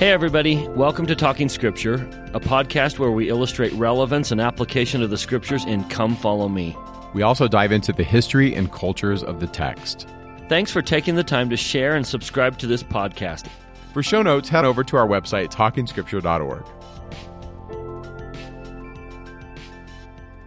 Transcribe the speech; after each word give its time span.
Hey, 0.00 0.12
everybody. 0.12 0.66
Welcome 0.68 1.04
to 1.08 1.14
Talking 1.14 1.50
Scripture, 1.50 1.96
a 2.32 2.40
podcast 2.40 2.98
where 2.98 3.10
we 3.10 3.28
illustrate 3.28 3.70
relevance 3.74 4.32
and 4.32 4.40
application 4.40 5.02
of 5.02 5.10
the 5.10 5.18
scriptures 5.18 5.66
in 5.66 5.84
Come 5.90 6.16
Follow 6.16 6.48
Me. 6.48 6.74
We 7.12 7.20
also 7.20 7.46
dive 7.46 7.70
into 7.70 7.92
the 7.92 8.02
history 8.02 8.54
and 8.54 8.72
cultures 8.72 9.22
of 9.22 9.40
the 9.40 9.46
text. 9.46 10.08
Thanks 10.48 10.72
for 10.72 10.80
taking 10.80 11.16
the 11.16 11.22
time 11.22 11.50
to 11.50 11.56
share 11.58 11.96
and 11.96 12.06
subscribe 12.06 12.56
to 12.60 12.66
this 12.66 12.82
podcast. 12.82 13.48
For 13.92 14.02
show 14.02 14.22
notes, 14.22 14.48
head 14.48 14.64
over 14.64 14.82
to 14.84 14.96
our 14.96 15.06
website, 15.06 15.52
talkingscripture.org. 15.52 16.64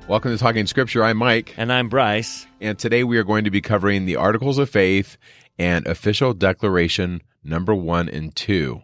Welcome 0.07 0.31
to 0.31 0.37
Talking 0.39 0.65
Scripture. 0.65 1.03
I'm 1.03 1.17
Mike. 1.17 1.53
And 1.57 1.71
I'm 1.71 1.89
Bryce. 1.89 2.47
And 2.59 2.79
today 2.79 3.03
we 3.03 3.19
are 3.19 3.23
going 3.23 3.43
to 3.43 3.51
be 3.51 3.61
covering 3.61 4.07
the 4.07 4.15
Articles 4.15 4.57
of 4.57 4.71
Faith 4.71 5.15
and 5.59 5.85
Official 5.85 6.33
Declaration 6.33 7.21
number 7.43 7.75
one 7.75 8.09
and 8.09 8.35
two. 8.35 8.81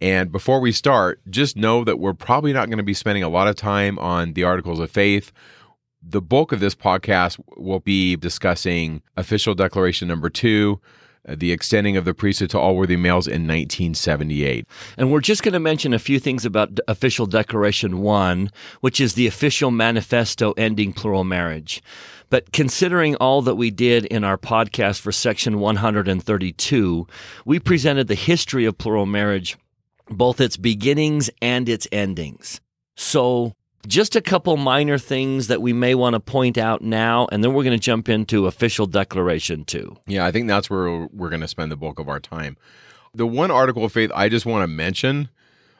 And 0.00 0.32
before 0.32 0.60
we 0.60 0.72
start, 0.72 1.20
just 1.28 1.56
know 1.56 1.84
that 1.84 1.98
we're 1.98 2.14
probably 2.14 2.52
not 2.52 2.68
going 2.68 2.78
to 2.78 2.84
be 2.84 2.94
spending 2.94 3.22
a 3.22 3.28
lot 3.28 3.48
of 3.48 3.56
time 3.56 3.98
on 3.98 4.32
the 4.32 4.44
Articles 4.44 4.80
of 4.80 4.90
Faith. 4.90 5.30
The 6.02 6.22
bulk 6.22 6.52
of 6.52 6.60
this 6.60 6.74
podcast 6.74 7.38
will 7.58 7.80
be 7.80 8.16
discussing 8.16 9.02
Official 9.18 9.54
Declaration 9.54 10.08
number 10.08 10.30
two, 10.30 10.80
uh, 11.28 11.34
the 11.36 11.52
extending 11.52 11.98
of 11.98 12.06
the 12.06 12.14
priesthood 12.14 12.48
to 12.50 12.58
all 12.58 12.76
worthy 12.76 12.96
males 12.96 13.26
in 13.26 13.46
1978. 13.46 14.66
And 14.96 15.12
we're 15.12 15.20
just 15.20 15.42
going 15.42 15.52
to 15.52 15.60
mention 15.60 15.92
a 15.92 15.98
few 15.98 16.18
things 16.18 16.46
about 16.46 16.80
Official 16.88 17.26
Declaration 17.26 17.98
1, 17.98 18.50
which 18.80 19.02
is 19.02 19.12
the 19.12 19.26
official 19.26 19.70
manifesto 19.70 20.52
ending 20.52 20.94
plural 20.94 21.24
marriage. 21.24 21.82
But 22.30 22.52
considering 22.52 23.16
all 23.16 23.42
that 23.42 23.56
we 23.56 23.70
did 23.70 24.06
in 24.06 24.24
our 24.24 24.38
podcast 24.38 25.00
for 25.00 25.12
section 25.12 25.58
132, 25.60 27.06
we 27.44 27.58
presented 27.58 28.08
the 28.08 28.14
history 28.14 28.64
of 28.64 28.78
plural 28.78 29.04
marriage 29.04 29.58
both 30.10 30.40
its 30.40 30.56
beginnings 30.56 31.30
and 31.40 31.68
its 31.68 31.86
endings. 31.92 32.60
So, 32.96 33.54
just 33.86 34.14
a 34.14 34.20
couple 34.20 34.56
minor 34.58 34.98
things 34.98 35.46
that 35.46 35.62
we 35.62 35.72
may 35.72 35.94
want 35.94 36.12
to 36.14 36.20
point 36.20 36.58
out 36.58 36.82
now, 36.82 37.26
and 37.32 37.42
then 37.42 37.54
we're 37.54 37.64
going 37.64 37.78
to 37.78 37.82
jump 37.82 38.10
into 38.10 38.46
official 38.46 38.86
declaration 38.86 39.64
too. 39.64 39.96
Yeah, 40.06 40.26
I 40.26 40.32
think 40.32 40.48
that's 40.48 40.68
where 40.68 41.08
we're 41.12 41.30
going 41.30 41.40
to 41.40 41.48
spend 41.48 41.72
the 41.72 41.76
bulk 41.76 41.98
of 41.98 42.08
our 42.08 42.20
time. 42.20 42.58
The 43.14 43.26
one 43.26 43.50
article 43.50 43.84
of 43.84 43.92
faith 43.92 44.12
I 44.14 44.28
just 44.28 44.44
want 44.44 44.62
to 44.62 44.68
mention 44.68 45.30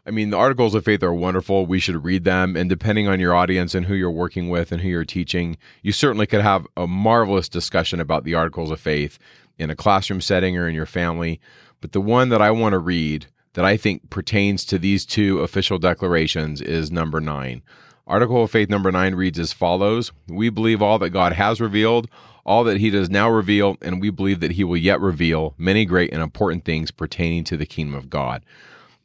I 0.07 0.11
mean, 0.11 0.31
the 0.31 0.37
articles 0.37 0.75
of 0.75 0.85
faith 0.85 1.03
are 1.03 1.13
wonderful. 1.13 1.67
We 1.67 1.79
should 1.79 2.05
read 2.05 2.25
them. 2.25 2.57
And 2.57 2.71
depending 2.71 3.07
on 3.07 3.21
your 3.21 3.35
audience 3.35 3.75
and 3.75 3.87
who 3.87 3.95
you're 3.95 4.11
working 4.11 4.49
with 4.49 4.73
and 4.73 4.81
who 4.81 4.89
you're 4.89 5.05
teaching, 5.05 5.57
you 5.83 5.93
certainly 5.93 6.27
could 6.27 6.41
have 6.41 6.67
a 6.77 6.87
marvelous 6.87 7.49
discussion 7.49 8.01
about 8.01 8.25
the 8.25 8.35
articles 8.35 8.71
of 8.71 8.81
faith 8.81 9.19
in 9.59 9.71
a 9.71 9.77
classroom 9.77 10.21
setting 10.21 10.57
or 10.57 10.69
in 10.69 10.75
your 10.75 10.87
family. 10.87 11.41
But 11.81 11.93
the 11.93 12.01
one 12.01 12.31
that 12.31 12.41
I 12.41 12.51
want 12.51 12.73
to 12.73 12.79
read 12.79 13.27
that 13.55 13.65
I 13.65 13.77
think 13.77 14.11
pertains 14.11 14.65
to 14.67 14.79
these 14.79 15.05
two 15.05 15.41
official 15.41 15.79
declarations 15.79 16.61
is 16.61 16.91
number 16.91 17.21
nine. 17.21 17.63
Article 18.07 18.43
of 18.43 18.51
Faith 18.51 18.69
number 18.69 18.91
nine 18.91 19.15
reads 19.15 19.39
as 19.39 19.53
follows 19.53 20.13
We 20.29 20.51
believe 20.51 20.83
all 20.83 20.99
that 20.99 21.11
God 21.11 21.33
has 21.33 21.61
revealed, 21.61 22.09
all 22.45 22.65
that 22.65 22.79
he 22.79 22.91
does 22.91 23.11
now 23.11 23.31
reveal, 23.31 23.77
and 23.83 24.01
we 24.01 24.11
believe 24.11 24.41
that 24.41 24.53
he 24.53 24.65
will 24.65 24.77
yet 24.77 25.01
reveal 25.01 25.55
many 25.59 25.85
great 25.85 26.13
and 26.13 26.23
important 26.23 26.65
things 26.65 26.91
pertaining 26.91 27.45
to 27.45 27.57
the 27.57 27.67
kingdom 27.67 27.95
of 27.95 28.11
God. 28.11 28.45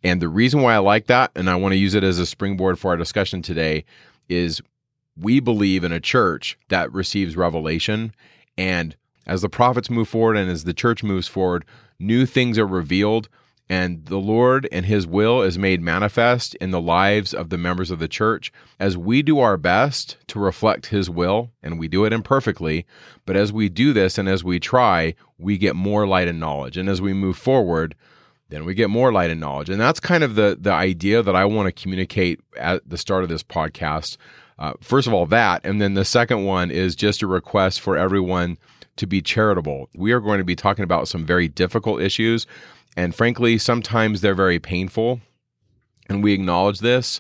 And 0.04 0.22
the 0.22 0.30
reason 0.30 0.62
why 0.62 0.76
I 0.76 0.80
like 0.80 1.08
that, 1.08 1.32
and 1.36 1.50
I 1.50 1.56
want 1.56 1.73
to 1.73 1.78
use 1.78 1.96
it 1.96 2.04
as 2.04 2.20
a 2.20 2.26
springboard 2.26 2.78
for 2.78 2.90
our 2.92 2.98
discussion 2.98 3.42
today, 3.42 3.86
is 4.30 4.62
we 5.18 5.40
believe 5.40 5.84
in 5.84 5.92
a 5.92 6.00
church 6.00 6.58
that 6.70 6.92
receives 6.94 7.36
revelation. 7.36 8.14
And 8.58 8.96
as 9.26 9.42
the 9.42 9.50
prophets 9.50 9.90
move 9.90 10.08
forward 10.08 10.38
and 10.38 10.50
as 10.50 10.64
the 10.64 10.73
church 10.73 11.04
moves 11.04 11.28
forward, 11.28 11.66
new 12.00 12.26
things 12.26 12.60
are 12.60 12.68
revealed 12.68 13.30
and 13.69 14.05
the 14.05 14.17
Lord 14.17 14.67
and 14.71 14.85
His 14.85 15.08
will 15.08 15.41
is 15.41 15.58
made 15.58 15.81
manifest 15.81 16.55
in 16.55 16.71
the 16.71 16.81
lives 16.81 17.33
of 17.33 17.49
the 17.49 17.58
members 17.58 17.89
of 17.89 17.99
the 17.99 18.08
church 18.08 18.52
as 18.80 18.97
we 18.97 19.23
do 19.23 19.39
our 19.39 19.58
best 19.58 20.17
to 20.27 20.39
reflect 20.39 20.87
His 20.87 21.09
will, 21.09 21.52
and 21.64 21.80
we 21.80 21.87
do 21.87 22.05
it 22.05 22.14
imperfectly. 22.14 22.86
But 23.25 23.36
as 23.36 23.52
we 23.52 23.70
do 23.70 23.92
this 23.92 24.17
and 24.17 24.30
as 24.30 24.43
we 24.43 24.59
try, 24.59 25.15
we 25.37 25.58
get 25.58 25.75
more 25.75 26.08
light 26.08 26.27
and 26.27 26.39
knowledge. 26.39 26.77
And 26.77 26.87
as 26.87 27.02
we 27.02 27.14
move 27.14 27.37
forward, 27.37 27.95
then 28.49 28.65
we 28.65 28.75
get 28.75 28.92
more 28.92 29.11
light 29.11 29.31
and 29.31 29.42
knowledge. 29.42 29.70
And 29.70 29.81
that's 29.81 29.99
kind 29.99 30.23
of 30.23 30.36
the, 30.36 30.58
the 30.59 30.71
idea 30.71 31.23
that 31.23 31.36
I 31.36 31.45
want 31.45 31.65
to 31.67 31.81
communicate 31.81 32.39
at 32.58 32.87
the 32.87 32.98
start 32.98 33.23
of 33.23 33.30
this 33.30 33.43
podcast. 33.43 34.17
Uh, 34.59 34.73
first 34.80 35.08
of 35.08 35.14
all, 35.14 35.25
that. 35.25 35.65
And 35.65 35.81
then 35.81 35.95
the 35.95 36.05
second 36.05 36.45
one 36.45 36.70
is 36.70 36.95
just 36.95 37.23
a 37.23 37.27
request 37.27 37.81
for 37.81 37.98
everyone 37.98 38.58
to 38.98 39.08
be 39.08 39.21
charitable. 39.21 39.89
We 39.95 40.11
are 40.11 40.21
going 40.21 40.37
to 40.37 40.45
be 40.45 40.55
talking 40.55 40.83
about 40.83 41.08
some 41.08 41.25
very 41.25 41.48
difficult 41.48 42.02
issues 42.02 42.45
and 42.95 43.14
frankly, 43.14 43.58
sometimes 43.58 44.22
they're 44.22 44.36
very 44.36 44.60
painful. 44.60 45.22
And 46.08 46.23
we 46.23 46.33
acknowledge 46.33 46.80
this. 46.80 47.20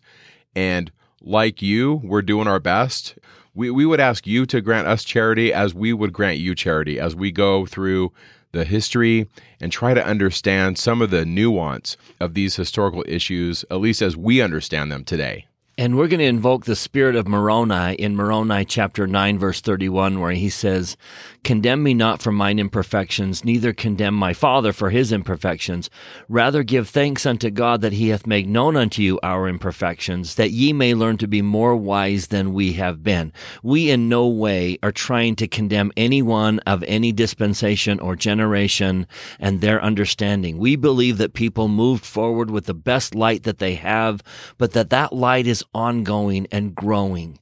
And 0.55 0.91
like 1.21 1.61
you, 1.61 2.01
we're 2.03 2.21
doing 2.21 2.47
our 2.47 2.59
best. 2.59 3.17
We, 3.53 3.71
we 3.71 3.85
would 3.85 3.99
ask 3.99 4.27
you 4.27 4.45
to 4.47 4.61
grant 4.61 4.87
us 4.87 5.03
charity 5.03 5.51
as 5.51 5.73
we 5.73 5.91
would 5.93 6.13
grant 6.13 6.37
you 6.37 6.55
charity 6.55 6.99
as 6.99 7.15
we 7.15 7.31
go 7.31 7.65
through 7.65 8.11
the 8.51 8.63
history 8.63 9.27
and 9.59 9.71
try 9.71 9.93
to 9.93 10.05
understand 10.05 10.77
some 10.77 11.01
of 11.01 11.09
the 11.09 11.25
nuance 11.25 11.97
of 12.19 12.35
these 12.35 12.55
historical 12.55 13.03
issues, 13.07 13.65
at 13.69 13.81
least 13.81 14.01
as 14.01 14.15
we 14.15 14.41
understand 14.41 14.91
them 14.91 15.03
today. 15.03 15.47
And 15.77 15.97
we're 15.97 16.07
going 16.07 16.19
to 16.19 16.25
invoke 16.25 16.63
the 16.63 16.75
spirit 16.75 17.17
of 17.17 17.27
Moroni 17.27 17.95
in 17.95 18.15
Moroni 18.15 18.63
chapter 18.63 19.07
9, 19.07 19.37
verse 19.37 19.59
31, 19.59 20.21
where 20.21 20.31
he 20.31 20.47
says, 20.47 20.95
Condemn 21.45 21.83
me 21.83 21.93
not 21.93 22.23
for 22.23 22.31
mine 22.31 22.57
imperfections, 22.57 23.45
neither 23.45 23.71
condemn 23.71 24.15
my 24.15 24.33
Father 24.33 24.73
for 24.73 24.89
his 24.89 25.11
imperfections. 25.11 25.91
Rather 26.27 26.63
give 26.63 26.89
thanks 26.89 27.23
unto 27.23 27.51
God 27.51 27.81
that 27.81 27.93
he 27.93 28.09
hath 28.09 28.25
made 28.25 28.49
known 28.49 28.75
unto 28.75 29.03
you 29.03 29.19
our 29.21 29.47
imperfections, 29.47 30.33
that 30.35 30.49
ye 30.49 30.73
may 30.73 30.95
learn 30.95 31.17
to 31.17 31.27
be 31.27 31.43
more 31.43 31.75
wise 31.75 32.27
than 32.29 32.55
we 32.55 32.73
have 32.73 33.03
been. 33.03 33.31
We 33.61 33.91
in 33.91 34.09
no 34.09 34.27
way 34.27 34.79
are 34.81 34.91
trying 34.91 35.35
to 35.35 35.47
condemn 35.47 35.91
anyone 35.95 36.57
of 36.65 36.83
any 36.87 37.11
dispensation 37.11 37.99
or 37.99 38.15
generation 38.15 39.05
and 39.39 39.61
their 39.61 39.79
understanding. 39.83 40.57
We 40.57 40.75
believe 40.75 41.19
that 41.19 41.35
people 41.35 41.67
moved 41.67 42.07
forward 42.07 42.49
with 42.49 42.65
the 42.65 42.73
best 42.73 43.13
light 43.13 43.43
that 43.43 43.59
they 43.59 43.75
have, 43.75 44.23
but 44.57 44.71
that 44.71 44.89
that 44.89 45.13
light 45.13 45.45
is 45.45 45.63
ongoing 45.75 46.47
and 46.51 46.73
growing. 46.73 47.37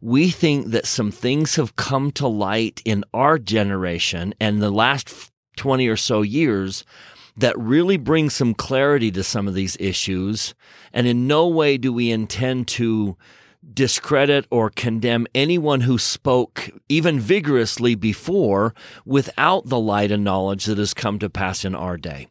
We 0.00 0.30
think 0.30 0.68
that 0.68 0.86
some 0.86 1.10
things 1.10 1.56
have 1.56 1.76
come 1.76 2.10
to 2.12 2.26
light 2.28 2.82
in 2.84 3.04
our 3.14 3.38
generation 3.38 4.34
and 4.40 4.60
the 4.60 4.70
last 4.70 5.30
20 5.56 5.88
or 5.88 5.96
so 5.96 6.22
years 6.22 6.84
that 7.36 7.58
really 7.58 7.96
bring 7.96 8.30
some 8.30 8.54
clarity 8.54 9.10
to 9.10 9.22
some 9.22 9.46
of 9.46 9.54
these 9.54 9.76
issues. 9.78 10.54
And 10.92 11.06
in 11.06 11.26
no 11.26 11.48
way 11.48 11.76
do 11.76 11.92
we 11.92 12.10
intend 12.10 12.68
to 12.68 13.16
discredit 13.72 14.46
or 14.50 14.70
condemn 14.70 15.26
anyone 15.34 15.82
who 15.82 15.98
spoke 15.98 16.70
even 16.88 17.18
vigorously 17.18 17.94
before 17.94 18.74
without 19.04 19.66
the 19.66 19.78
light 19.78 20.10
and 20.10 20.24
knowledge 20.24 20.66
that 20.66 20.78
has 20.78 20.94
come 20.94 21.18
to 21.18 21.28
pass 21.28 21.64
in 21.64 21.74
our 21.74 21.96
day. 21.96 22.28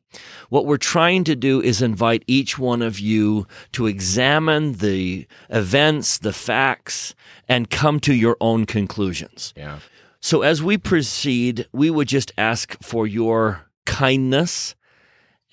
What 0.50 0.66
we're 0.66 0.78
trying 0.78 1.24
to 1.26 1.36
do 1.36 1.62
is 1.62 1.82
invite 1.82 2.24
each 2.28 2.58
one 2.58 2.82
of 2.82 3.00
you 3.00 3.48
to 3.74 3.88
examine 3.88 4.74
the 4.74 5.28
events, 5.50 6.18
the 6.18 6.34
facts, 6.34 7.16
and 7.48 7.70
come 7.70 8.00
to 8.02 8.14
your 8.14 8.38
own 8.40 8.66
conclusions. 8.66 9.54
Yeah. 9.58 9.80
So 10.22 10.42
as 10.42 10.64
we 10.64 10.78
proceed, 10.78 11.68
we 11.72 11.90
would 11.90 12.08
just 12.08 12.32
ask 12.38 12.82
for 12.82 13.06
your 13.06 13.68
kindness 13.86 14.76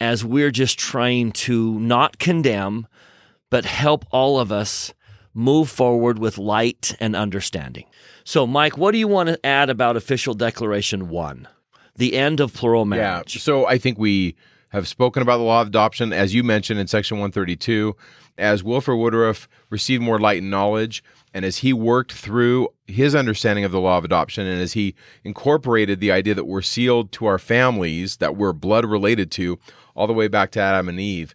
as 0.01 0.25
we're 0.25 0.51
just 0.51 0.79
trying 0.79 1.33
to 1.33 1.79
not 1.79 2.19
condemn, 2.19 2.87
but 3.51 3.65
help 3.65 4.05
all 4.11 4.41
of 4.41 4.51
us 4.51 4.95
move 5.35 5.71
forward 5.71 6.19
with 6.19 6.39
light 6.39 6.95
and 7.01 7.17
understanding. 7.17 7.87
So, 8.25 8.47
Mike, 8.47 8.77
what 8.77 8.93
do 8.93 8.99
you 8.99 9.09
want 9.09 9.29
to 9.29 9.47
add 9.47 9.71
about 9.71 9.97
Official 9.97 10.35
Declaration 10.35 11.09
1? 11.09 11.49
The 11.97 12.15
end 12.15 12.41
of 12.41 12.55
plural 12.55 12.85
marriage. 12.85 13.37
Yeah. 13.37 13.41
So, 13.41 13.67
I 13.67 13.79
think 13.79 13.99
we 13.99 14.37
have 14.71 14.89
spoken 14.89 15.23
about 15.23 15.37
the 15.37 15.45
law 15.45 15.61
of 15.61 15.69
adoption, 15.69 16.13
as 16.13 16.35
you 16.35 16.43
mentioned 16.43 16.81
in 16.81 16.87
section 16.87 17.19
132. 17.19 17.95
As 18.39 18.65
Wilford 18.65 18.97
Woodruff 18.97 19.47
received 19.69 20.03
more 20.03 20.19
light 20.19 20.41
and 20.41 20.51
knowledge, 20.51 21.05
and 21.35 21.45
as 21.45 21.59
he 21.59 21.75
worked 21.75 22.13
through 22.13 22.69
his 22.87 23.15
understanding 23.15 23.65
of 23.65 23.73
the 23.73 23.81
law 23.81 23.99
of 23.99 24.05
adoption, 24.05 24.47
and 24.47 24.63
as 24.63 24.73
he 24.73 24.95
incorporated 25.23 26.01
the 26.01 26.11
idea 26.11 26.35
that 26.35 26.47
we're 26.47 26.63
sealed 26.63 27.13
to 27.13 27.27
our 27.27 27.39
families, 27.39 28.17
that 28.17 28.35
we're 28.35 28.55
blood 28.55 28.87
related 28.87 29.31
to, 29.33 29.59
all 29.95 30.07
the 30.07 30.15
way 30.15 30.29
back 30.29 30.51
to 30.53 30.61
Adam 30.61 30.89
and 30.89 30.99
Eve, 30.99 31.35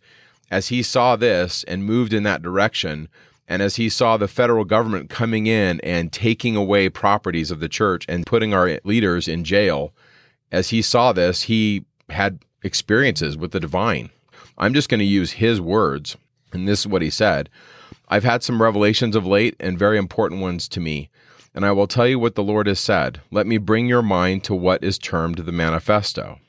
as 0.49 0.69
he 0.69 0.81
saw 0.81 1.15
this 1.15 1.63
and 1.65 1.85
moved 1.85 2.13
in 2.13 2.23
that 2.23 2.41
direction, 2.41 3.09
and 3.47 3.61
as 3.61 3.77
he 3.77 3.89
saw 3.89 4.17
the 4.17 4.27
federal 4.27 4.65
government 4.65 5.09
coming 5.09 5.47
in 5.47 5.79
and 5.81 6.11
taking 6.11 6.55
away 6.55 6.89
properties 6.89 7.51
of 7.51 7.59
the 7.59 7.69
church 7.69 8.05
and 8.09 8.25
putting 8.25 8.53
our 8.53 8.79
leaders 8.83 9.27
in 9.27 9.43
jail, 9.43 9.93
as 10.51 10.69
he 10.69 10.81
saw 10.81 11.13
this, 11.13 11.43
he 11.43 11.85
had 12.09 12.39
experiences 12.63 13.37
with 13.37 13.51
the 13.51 13.59
divine. 13.59 14.09
I'm 14.57 14.73
just 14.73 14.89
going 14.89 14.99
to 14.99 15.05
use 15.05 15.33
his 15.33 15.61
words, 15.61 16.17
and 16.51 16.67
this 16.67 16.81
is 16.81 16.87
what 16.87 17.01
he 17.01 17.09
said 17.09 17.49
I've 18.09 18.23
had 18.23 18.43
some 18.43 18.61
revelations 18.61 19.15
of 19.15 19.25
late 19.25 19.55
and 19.59 19.77
very 19.77 19.97
important 19.97 20.41
ones 20.41 20.67
to 20.69 20.79
me, 20.79 21.09
and 21.53 21.65
I 21.65 21.71
will 21.71 21.87
tell 21.87 22.07
you 22.07 22.19
what 22.19 22.35
the 22.35 22.43
Lord 22.43 22.67
has 22.67 22.79
said. 22.79 23.21
Let 23.31 23.47
me 23.47 23.57
bring 23.57 23.87
your 23.87 24.01
mind 24.01 24.43
to 24.45 24.55
what 24.55 24.83
is 24.83 24.97
termed 24.97 25.39
the 25.39 25.51
manifesto. 25.51 26.39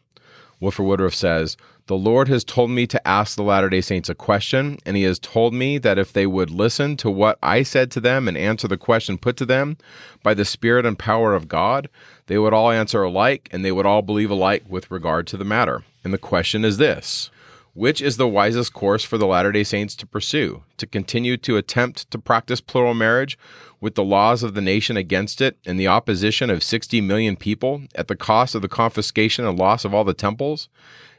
Wilford 0.61 0.87
Woodruff 0.87 1.15
says, 1.15 1.57
The 1.89 1.97
Lord 1.97 2.29
has 2.29 2.45
told 2.45 2.71
me 2.71 2.87
to 2.87 3.09
ask 3.09 3.35
the 3.35 3.43
Latter 3.43 3.71
day 3.71 3.81
Saints 3.81 4.11
a 4.11 4.15
question, 4.15 4.77
and 4.85 4.95
He 4.95 5.05
has 5.05 5.19
told 5.19 5.55
me 5.55 5.79
that 5.79 5.97
if 5.97 6.13
they 6.13 6.27
would 6.27 6.51
listen 6.51 6.99
to 6.99 7.11
what 7.11 7.39
I 7.43 7.63
said 7.63 7.91
to 7.93 8.01
them 8.01 8.29
and 8.29 8.37
answer 8.37 8.69
the 8.69 8.77
question 8.77 9.17
put 9.17 9.39
to 9.39 9.47
them 9.47 9.79
by 10.23 10.35
the 10.35 10.45
Spirit 10.45 10.85
and 10.85 10.99
power 10.99 11.35
of 11.35 11.49
God, 11.49 11.89
they 12.27 12.37
would 12.37 12.53
all 12.53 12.71
answer 12.71 13.03
alike 13.03 13.49
and 13.51 13.65
they 13.65 13.73
would 13.73 13.87
all 13.87 14.03
believe 14.03 14.31
alike 14.31 14.65
with 14.69 14.91
regard 14.91 15.27
to 15.29 15.39
the 15.39 15.47
matter. 15.47 15.83
And 16.05 16.13
the 16.13 16.19
question 16.19 16.63
is 16.63 16.77
this 16.77 17.31
which 17.73 18.03
is 18.03 18.19
the 18.19 18.29
wisest 18.29 18.75
course 18.75 19.05
for 19.05 19.17
the 19.17 19.27
Latter 19.27 19.53
day 19.53 19.65
Saints 19.65 19.95
to 19.97 20.07
pursue? 20.07 20.65
To 20.77 20.87
continue 20.87 21.39
to 21.39 21.57
attempt 21.57 22.11
to 22.11 22.19
practice 22.19 22.61
plural 22.61 22.93
marriage 22.93 23.39
with 23.81 23.95
the 23.95 24.05
laws 24.05 24.43
of 24.43 24.53
the 24.53 24.61
nation 24.61 24.99
against 24.99 25.41
it 25.41 25.57
and 25.65 25.81
the 25.81 25.87
opposition 25.87 26.51
of 26.51 26.63
60 26.63 27.01
million 27.01 27.37
people 27.37 27.85
at 27.95 28.09
the 28.09 28.17
cost 28.17 28.55
of 28.55 28.61
the 28.61 28.69
confiscation 28.69 29.47
and 29.47 29.59
loss 29.59 29.87
of 29.87 29.95
all 29.95 30.05
the 30.05 30.13
temples? 30.13 30.69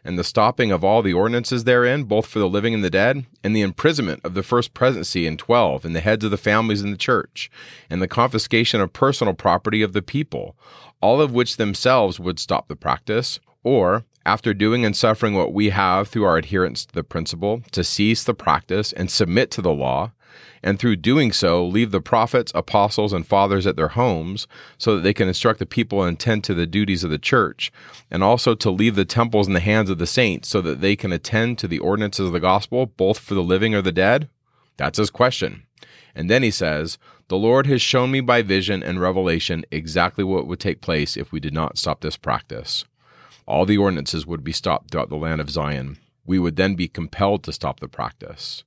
And 0.10 0.18
the 0.18 0.24
stopping 0.24 0.72
of 0.72 0.84
all 0.84 1.04
the 1.04 1.14
ordinances 1.14 1.66
therein, 1.66 2.04
both 2.04 2.26
for 2.26 2.40
the 2.40 2.50
living 2.50 2.74
and 2.74 2.84
the 2.84 2.90
dead, 2.90 3.28
and 3.44 3.56
the 3.56 3.62
imprisonment 3.62 4.20
of 4.24 4.34
the 4.34 4.42
first 4.42 4.74
presidency 4.74 5.28
and 5.28 5.38
twelve, 5.38 5.86
and 5.86 5.96
the 5.96 6.00
heads 6.00 6.26
of 6.26 6.32
the 6.32 6.38
families 6.38 6.82
in 6.82 6.90
the 6.90 6.98
church, 6.98 7.52
and 7.92 8.02
the 8.02 8.08
confiscation 8.08 8.82
of 8.82 8.92
personal 8.92 9.36
property 9.36 9.84
of 9.84 9.94
the 9.94 10.02
people, 10.02 10.58
all 11.00 11.22
of 11.22 11.32
which 11.32 11.58
themselves 11.58 12.20
would 12.20 12.40
stop 12.40 12.68
the 12.68 12.76
practice, 12.76 13.40
or 13.64 14.04
after 14.26 14.52
doing 14.52 14.84
and 14.84 14.98
suffering 14.98 15.36
what 15.36 15.54
we 15.54 15.70
have 15.70 16.08
through 16.08 16.24
our 16.24 16.38
adherence 16.38 16.88
to 16.88 16.96
the 16.96 17.04
principle, 17.04 17.62
to 17.72 17.84
cease 17.84 18.24
the 18.24 18.34
practice 18.34 18.92
and 18.92 19.12
submit 19.12 19.52
to 19.52 19.62
the 19.62 19.72
law, 19.72 20.12
and 20.64 20.80
through 20.80 20.98
doing 20.98 21.32
so, 21.32 21.66
leave 21.66 21.92
the 21.92 22.02
prophets, 22.02 22.52
apostles, 22.56 23.14
and 23.14 23.26
fathers 23.26 23.66
at 23.66 23.76
their 23.76 23.90
homes 23.90 24.48
so 24.78 24.96
that 24.96 25.02
they 25.02 25.14
can 25.14 25.28
instruct 25.28 25.60
the 25.60 25.66
people 25.66 26.04
and 26.04 26.18
attend 26.18 26.44
to 26.44 26.54
the 26.54 26.66
duties 26.66 27.04
of 27.04 27.10
the 27.10 27.18
church, 27.18 27.72
and 28.12 28.24
also 28.24 28.56
to 28.56 28.70
leave 28.70 28.96
the 28.96 29.06
temples 29.06 29.48
in 29.48 29.54
the 29.54 29.60
hands 29.60 29.90
of 29.90 29.98
the 29.98 30.08
saints 30.08 30.50
so 30.50 30.62
that 30.62 30.82
they 30.82 30.96
can 30.96 31.12
attend 31.12 31.58
to 31.58 31.68
the 31.68 31.80
ordinances 31.80 32.28
of 32.28 32.34
the 32.34 32.40
gospel, 32.40 32.86
both 32.86 33.20
for 33.20 33.34
the 33.34 33.44
living 33.44 33.74
or 33.76 33.82
the 33.82 33.92
dead? 33.92 34.30
That's 34.78 34.98
his 34.98 35.10
question. 35.10 35.64
And 36.16 36.30
then 36.30 36.44
he 36.44 36.52
says, 36.52 36.98
The 37.28 37.38
Lord 37.38 37.68
has 37.68 37.82
shown 37.82 38.12
me 38.12 38.22
by 38.22 38.42
vision 38.42 38.82
and 38.84 39.00
revelation 39.00 39.66
exactly 39.72 40.24
what 40.24 40.48
would 40.48 40.60
take 40.60 40.82
place 40.82 41.16
if 41.18 41.32
we 41.32 41.40
did 41.40 41.54
not 41.54 41.78
stop 41.78 42.02
this 42.02 42.18
practice 42.18 42.86
all 43.50 43.66
the 43.66 43.78
ordinances 43.80 44.28
would 44.28 44.44
be 44.44 44.52
stopped 44.52 44.92
throughout 44.92 45.10
the 45.10 45.16
land 45.16 45.42
of 45.42 45.50
Zion. 45.50 45.98
We 46.24 46.38
would 46.38 46.56
then 46.56 46.76
be 46.76 46.88
compelled 46.88 47.44
to 47.44 47.52
stop 47.52 47.80
the 47.80 47.88
practice. 47.88 48.64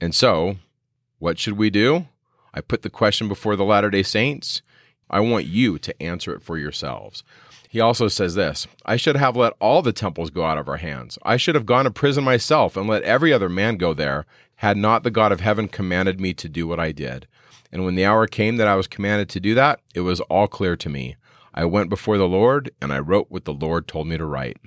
And 0.00 0.14
so, 0.14 0.56
what 1.24 1.38
should 1.38 1.56
we 1.56 1.70
do? 1.70 2.06
I 2.52 2.60
put 2.60 2.82
the 2.82 2.90
question 2.90 3.28
before 3.28 3.56
the 3.56 3.64
Latter 3.64 3.88
day 3.88 4.02
Saints. 4.02 4.60
I 5.08 5.20
want 5.20 5.46
you 5.46 5.78
to 5.78 6.02
answer 6.02 6.34
it 6.34 6.42
for 6.42 6.58
yourselves. 6.58 7.24
He 7.66 7.80
also 7.80 8.08
says 8.08 8.34
this 8.34 8.66
I 8.84 8.96
should 8.96 9.16
have 9.16 9.34
let 9.34 9.54
all 9.58 9.80
the 9.80 9.90
temples 9.90 10.28
go 10.28 10.44
out 10.44 10.58
of 10.58 10.68
our 10.68 10.76
hands. 10.76 11.18
I 11.22 11.38
should 11.38 11.54
have 11.54 11.64
gone 11.64 11.86
to 11.86 11.90
prison 11.90 12.24
myself 12.24 12.76
and 12.76 12.86
let 12.86 13.04
every 13.04 13.32
other 13.32 13.48
man 13.48 13.78
go 13.78 13.94
there, 13.94 14.26
had 14.56 14.76
not 14.76 15.02
the 15.02 15.10
God 15.10 15.32
of 15.32 15.40
heaven 15.40 15.66
commanded 15.66 16.20
me 16.20 16.34
to 16.34 16.46
do 16.46 16.66
what 16.66 16.78
I 16.78 16.92
did. 16.92 17.26
And 17.72 17.86
when 17.86 17.94
the 17.94 18.04
hour 18.04 18.26
came 18.26 18.58
that 18.58 18.68
I 18.68 18.74
was 18.74 18.86
commanded 18.86 19.30
to 19.30 19.40
do 19.40 19.54
that, 19.54 19.80
it 19.94 20.00
was 20.00 20.20
all 20.20 20.46
clear 20.46 20.76
to 20.76 20.90
me. 20.90 21.16
I 21.54 21.64
went 21.64 21.88
before 21.88 22.18
the 22.18 22.28
Lord 22.28 22.70
and 22.82 22.92
I 22.92 22.98
wrote 22.98 23.30
what 23.30 23.46
the 23.46 23.54
Lord 23.54 23.88
told 23.88 24.08
me 24.08 24.18
to 24.18 24.26
write. 24.26 24.58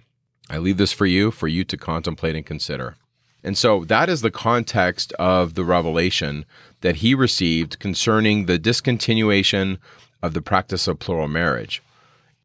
I 0.50 0.58
leave 0.58 0.78
this 0.78 0.92
for 0.92 1.06
you, 1.06 1.30
for 1.30 1.48
you 1.48 1.64
to 1.66 1.78
contemplate 1.78 2.36
and 2.36 2.48
consider. 2.48 2.96
And 3.44 3.58
so 3.58 3.86
that 3.86 4.10
is 4.10 4.22
the 4.22 4.32
context 4.32 5.14
of 5.14 5.54
the 5.54 5.64
revelation 5.64 6.46
that 6.82 6.98
he 6.98 7.16
received 7.16 7.80
concerning 7.80 8.46
the 8.46 8.60
discontinuation 8.60 9.78
of 10.22 10.34
the 10.34 10.42
practice 10.42 10.88
of 10.88 11.00
plural 11.00 11.28
marriage. 11.28 11.82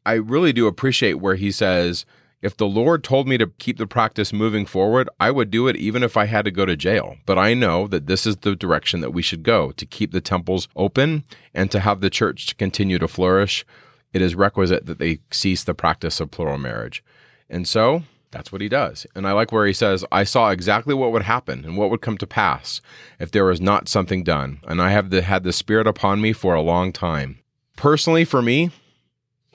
I 0.05 0.13
really 0.13 0.53
do 0.53 0.67
appreciate 0.67 1.15
where 1.15 1.35
he 1.35 1.51
says, 1.51 2.05
if 2.41 2.57
the 2.57 2.67
Lord 2.67 3.03
told 3.03 3.27
me 3.27 3.37
to 3.37 3.47
keep 3.57 3.77
the 3.77 3.87
practice 3.87 4.33
moving 4.33 4.65
forward, 4.65 5.09
I 5.19 5.31
would 5.31 5.49
do 5.49 5.67
it 5.67 5.77
even 5.77 6.03
if 6.03 6.17
I 6.17 6.25
had 6.25 6.45
to 6.45 6.51
go 6.51 6.65
to 6.65 6.75
jail. 6.75 7.15
But 7.25 7.37
I 7.37 7.53
know 7.53 7.87
that 7.87 8.07
this 8.07 8.25
is 8.25 8.37
the 8.37 8.55
direction 8.55 8.99
that 8.99 9.13
we 9.13 9.21
should 9.21 9.43
go 9.43 9.71
to 9.71 9.85
keep 9.85 10.11
the 10.11 10.21
temples 10.21 10.67
open 10.75 11.23
and 11.53 11.71
to 11.71 11.79
have 11.79 12.01
the 12.01 12.09
church 12.09 12.47
to 12.47 12.55
continue 12.55 12.99
to 12.99 13.07
flourish 13.07 13.65
it 14.13 14.21
is 14.21 14.35
requisite 14.35 14.85
that 14.85 14.99
they 14.99 15.19
cease 15.31 15.63
the 15.63 15.73
practice 15.73 16.19
of 16.19 16.31
plural 16.31 16.59
marriage. 16.59 17.03
And 17.49 17.67
so 17.67 18.03
that's 18.33 18.51
what 18.51 18.61
he 18.61 18.67
does. 18.67 19.07
And 19.15 19.27
I 19.27 19.31
like 19.31 19.51
where 19.51 19.65
he 19.65 19.73
says, 19.73 20.03
I 20.11 20.23
saw 20.23 20.49
exactly 20.49 20.93
what 20.93 21.11
would 21.11 21.23
happen 21.23 21.63
and 21.63 21.77
what 21.77 21.89
would 21.89 22.01
come 22.01 22.17
to 22.17 22.27
pass 22.27 22.81
if 23.19 23.31
there 23.31 23.45
was 23.45 23.61
not 23.61 23.87
something 23.87 24.23
done. 24.23 24.59
And 24.67 24.81
I 24.81 24.89
have 24.89 25.11
the, 25.11 25.21
had 25.21 25.43
the 25.43 25.53
Spirit 25.53 25.87
upon 25.87 26.19
me 26.19 26.33
for 26.33 26.55
a 26.55 26.61
long 26.61 26.91
time. 26.91 27.39
Personally, 27.77 28.25
for 28.25 28.41
me, 28.41 28.71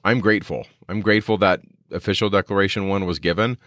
I'm 0.04 0.20
grateful. 0.20 0.66
I'm 0.88 1.00
grateful 1.00 1.36
that 1.38 1.60
official 1.90 2.30
declaration 2.30 2.88
one 2.88 3.04
was 3.04 3.18
given. 3.18 3.58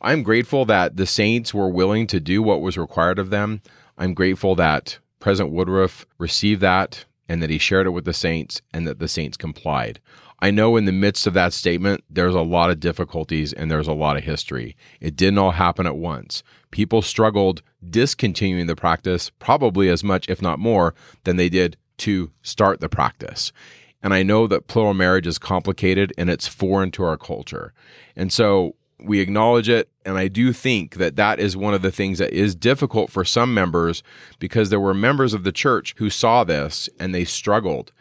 I'm 0.00 0.22
grateful 0.22 0.64
that 0.66 0.96
the 0.96 1.06
saints 1.06 1.52
were 1.52 1.68
willing 1.68 2.06
to 2.08 2.20
do 2.20 2.42
what 2.42 2.60
was 2.60 2.78
required 2.78 3.18
of 3.18 3.30
them. 3.30 3.62
I'm 3.96 4.14
grateful 4.14 4.54
that 4.56 4.98
President 5.18 5.54
Woodruff 5.54 6.06
received 6.18 6.60
that 6.60 7.04
and 7.28 7.42
that 7.42 7.50
he 7.50 7.58
shared 7.58 7.86
it 7.86 7.90
with 7.90 8.04
the 8.04 8.12
saints 8.12 8.62
and 8.72 8.86
that 8.86 9.00
the 9.00 9.08
saints 9.08 9.36
complied. 9.36 9.98
I 10.40 10.50
know 10.50 10.76
in 10.76 10.84
the 10.84 10.92
midst 10.92 11.26
of 11.26 11.34
that 11.34 11.52
statement, 11.52 12.04
there's 12.08 12.34
a 12.34 12.40
lot 12.42 12.70
of 12.70 12.78
difficulties 12.78 13.52
and 13.52 13.70
there's 13.70 13.88
a 13.88 13.92
lot 13.92 14.16
of 14.16 14.24
history. 14.24 14.76
It 15.00 15.16
didn't 15.16 15.38
all 15.38 15.50
happen 15.52 15.86
at 15.86 15.96
once. 15.96 16.42
People 16.70 17.02
struggled 17.02 17.62
discontinuing 17.88 18.66
the 18.66 18.76
practice 18.76 19.30
probably 19.38 19.88
as 19.88 20.04
much, 20.04 20.28
if 20.28 20.40
not 20.40 20.58
more, 20.58 20.94
than 21.24 21.36
they 21.36 21.48
did 21.48 21.76
to 21.98 22.30
start 22.42 22.80
the 22.80 22.88
practice. 22.88 23.52
And 24.00 24.14
I 24.14 24.22
know 24.22 24.46
that 24.46 24.68
plural 24.68 24.94
marriage 24.94 25.26
is 25.26 25.38
complicated 25.38 26.12
and 26.16 26.30
it's 26.30 26.46
foreign 26.46 26.92
to 26.92 27.02
our 27.02 27.16
culture. 27.16 27.72
And 28.14 28.32
so 28.32 28.76
we 29.00 29.20
acknowledge 29.20 29.68
it. 29.68 29.88
And 30.04 30.16
I 30.16 30.28
do 30.28 30.52
think 30.52 30.96
that 30.96 31.16
that 31.16 31.40
is 31.40 31.56
one 31.56 31.74
of 31.74 31.82
the 31.82 31.90
things 31.90 32.18
that 32.18 32.32
is 32.32 32.54
difficult 32.54 33.10
for 33.10 33.24
some 33.24 33.52
members 33.52 34.02
because 34.38 34.70
there 34.70 34.80
were 34.80 34.94
members 34.94 35.34
of 35.34 35.42
the 35.42 35.52
church 35.52 35.94
who 35.98 36.10
saw 36.10 36.44
this 36.44 36.88
and 37.00 37.12
they 37.12 37.24
struggled 37.24 37.92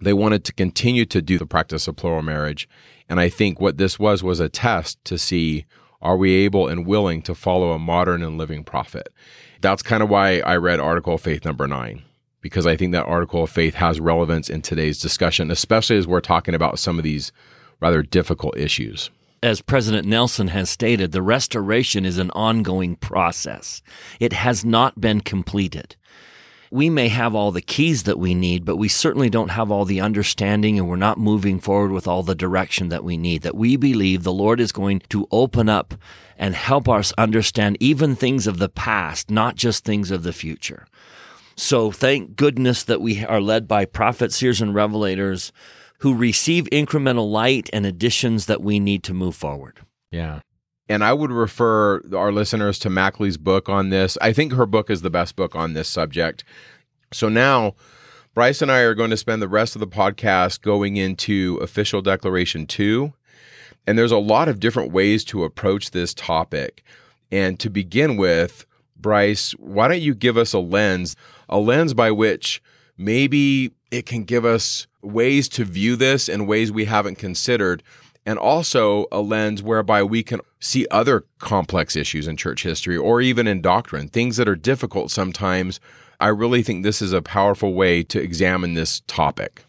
they 0.00 0.12
wanted 0.12 0.44
to 0.44 0.52
continue 0.52 1.04
to 1.06 1.22
do 1.22 1.38
the 1.38 1.46
practice 1.46 1.88
of 1.88 1.96
plural 1.96 2.22
marriage. 2.22 2.68
And 3.08 3.20
I 3.20 3.28
think 3.28 3.60
what 3.60 3.78
this 3.78 3.98
was 3.98 4.22
was 4.22 4.40
a 4.40 4.48
test 4.48 5.02
to 5.04 5.18
see 5.18 5.64
are 6.00 6.16
we 6.16 6.32
able 6.44 6.68
and 6.68 6.86
willing 6.86 7.22
to 7.22 7.34
follow 7.34 7.72
a 7.72 7.78
modern 7.78 8.22
and 8.22 8.38
living 8.38 8.62
prophet? 8.62 9.08
That's 9.60 9.82
kind 9.82 10.02
of 10.02 10.08
why 10.08 10.38
I 10.40 10.56
read 10.56 10.78
Article 10.78 11.14
of 11.14 11.20
Faith 11.20 11.44
number 11.44 11.66
nine, 11.66 12.02
because 12.40 12.66
I 12.66 12.76
think 12.76 12.92
that 12.92 13.06
Article 13.06 13.42
of 13.42 13.50
Faith 13.50 13.74
has 13.74 13.98
relevance 13.98 14.48
in 14.48 14.62
today's 14.62 15.00
discussion, 15.00 15.50
especially 15.50 15.96
as 15.96 16.06
we're 16.06 16.20
talking 16.20 16.54
about 16.54 16.78
some 16.78 16.98
of 16.98 17.04
these 17.04 17.32
rather 17.80 18.02
difficult 18.02 18.56
issues. 18.56 19.10
As 19.42 19.60
President 19.60 20.06
Nelson 20.06 20.48
has 20.48 20.70
stated, 20.70 21.12
the 21.12 21.22
restoration 21.22 22.04
is 22.04 22.18
an 22.18 22.30
ongoing 22.32 22.96
process. 22.96 23.82
It 24.20 24.32
has 24.32 24.64
not 24.64 25.00
been 25.00 25.20
completed 25.20 25.96
we 26.70 26.90
may 26.90 27.08
have 27.08 27.34
all 27.34 27.50
the 27.50 27.62
keys 27.62 28.02
that 28.04 28.18
we 28.18 28.34
need, 28.34 28.64
but 28.64 28.76
we 28.76 28.88
certainly 28.88 29.30
don't 29.30 29.50
have 29.50 29.70
all 29.70 29.84
the 29.84 30.00
understanding 30.00 30.78
and 30.78 30.88
we're 30.88 30.96
not 30.96 31.18
moving 31.18 31.60
forward 31.60 31.92
with 31.92 32.06
all 32.06 32.22
the 32.22 32.34
direction 32.34 32.88
that 32.90 33.04
we 33.04 33.16
need. 33.16 33.42
That 33.42 33.54
we 33.54 33.76
believe 33.76 34.22
the 34.22 34.32
Lord 34.32 34.60
is 34.60 34.72
going 34.72 35.00
to 35.08 35.26
open 35.30 35.68
up 35.68 35.94
and 36.36 36.54
help 36.54 36.88
us 36.88 37.12
understand 37.18 37.76
even 37.80 38.14
things 38.14 38.46
of 38.46 38.58
the 38.58 38.68
past, 38.68 39.30
not 39.30 39.56
just 39.56 39.84
things 39.84 40.10
of 40.10 40.22
the 40.22 40.32
future. 40.32 40.86
So 41.56 41.90
thank 41.90 42.36
goodness 42.36 42.84
that 42.84 43.00
we 43.00 43.24
are 43.24 43.40
led 43.40 43.66
by 43.66 43.84
prophets, 43.84 44.36
seers, 44.36 44.60
and 44.60 44.74
revelators 44.74 45.50
who 45.98 46.14
receive 46.14 46.64
incremental 46.70 47.30
light 47.30 47.68
and 47.72 47.84
additions 47.84 48.46
that 48.46 48.62
we 48.62 48.78
need 48.78 49.02
to 49.04 49.14
move 49.14 49.34
forward. 49.34 49.80
Yeah. 50.12 50.40
And 50.88 51.04
I 51.04 51.12
would 51.12 51.30
refer 51.30 52.00
our 52.14 52.32
listeners 52.32 52.78
to 52.80 52.90
Mackley's 52.90 53.36
book 53.36 53.68
on 53.68 53.90
this. 53.90 54.16
I 54.22 54.32
think 54.32 54.52
her 54.54 54.66
book 54.66 54.88
is 54.88 55.02
the 55.02 55.10
best 55.10 55.36
book 55.36 55.54
on 55.54 55.74
this 55.74 55.88
subject. 55.88 56.44
So 57.12 57.28
now, 57.28 57.74
Bryce 58.34 58.62
and 58.62 58.70
I 58.70 58.80
are 58.80 58.94
going 58.94 59.10
to 59.10 59.16
spend 59.16 59.42
the 59.42 59.48
rest 59.48 59.76
of 59.76 59.80
the 59.80 59.86
podcast 59.86 60.62
going 60.62 60.96
into 60.96 61.58
official 61.60 62.00
declaration 62.00 62.66
two. 62.66 63.12
And 63.86 63.98
there's 63.98 64.12
a 64.12 64.18
lot 64.18 64.48
of 64.48 64.60
different 64.60 64.92
ways 64.92 65.24
to 65.24 65.44
approach 65.44 65.90
this 65.90 66.14
topic. 66.14 66.84
And 67.30 67.58
to 67.60 67.68
begin 67.68 68.16
with, 68.16 68.64
Bryce, 68.96 69.52
why 69.52 69.88
don't 69.88 70.00
you 70.00 70.14
give 70.14 70.36
us 70.36 70.52
a 70.52 70.58
lens, 70.58 71.16
a 71.48 71.58
lens 71.58 71.94
by 71.94 72.10
which 72.10 72.62
maybe 72.96 73.72
it 73.90 74.06
can 74.06 74.24
give 74.24 74.44
us 74.44 74.86
ways 75.02 75.48
to 75.50 75.64
view 75.64 75.96
this 75.96 76.28
in 76.28 76.46
ways 76.46 76.72
we 76.72 76.84
haven't 76.84 77.16
considered 77.16 77.82
and 78.28 78.38
also 78.38 79.06
a 79.10 79.22
lens 79.22 79.62
whereby 79.62 80.02
we 80.02 80.22
can 80.22 80.42
see 80.60 80.86
other 80.90 81.24
complex 81.38 81.96
issues 81.96 82.28
in 82.28 82.36
church 82.36 82.62
history 82.62 82.94
or 82.94 83.22
even 83.22 83.46
in 83.46 83.62
doctrine, 83.62 84.06
things 84.06 84.36
that 84.36 84.46
are 84.46 84.54
difficult 84.54 85.10
sometimes. 85.10 85.80
I 86.20 86.28
really 86.28 86.62
think 86.62 86.82
this 86.82 87.00
is 87.00 87.14
a 87.14 87.22
powerful 87.22 87.72
way 87.72 88.02
to 88.02 88.20
examine 88.20 88.74
this 88.74 89.00
topic. 89.06 89.64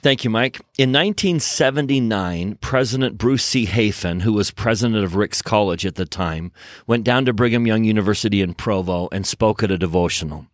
Thank 0.00 0.24
you, 0.24 0.30
Mike. 0.30 0.60
In 0.78 0.92
1979, 0.92 2.56
President 2.62 3.18
Bruce 3.18 3.44
C. 3.44 3.66
Hafen, 3.66 4.22
who 4.22 4.32
was 4.32 4.50
president 4.50 5.04
of 5.04 5.14
Ricks 5.14 5.42
College 5.42 5.84
at 5.84 5.96
the 5.96 6.06
time, 6.06 6.52
went 6.86 7.04
down 7.04 7.26
to 7.26 7.34
Brigham 7.34 7.66
Young 7.66 7.84
University 7.84 8.40
in 8.40 8.54
Provo 8.54 9.10
and 9.12 9.26
spoke 9.26 9.62
at 9.62 9.70
a 9.70 9.76
devotional. 9.76 10.46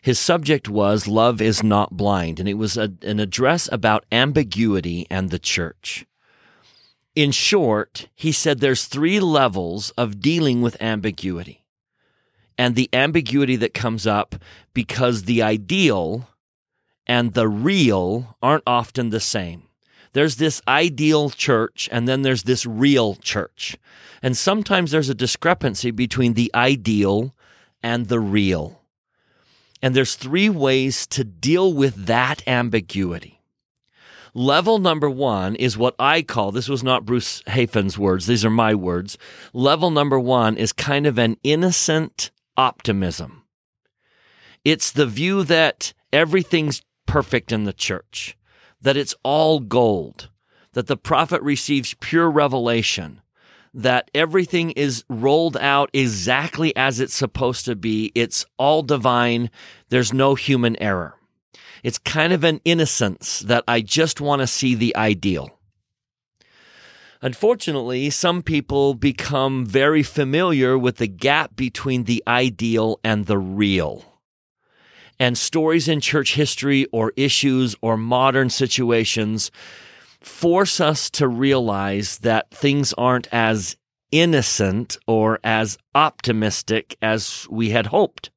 His 0.00 0.18
subject 0.18 0.66
was 0.70 1.06
Love 1.06 1.42
is 1.42 1.62
Not 1.62 1.98
Blind, 1.98 2.40
and 2.40 2.48
it 2.48 2.54
was 2.54 2.78
a, 2.78 2.90
an 3.02 3.20
address 3.20 3.68
about 3.70 4.06
ambiguity 4.10 5.06
and 5.10 5.28
the 5.28 5.38
church 5.38 6.06
In 7.20 7.32
short, 7.32 8.08
he 8.14 8.32
said 8.32 8.60
there's 8.60 8.86
three 8.86 9.20
levels 9.20 9.90
of 9.90 10.22
dealing 10.22 10.62
with 10.62 10.80
ambiguity. 10.80 11.66
And 12.56 12.74
the 12.74 12.88
ambiguity 12.94 13.56
that 13.56 13.74
comes 13.74 14.06
up 14.06 14.36
because 14.72 15.24
the 15.24 15.42
ideal 15.42 16.30
and 17.06 17.34
the 17.34 17.46
real 17.46 18.38
aren't 18.40 18.62
often 18.66 19.10
the 19.10 19.20
same. 19.20 19.64
There's 20.14 20.36
this 20.36 20.62
ideal 20.66 21.28
church 21.28 21.90
and 21.92 22.08
then 22.08 22.22
there's 22.22 22.44
this 22.44 22.64
real 22.64 23.16
church. 23.16 23.76
And 24.22 24.34
sometimes 24.34 24.90
there's 24.90 25.10
a 25.10 25.14
discrepancy 25.14 25.90
between 25.90 26.32
the 26.32 26.50
ideal 26.54 27.34
and 27.82 28.08
the 28.08 28.18
real. 28.18 28.80
And 29.82 29.94
there's 29.94 30.14
three 30.14 30.48
ways 30.48 31.06
to 31.08 31.22
deal 31.22 31.70
with 31.70 32.06
that 32.06 32.42
ambiguity. 32.48 33.39
Level 34.34 34.78
number 34.78 35.10
one 35.10 35.56
is 35.56 35.76
what 35.76 35.94
I 35.98 36.22
call 36.22 36.52
this 36.52 36.68
was 36.68 36.82
not 36.82 37.04
Bruce 37.04 37.42
Hafen's 37.46 37.98
words, 37.98 38.26
these 38.26 38.44
are 38.44 38.50
my 38.50 38.74
words. 38.74 39.18
Level 39.52 39.90
number 39.90 40.18
one 40.18 40.56
is 40.56 40.72
kind 40.72 41.06
of 41.06 41.18
an 41.18 41.36
innocent 41.42 42.30
optimism. 42.56 43.44
It's 44.64 44.92
the 44.92 45.06
view 45.06 45.42
that 45.44 45.92
everything's 46.12 46.82
perfect 47.06 47.50
in 47.50 47.64
the 47.64 47.72
church, 47.72 48.36
that 48.80 48.96
it's 48.96 49.14
all 49.22 49.58
gold, 49.58 50.28
that 50.74 50.86
the 50.86 50.96
prophet 50.96 51.42
receives 51.42 51.94
pure 51.94 52.30
revelation, 52.30 53.20
that 53.72 54.10
everything 54.14 54.70
is 54.72 55.04
rolled 55.08 55.56
out 55.56 55.90
exactly 55.92 56.74
as 56.76 57.00
it's 57.00 57.14
supposed 57.14 57.64
to 57.64 57.74
be. 57.76 58.12
It's 58.14 58.44
all 58.58 58.82
divine. 58.82 59.50
There's 59.88 60.12
no 60.12 60.34
human 60.34 60.80
error. 60.82 61.14
It's 61.82 61.98
kind 61.98 62.32
of 62.32 62.44
an 62.44 62.60
innocence 62.64 63.40
that 63.40 63.64
I 63.66 63.80
just 63.80 64.20
want 64.20 64.40
to 64.40 64.46
see 64.46 64.74
the 64.74 64.94
ideal. 64.96 65.50
Unfortunately, 67.22 68.08
some 68.08 68.42
people 68.42 68.94
become 68.94 69.66
very 69.66 70.02
familiar 70.02 70.78
with 70.78 70.96
the 70.96 71.06
gap 71.06 71.54
between 71.54 72.04
the 72.04 72.22
ideal 72.26 72.98
and 73.04 73.26
the 73.26 73.38
real. 73.38 74.04
And 75.18 75.36
stories 75.36 75.86
in 75.86 76.00
church 76.00 76.34
history 76.34 76.86
or 76.92 77.12
issues 77.16 77.76
or 77.82 77.98
modern 77.98 78.48
situations 78.48 79.50
force 80.20 80.80
us 80.80 81.10
to 81.10 81.28
realize 81.28 82.18
that 82.18 82.50
things 82.50 82.94
aren't 82.94 83.28
as 83.32 83.76
innocent 84.10 84.96
or 85.06 85.38
as 85.44 85.76
optimistic 85.94 86.96
as 87.02 87.46
we 87.50 87.70
had 87.70 87.86
hoped. 87.86 88.30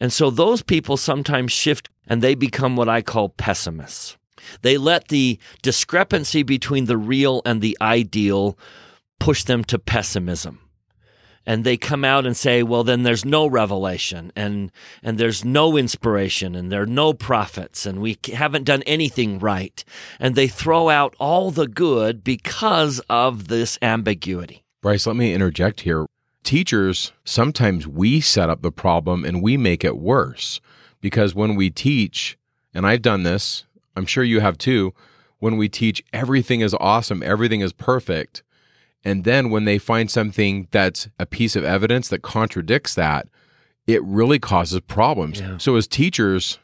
And 0.00 0.12
so 0.12 0.30
those 0.30 0.62
people 0.62 0.96
sometimes 0.96 1.52
shift 1.52 1.88
and 2.06 2.22
they 2.22 2.34
become 2.34 2.76
what 2.76 2.88
I 2.88 3.02
call 3.02 3.30
pessimists. 3.30 4.16
They 4.62 4.76
let 4.76 5.08
the 5.08 5.38
discrepancy 5.62 6.42
between 6.42 6.86
the 6.86 6.96
real 6.96 7.42
and 7.44 7.60
the 7.60 7.76
ideal 7.80 8.58
push 9.20 9.44
them 9.44 9.62
to 9.64 9.78
pessimism 9.78 10.58
and 11.46 11.64
they 11.64 11.76
come 11.76 12.04
out 12.04 12.26
and 12.26 12.36
say, 12.36 12.62
well, 12.62 12.84
then 12.84 13.02
there's 13.02 13.24
no 13.24 13.46
revelation 13.46 14.32
and, 14.36 14.70
and 15.02 15.18
there's 15.18 15.44
no 15.44 15.76
inspiration 15.76 16.54
and 16.54 16.70
there 16.70 16.82
are 16.82 16.86
no 16.86 17.12
prophets 17.12 17.84
and 17.84 18.00
we 18.00 18.18
haven't 18.32 18.64
done 18.64 18.82
anything 18.82 19.38
right. 19.38 19.84
And 20.20 20.34
they 20.34 20.48
throw 20.48 20.88
out 20.88 21.14
all 21.18 21.50
the 21.50 21.66
good 21.66 22.22
because 22.22 23.00
of 23.10 23.48
this 23.48 23.78
ambiguity. 23.82 24.62
Bryce, 24.80 25.06
let 25.06 25.16
me 25.16 25.34
interject 25.34 25.82
here. 25.82 26.06
Teachers, 26.44 27.12
sometimes 27.24 27.86
we 27.86 28.20
set 28.20 28.50
up 28.50 28.62
the 28.62 28.72
problem 28.72 29.24
and 29.24 29.42
we 29.42 29.56
make 29.56 29.84
it 29.84 29.96
worse 29.96 30.60
because 31.02 31.34
when 31.34 31.54
we 31.54 31.68
teach, 31.68 32.38
and 32.72 32.86
I've 32.86 33.02
done 33.02 33.24
this, 33.24 33.64
I'm 33.94 34.06
sure 34.06 34.24
you 34.24 34.40
have 34.40 34.56
too, 34.56 34.94
when 35.38 35.58
we 35.58 35.68
teach 35.68 36.02
everything 36.14 36.62
is 36.62 36.74
awesome, 36.80 37.22
everything 37.22 37.60
is 37.60 37.74
perfect, 37.74 38.42
and 39.04 39.24
then 39.24 39.50
when 39.50 39.66
they 39.66 39.76
find 39.76 40.10
something 40.10 40.68
that's 40.70 41.08
a 41.18 41.26
piece 41.26 41.56
of 41.56 41.64
evidence 41.64 42.08
that 42.08 42.22
contradicts 42.22 42.94
that, 42.94 43.28
it 43.86 44.02
really 44.04 44.38
causes 44.38 44.80
problems. 44.80 45.40
Yeah. 45.40 45.58
So 45.58 45.76
as 45.76 45.86
teachers, 45.86 46.58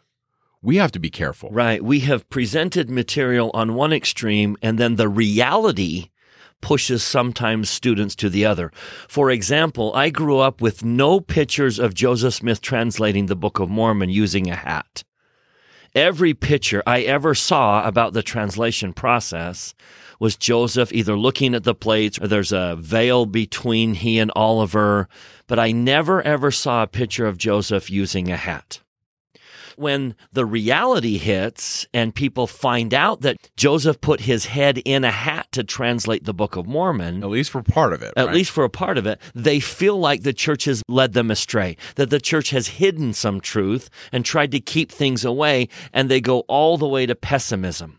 we 0.62 0.76
have 0.76 0.92
to 0.92 0.98
be 0.98 1.10
careful. 1.10 1.50
Right. 1.50 1.82
We 1.82 2.00
have 2.00 2.28
presented 2.30 2.88
material 2.88 3.50
on 3.54 3.74
one 3.74 3.92
extreme 3.92 4.56
and 4.62 4.78
then 4.78 4.96
the 4.96 5.08
reality 5.08 6.10
pushes 6.60 7.02
sometimes 7.02 7.70
students 7.70 8.14
to 8.16 8.28
the 8.28 8.44
other. 8.44 8.72
For 9.08 9.30
example, 9.30 9.92
I 9.94 10.10
grew 10.10 10.38
up 10.38 10.60
with 10.60 10.84
no 10.84 11.20
pictures 11.20 11.78
of 11.78 11.94
Joseph 11.94 12.34
Smith 12.34 12.60
translating 12.60 13.26
the 13.26 13.36
Book 13.36 13.58
of 13.58 13.68
Mormon 13.68 14.10
using 14.10 14.50
a 14.50 14.56
hat. 14.56 15.04
Every 15.94 16.34
picture 16.34 16.82
I 16.86 17.00
ever 17.00 17.34
saw 17.34 17.86
about 17.86 18.12
the 18.12 18.22
translation 18.22 18.92
process 18.92 19.74
was 20.20 20.36
Joseph 20.36 20.92
either 20.92 21.16
looking 21.16 21.54
at 21.54 21.64
the 21.64 21.74
plates 21.74 22.20
or 22.20 22.26
there's 22.26 22.52
a 22.52 22.76
veil 22.78 23.24
between 23.24 23.94
he 23.94 24.18
and 24.18 24.30
Oliver, 24.36 25.08
but 25.46 25.58
I 25.58 25.72
never 25.72 26.20
ever 26.22 26.50
saw 26.50 26.82
a 26.82 26.88
picture 26.88 27.26
of 27.26 27.38
Joseph 27.38 27.90
using 27.90 28.30
a 28.30 28.36
hat. 28.36 28.80
When 29.78 30.16
the 30.32 30.44
reality 30.44 31.18
hits 31.18 31.86
and 31.94 32.14
people 32.14 32.46
find 32.46 32.92
out 32.92 33.20
that 33.20 33.36
Joseph 33.56 34.00
put 34.00 34.20
his 34.22 34.46
head 34.46 34.78
in 34.78 35.04
a 35.04 35.10
hat 35.10 35.46
to 35.52 35.62
translate 35.62 36.24
the 36.24 36.34
Book 36.34 36.56
of 36.56 36.66
Mormon, 36.66 37.22
at 37.22 37.30
least 37.30 37.50
for 37.50 37.62
part 37.62 37.92
of 37.92 38.02
it, 38.02 38.12
at 38.16 38.26
right? 38.26 38.34
least 38.34 38.50
for 38.50 38.64
a 38.64 38.70
part 38.70 38.98
of 38.98 39.06
it, 39.06 39.20
they 39.34 39.60
feel 39.60 39.98
like 39.98 40.22
the 40.22 40.32
church 40.32 40.64
has 40.64 40.82
led 40.88 41.12
them 41.12 41.30
astray, 41.30 41.76
that 41.94 42.10
the 42.10 42.20
church 42.20 42.50
has 42.50 42.68
hidden 42.68 43.12
some 43.12 43.40
truth 43.40 43.88
and 44.10 44.24
tried 44.24 44.50
to 44.50 44.60
keep 44.60 44.90
things 44.90 45.24
away, 45.24 45.68
and 45.92 46.10
they 46.10 46.20
go 46.20 46.40
all 46.40 46.76
the 46.76 46.88
way 46.88 47.06
to 47.06 47.14
pessimism. 47.14 47.97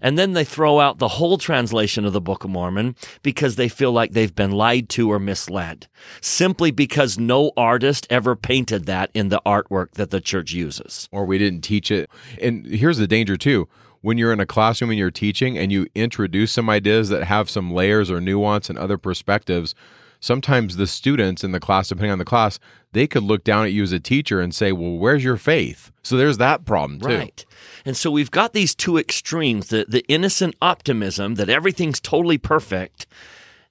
And 0.00 0.18
then 0.18 0.32
they 0.32 0.44
throw 0.44 0.80
out 0.80 0.98
the 0.98 1.08
whole 1.08 1.38
translation 1.38 2.04
of 2.04 2.12
the 2.12 2.20
Book 2.20 2.44
of 2.44 2.50
Mormon 2.50 2.96
because 3.22 3.56
they 3.56 3.68
feel 3.68 3.92
like 3.92 4.12
they've 4.12 4.34
been 4.34 4.52
lied 4.52 4.88
to 4.90 5.10
or 5.10 5.18
misled, 5.18 5.88
simply 6.20 6.70
because 6.70 7.18
no 7.18 7.52
artist 7.56 8.06
ever 8.10 8.36
painted 8.36 8.86
that 8.86 9.10
in 9.14 9.28
the 9.28 9.42
artwork 9.44 9.92
that 9.92 10.10
the 10.10 10.20
church 10.20 10.52
uses. 10.52 11.08
Or 11.12 11.24
we 11.24 11.38
didn't 11.38 11.62
teach 11.62 11.90
it. 11.90 12.10
And 12.40 12.66
here's 12.66 12.98
the 12.98 13.06
danger, 13.06 13.36
too. 13.36 13.68
When 14.00 14.16
you're 14.16 14.32
in 14.32 14.38
a 14.40 14.46
classroom 14.46 14.90
and 14.90 14.98
you're 14.98 15.10
teaching 15.10 15.58
and 15.58 15.72
you 15.72 15.88
introduce 15.94 16.52
some 16.52 16.70
ideas 16.70 17.08
that 17.08 17.24
have 17.24 17.50
some 17.50 17.72
layers 17.72 18.12
or 18.12 18.20
nuance 18.20 18.70
and 18.70 18.78
other 18.78 18.96
perspectives, 18.96 19.74
sometimes 20.20 20.76
the 20.76 20.86
students 20.86 21.44
in 21.44 21.52
the 21.52 21.60
class, 21.60 21.88
depending 21.88 22.12
on 22.12 22.18
the 22.18 22.24
class, 22.24 22.58
they 22.92 23.06
could 23.06 23.22
look 23.22 23.44
down 23.44 23.64
at 23.64 23.72
you 23.72 23.82
as 23.82 23.92
a 23.92 24.00
teacher 24.00 24.40
and 24.40 24.54
say, 24.54 24.72
Well, 24.72 24.96
where's 24.96 25.24
your 25.24 25.36
faith? 25.36 25.92
So 26.02 26.16
there's 26.16 26.38
that 26.38 26.64
problem 26.64 27.00
too. 27.00 27.08
Right. 27.08 27.46
And 27.84 27.96
so 27.96 28.10
we've 28.10 28.30
got 28.30 28.52
these 28.52 28.74
two 28.74 28.98
extremes 28.98 29.68
the, 29.68 29.84
the 29.88 30.04
innocent 30.08 30.54
optimism 30.62 31.34
that 31.36 31.48
everything's 31.48 32.00
totally 32.00 32.38
perfect. 32.38 33.06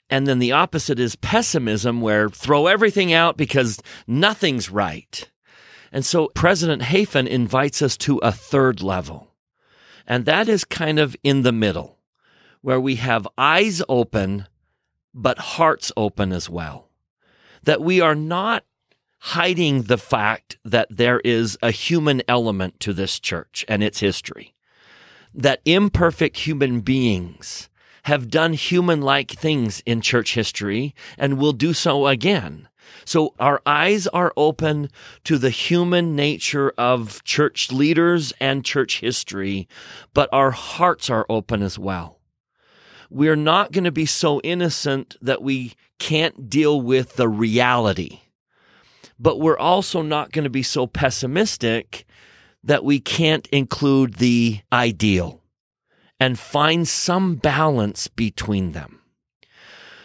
And 0.09 0.25
then 0.25 0.39
the 0.39 0.53
opposite 0.53 0.99
is 0.99 1.15
pessimism, 1.17 1.99
where 1.99 2.29
throw 2.29 2.67
everything 2.67 3.11
out 3.11 3.35
because 3.35 3.81
nothing's 4.07 4.69
right. 4.69 5.29
And 5.91 6.05
so 6.05 6.29
President 6.33 6.83
Hafen 6.83 7.27
invites 7.27 7.81
us 7.81 7.97
to 7.97 8.17
a 8.19 8.31
third 8.31 8.81
level. 8.81 9.33
And 10.05 10.25
that 10.25 10.47
is 10.47 10.63
kind 10.63 10.99
of 10.99 11.15
in 11.23 11.41
the 11.41 11.51
middle, 11.51 11.97
where 12.61 12.79
we 12.79 12.95
have 12.95 13.27
eyes 13.37 13.81
open 13.89 14.47
but 15.13 15.39
hearts 15.39 15.91
open 15.97 16.31
as 16.31 16.49
well. 16.49 16.89
That 17.63 17.81
we 17.81 18.01
are 18.01 18.15
not 18.15 18.63
hiding 19.19 19.83
the 19.83 19.97
fact 19.97 20.57
that 20.63 20.87
there 20.89 21.19
is 21.21 21.57
a 21.61 21.71
human 21.71 22.21
element 22.27 22.79
to 22.81 22.93
this 22.93 23.19
church 23.19 23.65
and 23.67 23.83
its 23.83 23.99
history. 23.99 24.53
That 25.33 25.61
imperfect 25.65 26.37
human 26.37 26.81
beings 26.81 27.69
have 28.03 28.29
done 28.29 28.53
human 28.53 29.01
like 29.01 29.31
things 29.31 29.81
in 29.85 30.01
church 30.01 30.33
history 30.33 30.95
and 31.17 31.37
will 31.37 31.51
do 31.51 31.73
so 31.73 32.07
again. 32.07 32.69
So 33.03 33.33
our 33.39 33.61
eyes 33.65 34.07
are 34.07 34.33
open 34.37 34.89
to 35.25 35.37
the 35.37 35.49
human 35.49 36.15
nature 36.15 36.71
of 36.77 37.23
church 37.25 37.71
leaders 37.71 38.31
and 38.39 38.63
church 38.63 39.01
history, 39.01 39.67
but 40.13 40.29
our 40.31 40.51
hearts 40.51 41.09
are 41.09 41.25
open 41.27 41.61
as 41.61 41.77
well 41.77 42.16
we're 43.09 43.35
not 43.35 43.71
going 43.71 43.83
to 43.83 43.91
be 43.91 44.05
so 44.05 44.39
innocent 44.41 45.15
that 45.21 45.41
we 45.41 45.73
can't 45.99 46.49
deal 46.49 46.81
with 46.81 47.15
the 47.15 47.27
reality. 47.27 48.19
But 49.19 49.39
we're 49.39 49.57
also 49.57 50.01
not 50.01 50.31
going 50.31 50.43
to 50.43 50.49
be 50.49 50.63
so 50.63 50.85
pessimistic 50.85 52.05
that 52.63 52.83
we 52.83 52.99
can't 52.99 53.47
include 53.47 54.15
the 54.15 54.59
ideal 54.71 55.41
and 56.19 56.37
find 56.37 56.87
some 56.87 57.35
balance 57.35 58.07
between 58.07 58.73
them. 58.73 59.01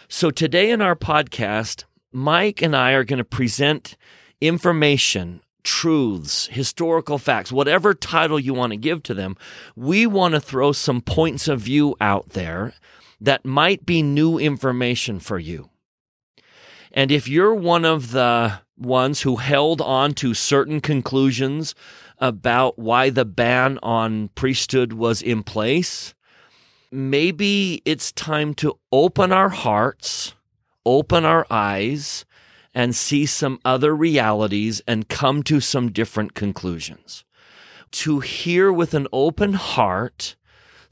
So 0.07 0.31
today 0.31 0.71
in 0.71 0.81
our 0.81 0.95
podcast, 0.95 1.85
Mike 2.11 2.61
and 2.61 2.75
I 2.75 2.91
are 2.91 3.03
going 3.03 3.17
to 3.17 3.23
present 3.23 3.97
information 4.39 5.41
truths, 5.63 6.47
historical 6.47 7.17
facts, 7.17 7.51
whatever 7.51 7.93
title 7.93 8.39
you 8.39 8.53
want 8.53 8.71
to 8.71 8.77
give 8.77 9.03
to 9.03 9.13
them, 9.13 9.35
we 9.75 10.05
want 10.05 10.33
to 10.33 10.39
throw 10.39 10.71
some 10.71 11.01
points 11.01 11.47
of 11.47 11.61
view 11.61 11.95
out 11.99 12.29
there 12.29 12.73
that 13.19 13.45
might 13.45 13.85
be 13.85 14.01
new 14.01 14.37
information 14.37 15.19
for 15.19 15.39
you. 15.39 15.69
And 16.91 17.11
if 17.11 17.27
you're 17.27 17.55
one 17.55 17.85
of 17.85 18.11
the 18.11 18.59
ones 18.77 19.21
who 19.21 19.37
held 19.37 19.81
on 19.81 20.13
to 20.13 20.33
certain 20.33 20.81
conclusions 20.81 21.73
about 22.19 22.77
why 22.77 23.09
the 23.09 23.25
ban 23.25 23.79
on 23.81 24.29
priesthood 24.29 24.93
was 24.93 25.21
in 25.21 25.43
place, 25.43 26.13
maybe 26.91 27.81
it's 27.85 28.11
time 28.11 28.53
to 28.55 28.77
open 28.91 29.31
our 29.31 29.49
hearts, 29.49 30.35
open 30.85 31.25
our 31.25 31.47
eyes, 31.49 32.25
and 32.73 32.95
see 32.95 33.25
some 33.25 33.59
other 33.63 33.95
realities 33.95 34.81
and 34.87 35.09
come 35.09 35.43
to 35.43 35.59
some 35.59 35.91
different 35.91 36.33
conclusions. 36.33 37.23
To 37.91 38.19
hear 38.19 38.73
with 38.73 38.93
an 38.93 39.07
open 39.13 39.53
heart 39.53 40.35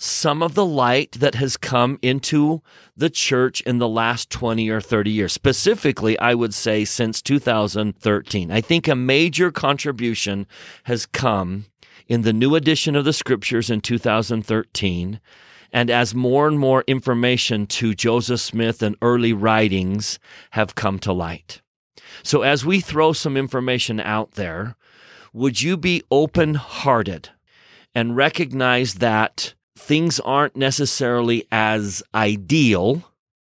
some 0.02 0.42
of 0.42 0.56
the 0.56 0.66
light 0.66 1.12
that 1.14 1.36
has 1.36 1.58
come 1.58 2.00
into 2.02 2.62
the 2.98 3.10
church 3.10 3.62
in 3.62 3.78
the 3.78 3.88
last 3.88 4.32
20 4.32 4.68
or 4.68 4.82
30 4.82 5.12
years. 5.12 5.32
Specifically, 5.32 6.18
I 6.18 6.34
would 6.34 6.56
say 6.56 6.86
since 6.86 7.22
2013. 7.22 8.52
I 8.52 8.62
think 8.62 8.88
a 8.88 8.96
major 8.96 9.52
contribution 9.52 10.48
has 10.86 11.06
come 11.06 11.66
in 12.08 12.24
the 12.24 12.34
new 12.34 12.56
edition 12.56 12.96
of 12.96 13.06
the 13.06 13.14
scriptures 13.14 13.70
in 13.70 13.80
2013. 13.82 15.20
And 15.72 15.90
as 15.92 16.16
more 16.16 16.48
and 16.48 16.60
more 16.60 16.84
information 16.88 17.68
to 17.68 17.94
Joseph 17.94 18.42
Smith 18.42 18.82
and 18.82 18.96
early 19.04 19.34
writings 19.34 20.18
have 20.52 20.74
come 20.74 20.98
to 21.00 21.14
light. 21.14 21.62
So 22.24 22.42
as 22.42 22.66
we 22.66 22.80
throw 22.80 23.14
some 23.14 23.38
information 23.38 24.00
out 24.00 24.32
there, 24.34 24.76
would 25.34 25.62
you 25.62 25.78
be 25.78 26.04
open 26.12 26.56
hearted 26.56 27.30
and 27.96 28.16
recognize 28.16 28.96
that 28.96 29.54
things 29.78 30.20
aren't 30.20 30.56
necessarily 30.56 31.48
as 31.52 32.04
ideal 32.14 33.04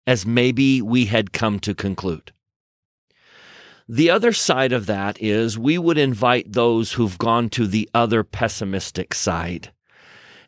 as 0.07 0.27
maybe 0.27 0.81
we 0.81 1.07
had 1.07 1.33
come 1.33 1.59
to 1.61 1.75
conclude? 1.75 2.33
The 3.89 4.09
other 4.09 4.33
side 4.33 4.73
of 4.73 4.87
that 4.87 5.21
is 5.21 5.59
we 5.59 5.77
would 5.77 5.99
invite 5.99 6.53
those 6.53 6.93
who've 6.93 7.19
gone 7.19 7.51
to 7.51 7.67
the 7.67 7.89
other 7.93 8.25
pessimistic 8.25 9.13
side. 9.13 9.74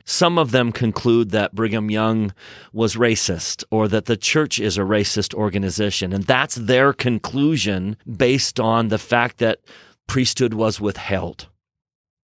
Some 0.07 0.39
of 0.39 0.53
them 0.53 0.73
conclude 0.73 1.31
that 1.31 1.55
Brigham 1.55 1.91
Young 1.91 2.33
was 2.73 2.97
racist 2.97 3.65
or 3.71 3.89
that 3.89 4.07
the 4.07 4.17
church 4.17 4.59
is 4.59 4.79
a 4.79 4.83
racist 4.83 5.35
organization. 5.35 6.13
And 6.13 6.25
that's 6.25 6.55
their 6.55 6.93
conclusion 6.95 7.97
based 8.17 8.59
on 8.59 8.89
the 8.89 8.99
fact 8.99 9.39
that 9.39 9.61
priesthood 10.07 10.55
was 10.55 10.81
withheld. 10.81 11.49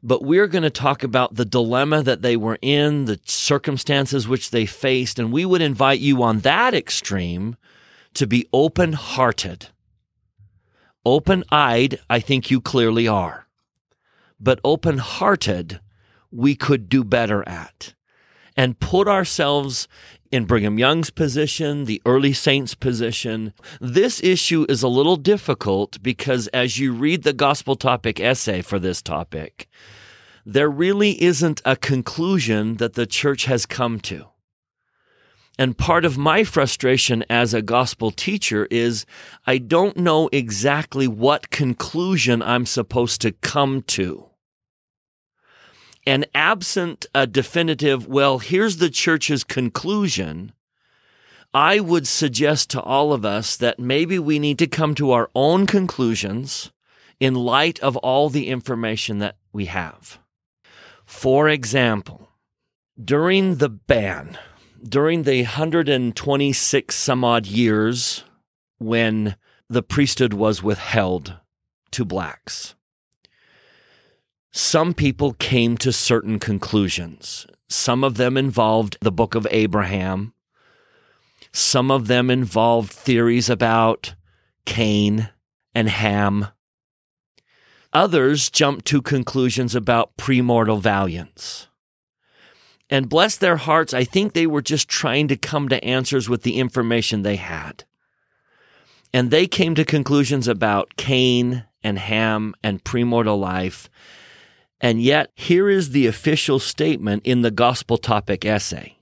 But 0.03 0.25
we're 0.25 0.47
going 0.47 0.62
to 0.62 0.71
talk 0.71 1.03
about 1.03 1.35
the 1.35 1.45
dilemma 1.45 2.03
that 2.03 2.23
they 2.23 2.37
were 2.37 2.59
in, 2.62 3.05
the 3.05 3.21
circumstances 3.25 4.27
which 4.27 4.51
they 4.51 4.65
faced, 4.65 5.19
and 5.19 5.33
we 5.33 5.45
would 5.45 5.62
invite 5.62 6.01
you 6.01 6.23
on 6.23 6.41
that 6.41 6.75
extreme 6.75 7.57
to 8.15 8.27
be 8.27 8.49
open 8.53 8.95
hearted 8.95 9.69
Open 11.05 11.43
eyed, 11.51 11.99
I 12.09 12.21
think 12.21 12.51
you 12.51 12.61
clearly 12.61 13.09
are. 13.09 13.49
But 14.39 14.61
open 14.62 14.99
hearted, 14.99 15.81
we 16.33 16.55
could 16.55 16.89
do 16.89 17.05
better 17.05 17.47
at. 17.49 17.95
And 18.57 18.79
put 18.81 19.09
ourselves 19.09 19.89
in 20.31 20.47
Brigham 20.47 20.79
Young's 20.79 21.11
position, 21.11 21.85
the 21.85 22.01
early 22.07 22.33
saints' 22.33 22.75
position. 22.75 23.53
This 23.81 24.23
issue 24.23 24.65
is 24.69 24.83
a 24.83 24.89
little 24.89 25.17
difficult 25.17 26.03
because 26.03 26.49
as 26.49 26.79
you 26.79 26.93
read 26.93 27.23
the 27.23 27.35
gospel 27.35 27.77
topic 27.77 28.19
essay 28.19 28.62
for 28.62 28.79
this 28.79 29.03
topic, 29.03 29.69
there 30.45 30.71
really 30.71 31.23
isn't 31.23 31.61
a 31.65 31.77
conclusion 31.77 32.77
that 32.77 32.95
the 32.95 33.07
church 33.07 33.45
has 33.45 33.67
come 33.67 34.01
to. 34.01 34.27
And 35.59 35.77
part 35.77 36.07
of 36.07 36.17
my 36.17 36.45
frustration 36.45 37.25
as 37.29 37.53
a 37.53 37.61
gospel 37.61 38.11
teacher 38.11 38.67
is 38.71 39.05
I 39.47 39.59
don't 39.59 39.99
know 39.99 40.31
exactly 40.33 41.07
what 41.07 41.51
conclusion 41.51 42.43
I'm 42.43 42.65
supposed 42.65 43.21
to 43.21 43.33
come 43.33 43.83
to. 43.89 44.32
And 46.06 46.26
absent 46.35 47.06
a 47.14 47.26
definitive, 47.26 48.06
well, 48.06 48.38
here's 48.38 48.78
the 48.78 48.90
church's 48.90 49.44
conclusion, 49.44 50.52
I 51.54 51.80
would 51.80 52.09
suggest 52.09 52.71
to 52.71 52.80
all 52.80 53.12
of 53.12 53.25
us 53.25 53.56
that 53.56 53.78
maybe 53.78 54.18
we 54.18 54.38
need 54.38 54.59
to 54.59 54.66
come 54.66 54.94
to 54.97 55.12
our 55.12 55.30
own 55.35 55.66
conclusions 55.66 56.73
in 57.21 57.35
light 57.35 57.78
of 57.80 57.97
all 57.99 58.31
the 58.31 58.48
information 58.48 59.18
that 59.18 59.37
we 59.53 59.66
have. 59.66 60.18
For 61.05 61.48
example, 61.48 62.31
during 63.03 63.57
the 63.57 63.68
ban, 63.68 64.38
during 64.83 65.22
the 65.22 65.42
126 65.42 66.94
some 66.94 67.22
odd 67.22 67.46
years 67.46 68.24
when 68.79 69.37
the 69.68 69.83
priesthood 69.83 70.33
was 70.33 70.62
withheld 70.62 71.37
to 71.92 72.05
blacks, 72.05 72.74
some 74.53 74.93
people 74.93 75.33
came 75.35 75.79
to 75.79 75.93
certain 75.93 76.38
conclusions. 76.38 77.47
Some 77.69 78.05
of 78.05 78.17
them 78.17 78.37
involved 78.37 78.99
the 79.01 79.11
book 79.11 79.35
of 79.35 79.47
Abraham. 79.51 80.35
Some 81.53 81.91
of 81.91 82.07
them 82.07 82.31
involved 82.31 82.93
theories 82.93 83.49
about 83.49 84.15
Cain 84.67 85.31
and 85.75 85.88
Ham. 85.88 86.49
Others 87.95 88.51
jumped 88.51 88.85
to 88.87 89.01
conclusions 89.01 89.75
about 89.75 90.17
premortal 90.17 90.81
valiance. 90.81 91.69
And 92.91 93.09
bless 93.09 93.38
their 93.38 93.57
hearts, 93.57 93.95
I 93.95 94.05
think 94.05 94.33
they 94.33 94.47
were 94.47 94.61
just 94.61 94.87
trying 94.87 95.29
to 95.29 95.37
come 95.37 95.71
to 95.71 95.83
answers 95.83 96.29
with 96.29 96.43
the 96.43 96.59
information 96.59 97.23
they 97.23 97.37
had. 97.37 97.85
And 99.15 99.31
they 99.31 99.47
came 99.47 99.75
to 99.77 99.85
conclusions 99.85 100.47
about 100.47 100.97
Cain 100.97 101.65
and 101.83 101.99
Ham 101.99 102.55
and 102.62 102.85
premortal 102.85 103.41
life. 103.41 103.88
And 104.83 105.01
yet, 105.01 105.31
here 105.37 105.71
is 105.71 105.90
the 105.90 106.09
official 106.09 106.59
statement 106.59 107.25
in 107.25 107.42
the 107.42 107.53
gospel 107.53 107.97
topic 107.97 108.45
essay. 108.45 108.99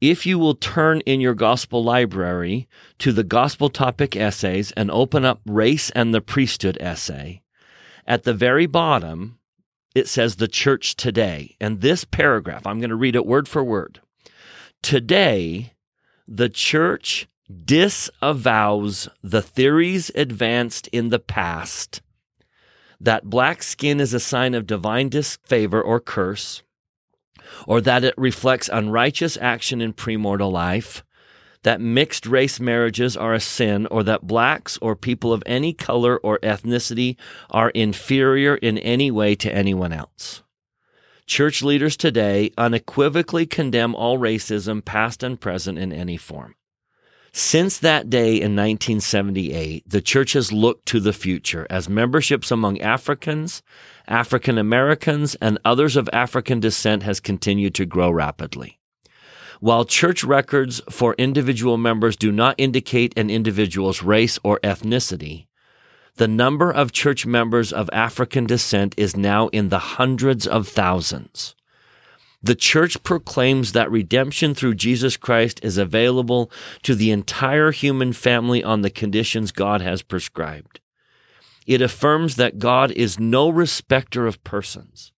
If 0.00 0.26
you 0.26 0.38
will 0.38 0.54
turn 0.54 1.00
in 1.02 1.20
your 1.20 1.34
gospel 1.34 1.84
library 1.84 2.66
to 2.98 3.12
the 3.12 3.22
gospel 3.22 3.68
topic 3.68 4.16
essays 4.16 4.72
and 4.72 4.90
open 4.90 5.24
up 5.24 5.40
race 5.46 5.90
and 5.90 6.12
the 6.12 6.22
priesthood 6.22 6.78
essay, 6.80 7.42
at 8.06 8.24
the 8.24 8.34
very 8.34 8.66
bottom, 8.66 9.38
it 9.94 10.08
says 10.08 10.36
the 10.36 10.48
church 10.48 10.96
today. 10.96 11.56
And 11.60 11.82
this 11.82 12.04
paragraph, 12.04 12.66
I'm 12.66 12.80
going 12.80 12.90
to 12.90 12.96
read 12.96 13.14
it 13.14 13.26
word 13.26 13.46
for 13.46 13.62
word. 13.62 14.00
Today, 14.82 15.74
the 16.26 16.48
church 16.48 17.28
disavows 17.64 19.08
the 19.22 19.42
theories 19.42 20.10
advanced 20.14 20.88
in 20.88 21.10
the 21.10 21.18
past 21.18 22.00
that 23.02 23.24
black 23.24 23.62
skin 23.62 24.00
is 24.00 24.14
a 24.14 24.20
sign 24.20 24.54
of 24.54 24.66
divine 24.66 25.08
disfavor 25.08 25.82
or 25.82 25.98
curse, 25.98 26.62
or 27.66 27.80
that 27.80 28.04
it 28.04 28.14
reflects 28.16 28.70
unrighteous 28.72 29.36
action 29.40 29.80
in 29.80 29.92
premortal 29.92 30.50
life, 30.50 31.04
that 31.64 31.80
mixed 31.80 32.26
race 32.26 32.60
marriages 32.60 33.16
are 33.16 33.34
a 33.34 33.40
sin 33.40 33.86
or 33.86 34.02
that 34.04 34.26
blacks 34.26 34.78
or 34.80 34.96
people 34.96 35.32
of 35.32 35.42
any 35.46 35.72
color 35.72 36.16
or 36.18 36.38
ethnicity 36.40 37.16
are 37.50 37.70
inferior 37.70 38.56
in 38.56 38.78
any 38.78 39.10
way 39.10 39.34
to 39.34 39.52
anyone 39.52 39.92
else. 39.92 40.42
Church 41.26 41.62
leaders 41.62 41.96
today 41.96 42.50
unequivocally 42.58 43.46
condemn 43.46 43.94
all 43.94 44.18
racism, 44.18 44.84
past 44.84 45.22
and 45.22 45.40
present, 45.40 45.78
in 45.78 45.92
any 45.92 46.16
form. 46.16 46.54
Since 47.34 47.78
that 47.78 48.10
day 48.10 48.32
in 48.32 48.54
1978, 48.54 49.88
the 49.88 50.02
church 50.02 50.34
has 50.34 50.52
looked 50.52 50.84
to 50.86 51.00
the 51.00 51.14
future 51.14 51.66
as 51.70 51.88
memberships 51.88 52.50
among 52.50 52.78
Africans, 52.82 53.62
African 54.06 54.58
Americans, 54.58 55.34
and 55.36 55.58
others 55.64 55.96
of 55.96 56.10
African 56.12 56.60
descent 56.60 57.04
has 57.04 57.20
continued 57.20 57.74
to 57.76 57.86
grow 57.86 58.10
rapidly. 58.10 58.78
While 59.60 59.86
church 59.86 60.22
records 60.22 60.82
for 60.90 61.14
individual 61.14 61.78
members 61.78 62.16
do 62.16 62.32
not 62.32 62.56
indicate 62.58 63.16
an 63.16 63.30
individual's 63.30 64.02
race 64.02 64.38
or 64.44 64.60
ethnicity, 64.60 65.46
the 66.16 66.28
number 66.28 66.70
of 66.70 66.92
church 66.92 67.24
members 67.24 67.72
of 67.72 67.88
African 67.94 68.44
descent 68.44 68.94
is 68.98 69.16
now 69.16 69.48
in 69.48 69.70
the 69.70 69.78
hundreds 69.78 70.46
of 70.46 70.68
thousands. 70.68 71.54
The 72.42 72.54
church 72.56 73.02
proclaims 73.04 73.72
that 73.72 73.90
redemption 73.90 74.54
through 74.54 74.74
Jesus 74.74 75.16
Christ 75.16 75.60
is 75.62 75.78
available 75.78 76.50
to 76.82 76.94
the 76.94 77.12
entire 77.12 77.70
human 77.70 78.12
family 78.12 78.64
on 78.64 78.82
the 78.82 78.90
conditions 78.90 79.52
God 79.52 79.80
has 79.80 80.02
prescribed. 80.02 80.80
It 81.66 81.80
affirms 81.80 82.36
that 82.36 82.58
God 82.58 82.90
is 82.90 83.20
no 83.20 83.48
respecter 83.48 84.26
of 84.26 84.42
persons 84.42 85.12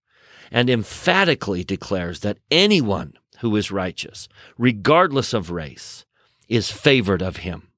and 0.50 0.68
emphatically 0.68 1.64
declares 1.64 2.20
that 2.20 2.38
anyone 2.50 3.14
who 3.38 3.56
is 3.56 3.70
righteous, 3.70 4.28
regardless 4.58 5.32
of 5.32 5.50
race, 5.50 6.04
is 6.48 6.70
favored 6.70 7.22
of 7.22 7.38
him. 7.38 7.68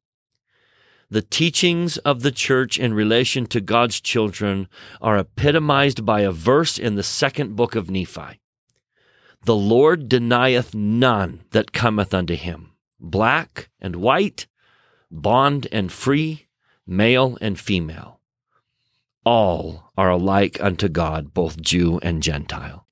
The 1.08 1.22
teachings 1.22 1.98
of 1.98 2.22
the 2.22 2.32
church 2.32 2.80
in 2.80 2.92
relation 2.92 3.46
to 3.46 3.60
God's 3.60 4.00
children 4.00 4.66
are 5.00 5.16
epitomized 5.16 6.04
by 6.04 6.22
a 6.22 6.32
verse 6.32 6.78
in 6.78 6.96
the 6.96 7.04
second 7.04 7.54
book 7.54 7.76
of 7.76 7.88
Nephi. 7.88 8.40
The 9.46 9.54
Lord 9.54 10.08
denieth 10.08 10.74
none 10.74 11.44
that 11.52 11.70
cometh 11.70 12.12
unto 12.12 12.34
him, 12.34 12.72
black 12.98 13.68
and 13.80 13.94
white, 13.94 14.48
bond 15.08 15.68
and 15.70 15.92
free, 15.92 16.48
male 16.84 17.38
and 17.40 17.56
female. 17.56 18.18
All 19.24 19.92
are 19.96 20.10
alike 20.10 20.60
unto 20.60 20.88
God, 20.88 21.32
both 21.32 21.62
Jew 21.62 22.00
and 22.02 22.24
Gentile. 22.24 22.88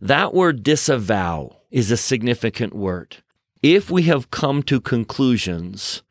That 0.00 0.32
word 0.32 0.62
disavow 0.62 1.58
is 1.70 1.90
a 1.90 1.98
significant 1.98 2.74
word. 2.74 3.18
If 3.62 3.90
we 3.90 4.04
have 4.04 4.30
come 4.30 4.62
to 4.62 4.80
conclusions 4.80 6.02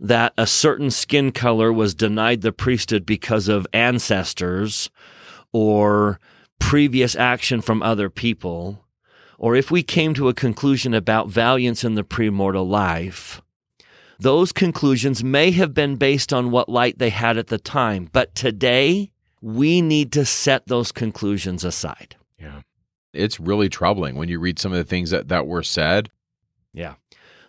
that 0.00 0.32
a 0.36 0.48
certain 0.48 0.90
skin 0.90 1.30
color 1.30 1.72
was 1.72 1.94
denied 1.94 2.40
the 2.40 2.50
priesthood 2.50 3.06
because 3.06 3.46
of 3.46 3.68
ancestors 3.72 4.90
or 5.52 6.18
previous 6.58 7.14
action 7.16 7.60
from 7.60 7.82
other 7.82 8.10
people, 8.10 8.84
or 9.38 9.54
if 9.54 9.70
we 9.70 9.82
came 9.82 10.14
to 10.14 10.28
a 10.28 10.34
conclusion 10.34 10.94
about 10.94 11.28
valiance 11.28 11.84
in 11.84 11.94
the 11.94 12.04
premortal 12.04 12.68
life, 12.68 13.42
those 14.18 14.52
conclusions 14.52 15.22
may 15.22 15.50
have 15.50 15.74
been 15.74 15.96
based 15.96 16.32
on 16.32 16.50
what 16.50 16.68
light 16.68 16.98
they 16.98 17.10
had 17.10 17.36
at 17.36 17.48
the 17.48 17.58
time. 17.58 18.08
But 18.12 18.34
today, 18.34 19.10
we 19.40 19.82
need 19.82 20.12
to 20.12 20.24
set 20.24 20.66
those 20.66 20.90
conclusions 20.90 21.64
aside. 21.64 22.16
Yeah. 22.38 22.62
It's 23.12 23.38
really 23.38 23.68
troubling 23.68 24.16
when 24.16 24.28
you 24.28 24.40
read 24.40 24.58
some 24.58 24.72
of 24.72 24.78
the 24.78 24.84
things 24.84 25.10
that, 25.10 25.28
that 25.28 25.46
were 25.46 25.62
said. 25.62 26.10
Yeah. 26.72 26.94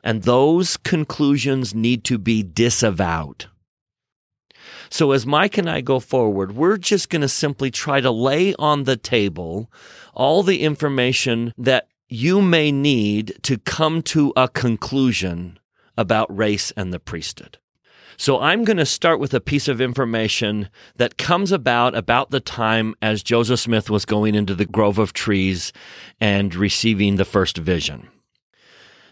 And 0.04 0.24
those 0.24 0.78
conclusions 0.78 1.74
need 1.74 2.04
to 2.06 2.18
be 2.18 2.44
disavowed. 2.44 3.48
So, 4.90 5.12
as 5.12 5.26
Mike 5.26 5.58
and 5.58 5.70
I 5.70 5.82
go 5.82 6.00
forward, 6.00 6.56
we're 6.56 6.78
just 6.78 7.10
going 7.10 7.22
to 7.22 7.30
simply 7.30 7.72
try 7.72 8.02
to 8.02 8.12
lay 8.12 8.54
on 8.56 8.84
the 8.84 8.98
table 8.98 9.72
all 10.14 10.44
the 10.44 10.62
information 10.62 11.54
that 11.58 11.88
you 12.10 12.42
may 12.42 12.72
need 12.72 13.38
to 13.44 13.58
come 13.58 14.02
to 14.02 14.34
a 14.36 14.48
conclusion 14.48 15.60
about 15.98 16.36
race 16.36 16.72
and 16.78 16.94
the 16.94 17.00
priesthood. 17.00 17.58
So 18.20 18.40
I'm 18.40 18.64
going 18.64 18.78
to 18.78 18.86
start 18.86 19.20
with 19.20 19.34
a 19.36 19.40
piece 19.40 19.68
of 19.68 19.80
information 19.80 20.70
that 20.96 21.18
comes 21.18 21.52
about 21.52 21.96
about 21.96 22.32
the 22.32 22.40
time 22.40 22.96
as 23.00 23.22
Joseph 23.22 23.60
Smith 23.60 23.92
was 23.92 24.06
going 24.06 24.34
into 24.34 24.56
the 24.56 24.66
grove 24.66 24.98
of 24.98 25.14
trees 25.14 25.72
and 26.20 26.56
receiving 26.56 27.18
the 27.18 27.26
first 27.26 27.58
vision. 27.58 28.08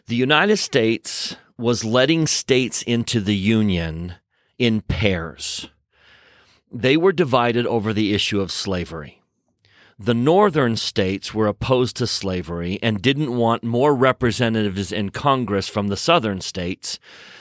The 0.07 0.15
United 0.15 0.57
States 0.57 1.35
was 1.57 1.85
letting 1.85 2.25
states 2.25 2.81
into 2.81 3.19
the 3.19 3.35
Union 3.35 4.15
in 4.58 4.82
pairs. 4.82 5.70
They 6.72 6.98
were 6.98 7.13
divided 7.13 7.65
over 7.65 7.94
the 7.94 8.13
issue 8.13 8.41
of 8.41 8.52
slavery. 8.52 9.22
The 9.98 10.13
northern 10.13 10.76
states 10.76 11.34
were 11.34 11.48
opposed 11.48 11.96
to 11.98 12.08
slavery 12.08 12.80
and 12.84 13.02
didn't 13.02 13.36
want 13.36 13.63
more 13.63 13.96
representatives 13.96 14.91
in 14.91 15.12
Congress 15.12 15.70
from 15.70 15.88
the 15.88 15.96
southern 15.96 16.41
states 16.41 17.00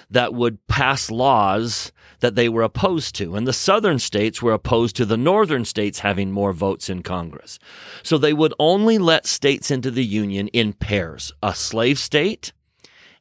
that 0.08 0.32
would 0.32 0.64
pass 0.68 1.10
laws 1.10 1.90
that 2.20 2.36
they 2.36 2.48
were 2.48 2.62
opposed 2.62 3.16
to. 3.16 3.34
And 3.34 3.44
the 3.44 3.52
southern 3.52 3.98
states 3.98 4.40
were 4.40 4.52
opposed 4.52 4.94
to 4.96 5.04
the 5.04 5.16
northern 5.16 5.64
states 5.64 5.98
having 5.98 6.30
more 6.30 6.52
votes 6.52 6.88
in 6.88 7.02
Congress. 7.02 7.58
So 8.04 8.18
they 8.18 8.32
would 8.32 8.54
only 8.60 8.98
let 8.98 9.26
states 9.26 9.72
into 9.72 9.90
the 9.90 10.04
Union 10.04 10.46
in 10.48 10.74
pairs 10.74 11.32
a 11.42 11.56
slave 11.56 11.98
state 11.98 12.52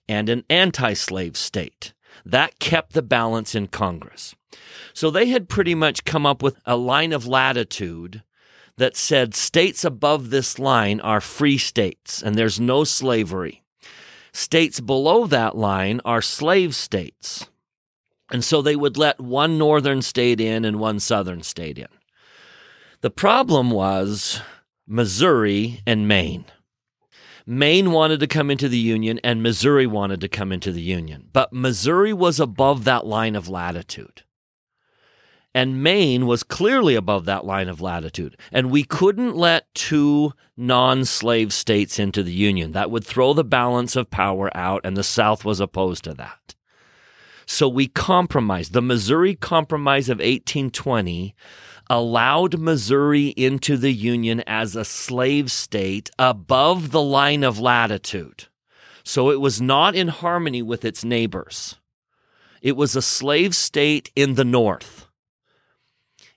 and 0.08 0.30
an 0.30 0.44
anti 0.48 0.94
slave 0.94 1.38
state. 1.38 1.94
That 2.26 2.60
kept 2.60 2.94
the 2.94 3.02
balance 3.02 3.56
in 3.56 3.68
Congress. 3.68 4.36
So 4.94 5.10
they 5.10 5.28
had 5.28 5.50
pretty 5.50 5.76
much 5.76 6.06
come 6.06 6.26
up 6.26 6.42
with 6.42 6.58
a 6.66 6.78
line 6.78 7.12
of 7.12 7.28
latitude 7.28 8.24
that 8.78 8.96
said 8.96 9.36
states 9.36 9.84
above 9.84 10.30
this 10.30 10.58
line 10.58 11.00
are 11.02 11.22
free 11.22 11.58
states 11.58 12.22
and 12.22 12.36
there's 12.36 12.60
no 12.60 12.84
slavery. 12.84 13.62
States 14.32 14.80
below 14.80 15.28
that 15.28 15.56
line 15.56 16.02
are 16.06 16.22
slave 16.22 16.76
states. 16.76 17.48
And 18.32 18.44
so 18.44 18.62
they 18.62 18.76
would 18.76 18.98
let 18.98 19.20
one 19.20 19.58
northern 19.58 20.02
state 20.02 20.42
in 20.42 20.66
and 20.66 20.80
one 20.80 21.00
southern 21.00 21.44
state 21.44 21.78
in. 21.78 21.88
The 23.02 23.12
problem 23.12 23.70
was 23.70 24.42
Missouri 24.88 25.82
and 25.86 26.08
Maine. 26.08 26.46
Maine 27.46 27.92
wanted 27.92 28.20
to 28.22 28.28
come 28.28 28.50
into 28.50 28.70
the 28.70 28.78
Union 28.78 29.20
and 29.24 29.44
Missouri 29.44 29.86
wanted 29.86 30.22
to 30.22 30.28
come 30.28 30.52
into 30.52 30.72
the 30.72 30.82
Union. 30.82 31.30
But 31.34 31.54
Missouri 31.54 32.14
was 32.14 32.40
above 32.40 32.84
that 32.86 33.06
line 33.06 33.36
of 33.36 33.50
latitude 33.50 34.24
and 35.54 35.84
Maine 35.84 36.26
was 36.26 36.44
clearly 36.44 36.96
above 36.96 37.26
that 37.26 37.46
line 37.46 37.70
of 37.70 37.82
latitude. 37.82 38.38
And 38.52 38.72
we 38.72 38.84
couldn't 38.84 39.36
let 39.36 39.74
two 39.76 40.34
non 40.58 41.06
slave 41.06 41.54
states 41.54 42.00
into 42.00 42.24
the 42.24 42.34
Union. 42.34 42.72
That 42.72 42.90
would 42.90 43.06
throw 43.06 43.34
the 43.34 43.44
balance 43.44 43.96
of 43.96 44.10
power 44.10 44.56
out, 44.58 44.82
and 44.84 44.98
the 44.98 45.04
South 45.04 45.46
was 45.46 45.60
opposed 45.60 46.04
to 46.06 46.14
that. 46.16 46.56
So 47.46 47.68
we 47.68 47.88
compromised. 47.88 48.74
The 48.74 48.82
Missouri 48.82 49.36
Compromise 49.36 50.10
of 50.10 50.18
1820 50.18 51.36
allowed 51.90 52.60
Missouri 52.60 53.28
into 53.28 53.78
the 53.78 53.92
Union 53.92 54.42
as 54.48 54.76
a 54.76 54.86
slave 54.86 55.52
state 55.52 56.10
above 56.18 56.92
the 56.92 57.02
line 57.02 57.44
of 57.44 57.60
latitude. 57.60 58.48
So 59.04 59.30
it 59.30 59.40
was 59.40 59.62
not 59.62 59.96
in 59.96 60.08
harmony 60.08 60.62
with 60.62 60.86
its 60.86 61.04
neighbors. 61.04 61.76
It 62.62 62.78
was 62.78 62.96
a 62.96 63.02
slave 63.02 63.56
state 63.56 64.12
in 64.16 64.36
the 64.36 64.46
North 64.46 65.08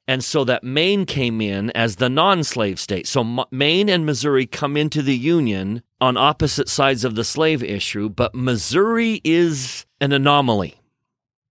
and 0.08 0.22
so 0.22 0.44
that 0.44 0.62
Maine 0.62 1.04
came 1.04 1.40
in 1.40 1.70
as 1.70 1.96
the 1.96 2.08
non 2.08 2.44
slave 2.44 2.78
state. 2.78 3.06
So 3.06 3.46
Maine 3.50 3.88
and 3.88 4.06
Missouri 4.06 4.46
come 4.46 4.76
into 4.76 5.02
the 5.02 5.16
Union 5.16 5.82
on 6.00 6.16
opposite 6.16 6.68
sides 6.68 7.04
of 7.04 7.14
the 7.14 7.24
slave 7.24 7.62
issue, 7.62 8.08
but 8.08 8.34
Missouri 8.34 9.20
is 9.24 9.84
an 10.00 10.12
anomaly. 10.12 10.76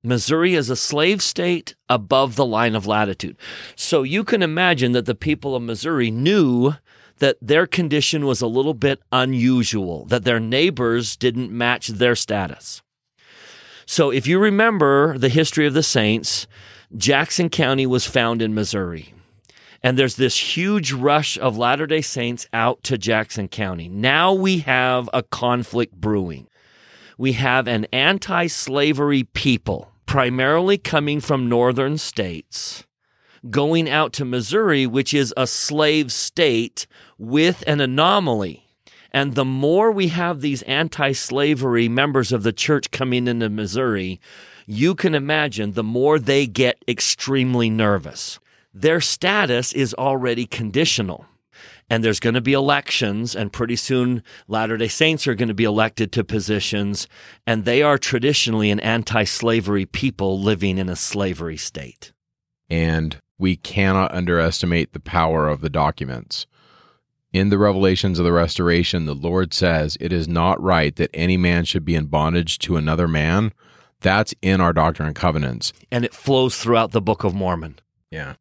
Missouri 0.06 0.54
is 0.56 0.70
a 0.70 0.76
slave 0.76 1.22
state 1.22 1.76
above 1.90 2.36
the 2.36 2.46
line 2.46 2.76
of 2.76 2.88
latitude. 2.88 3.38
So 3.76 4.04
you 4.04 4.24
can 4.24 4.42
imagine 4.44 4.92
that 4.94 5.06
the 5.06 5.16
people 5.16 5.56
of 5.56 5.64
Missouri 5.64 6.12
knew 6.12 6.74
that 7.20 7.38
their 7.42 7.66
condition 7.66 8.26
was 8.26 8.42
a 8.42 8.48
little 8.48 8.74
bit 8.74 9.02
unusual, 9.12 10.06
that 10.06 10.24
their 10.24 10.40
neighbors 10.40 11.16
didn't 11.16 11.52
match 11.52 11.88
their 11.88 12.16
status. 12.16 12.82
So 13.86 14.12
if 14.12 14.28
you 14.28 14.40
remember 14.40 15.18
the 15.18 15.30
history 15.30 15.68
of 15.68 15.74
the 15.74 15.84
saints, 15.84 16.48
Jackson 16.96 17.50
County 17.50 17.86
was 17.86 18.06
found 18.06 18.42
in 18.42 18.54
Missouri. 18.54 19.14
And 19.84 20.00
there's 20.00 20.16
this 20.16 20.56
huge 20.58 20.92
rush 20.92 21.38
of 21.38 21.58
Latter 21.58 21.86
day 21.86 22.02
Saints 22.02 22.48
out 22.52 22.82
to 22.84 22.98
Jackson 22.98 23.48
County. 23.48 23.88
Now 23.88 24.34
we 24.34 24.60
have 24.60 25.10
a 25.14 25.22
conflict 25.22 25.94
brewing. 25.94 26.48
We 27.18 27.34
have 27.34 27.68
an 27.68 27.86
anti 27.94 28.48
slavery 28.48 29.24
people, 29.24 29.92
primarily 30.06 30.78
coming 30.78 31.20
from 31.20 31.50
northern 31.50 31.98
states, 31.98 32.86
going 33.50 33.90
out 33.90 34.14
to 34.14 34.26
Missouri, 34.26 34.86
which 34.88 35.14
is 35.14 35.34
a 35.38 35.48
slave 35.48 36.12
state 36.12 36.88
with 37.18 37.64
an 37.68 37.82
anomaly. 37.82 38.66
And 39.12 39.36
the 39.36 39.46
more 39.46 39.92
we 39.92 40.10
have 40.10 40.42
these 40.42 40.62
anti 40.64 41.14
slavery 41.14 41.88
members 41.88 42.32
of 42.32 42.44
the 42.44 42.54
church 42.54 42.92
coming 42.92 43.28
into 43.28 43.50
Missouri, 43.50 44.20
you 44.66 44.96
can 44.96 45.16
imagine 45.16 45.72
the 45.72 45.84
more 45.84 46.20
they 46.20 46.48
get 46.48 46.84
extremely 46.88 47.70
nervous. 47.70 48.40
Their 48.74 49.00
status 49.00 49.72
is 49.72 49.94
already 49.94 50.46
conditional. 50.46 51.26
And 51.90 52.04
there's 52.04 52.20
going 52.20 52.34
to 52.34 52.42
be 52.42 52.54
elections, 52.54 53.36
and 53.36 53.54
pretty 53.54 53.76
soon 53.76 54.24
Latter 54.48 54.78
day 54.78 54.88
Saints 54.88 55.28
are 55.28 55.36
going 55.36 55.50
to 55.50 55.54
be 55.54 55.66
elected 55.66 56.12
to 56.14 56.24
positions, 56.24 57.08
and 57.46 57.64
they 57.64 57.84
are 57.84 57.98
traditionally 57.98 58.72
an 58.72 58.80
anti 58.80 59.24
slavery 59.24 59.86
people 59.86 60.40
living 60.40 60.78
in 60.78 60.90
a 60.90 60.96
slavery 60.96 61.58
state. 61.58 62.12
And 62.70 63.18
we 63.38 63.56
cannot 63.56 64.14
underestimate 64.14 64.94
the 64.94 65.00
power 65.00 65.48
of 65.48 65.62
the 65.62 65.70
documents. 65.70 66.48
In 67.32 67.50
the 67.50 67.58
revelations 67.58 68.18
of 68.18 68.26
the 68.26 68.32
restoration, 68.32 69.06
the 69.06 69.14
Lord 69.14 69.54
says, 69.54 69.98
It 70.00 70.14
is 70.14 70.28
not 70.28 70.62
right 70.62 70.96
that 70.96 71.10
any 71.14 71.36
man 71.36 71.66
should 71.66 71.84
be 71.84 71.96
in 71.96 72.06
bondage 72.06 72.58
to 72.60 72.78
another 72.78 73.08
man. 73.08 73.52
That's 74.00 74.34
in 74.42 74.62
our 74.62 74.72
Doctrine 74.72 75.08
and 75.08 75.16
Covenants. 75.16 75.74
And 75.92 76.06
it 76.06 76.14
flows 76.14 76.58
throughout 76.58 76.92
the 76.92 77.02
Book 77.02 77.24
of 77.24 77.34
Mormon. 77.34 77.80
Yeah. 78.10 78.36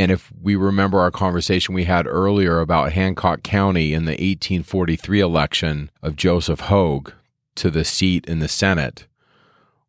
And 0.00 0.10
if 0.10 0.32
we 0.40 0.56
remember 0.56 1.00
our 1.00 1.10
conversation 1.10 1.74
we 1.74 1.84
had 1.84 2.06
earlier 2.06 2.60
about 2.60 2.92
Hancock 2.92 3.42
County 3.42 3.92
in 3.92 4.06
the 4.06 4.12
1843 4.12 5.20
election 5.20 5.90
of 6.02 6.16
Joseph 6.16 6.60
Hoge 6.60 7.12
to 7.56 7.70
the 7.70 7.84
seat 7.84 8.24
in 8.24 8.38
the 8.38 8.48
Senate, 8.48 9.06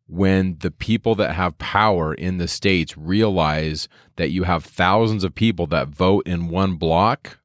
when 0.06 0.58
the 0.58 0.70
people 0.70 1.14
that 1.14 1.34
have 1.34 1.56
power 1.56 2.12
in 2.12 2.36
the 2.36 2.46
states 2.46 2.94
realize 2.94 3.88
that 4.16 4.28
you 4.28 4.42
have 4.42 4.66
thousands 4.66 5.24
of 5.24 5.34
people 5.34 5.66
that 5.68 5.88
vote 5.88 6.26
in 6.26 6.48
one 6.48 6.74
block, 6.74 7.38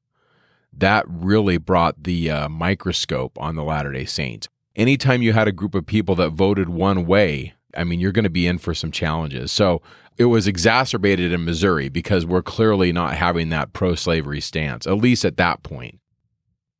that 0.73 1.05
really 1.07 1.57
brought 1.57 2.03
the 2.03 2.29
uh, 2.29 2.49
microscope 2.49 3.31
on 3.39 3.55
the 3.55 3.63
Latter 3.63 3.93
day 3.93 4.03
Saints. 4.03 4.49
Anytime 4.75 5.21
you 5.21 5.31
had 5.31 5.47
a 5.47 5.53
group 5.53 5.73
of 5.73 5.85
people 5.85 6.15
that 6.15 6.31
voted 6.31 6.67
one 6.67 7.05
way, 7.05 7.53
I 7.77 7.83
mean, 7.83 7.99
you're 7.99 8.11
going 8.11 8.23
to 8.23 8.29
be 8.29 8.47
in 8.47 8.57
for 8.57 8.73
some 8.73 8.91
challenges. 8.91 9.51
So 9.51 9.81
it 10.17 10.25
was 10.25 10.47
exacerbated 10.47 11.31
in 11.31 11.45
Missouri 11.45 11.89
because 11.89 12.25
we're 12.25 12.41
clearly 12.41 12.91
not 12.91 13.13
having 13.15 13.49
that 13.49 13.73
pro 13.73 13.95
slavery 13.95 14.41
stance, 14.41 14.87
at 14.87 14.97
least 14.97 15.23
at 15.23 15.37
that 15.37 15.63
point. 15.63 15.99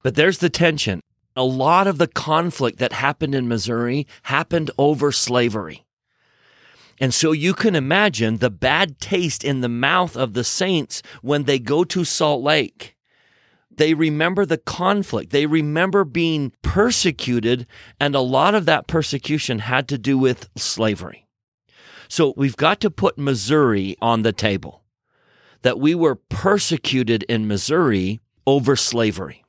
But 0.04 0.16
there's 0.16 0.40
the 0.40 0.50
tension. 0.50 1.02
A 1.36 1.44
lot 1.44 1.86
of 1.86 2.00
the 2.00 2.08
conflict 2.08 2.80
that 2.80 2.94
happened 2.94 3.36
in 3.36 3.48
Missouri 3.48 4.08
happened 4.24 4.72
over 4.78 5.12
slavery. 5.12 5.86
And 7.00 7.14
so 7.14 7.32
you 7.32 7.54
can 7.54 7.76
imagine 7.76 8.38
the 8.38 8.50
bad 8.50 9.00
taste 9.00 9.44
in 9.44 9.62
the 9.62 9.70
mouth 9.70 10.18
of 10.18 10.34
the 10.34 10.44
saints 10.44 11.04
when 11.22 11.44
they 11.44 11.60
go 11.60 11.84
to 11.84 12.04
Salt 12.04 12.42
Lake 12.42 12.97
They 13.78 13.94
remember 13.94 14.46
the 14.46 14.58
conflict. 14.58 15.32
They 15.32 15.46
remember 15.46 16.04
being 16.04 16.52
persecuted, 16.62 17.66
and 18.00 18.14
a 18.16 18.20
lot 18.20 18.56
of 18.56 18.66
that 18.66 18.88
persecution 18.88 19.60
had 19.60 19.88
to 19.90 19.98
do 19.98 20.18
with 20.18 20.50
slavery. 20.58 21.28
So 22.10 22.34
we've 22.38 22.58
got 22.58 22.80
to 22.82 22.92
put 22.92 23.18
Missouri 23.18 23.96
on 24.02 24.22
the 24.22 24.34
table 24.34 24.84
that 25.62 25.80
we 25.80 25.96
were 25.96 26.16
persecuted 26.16 27.24
in 27.24 27.48
Missouri 27.48 28.20
over 28.46 28.76
slavery. 28.76 29.44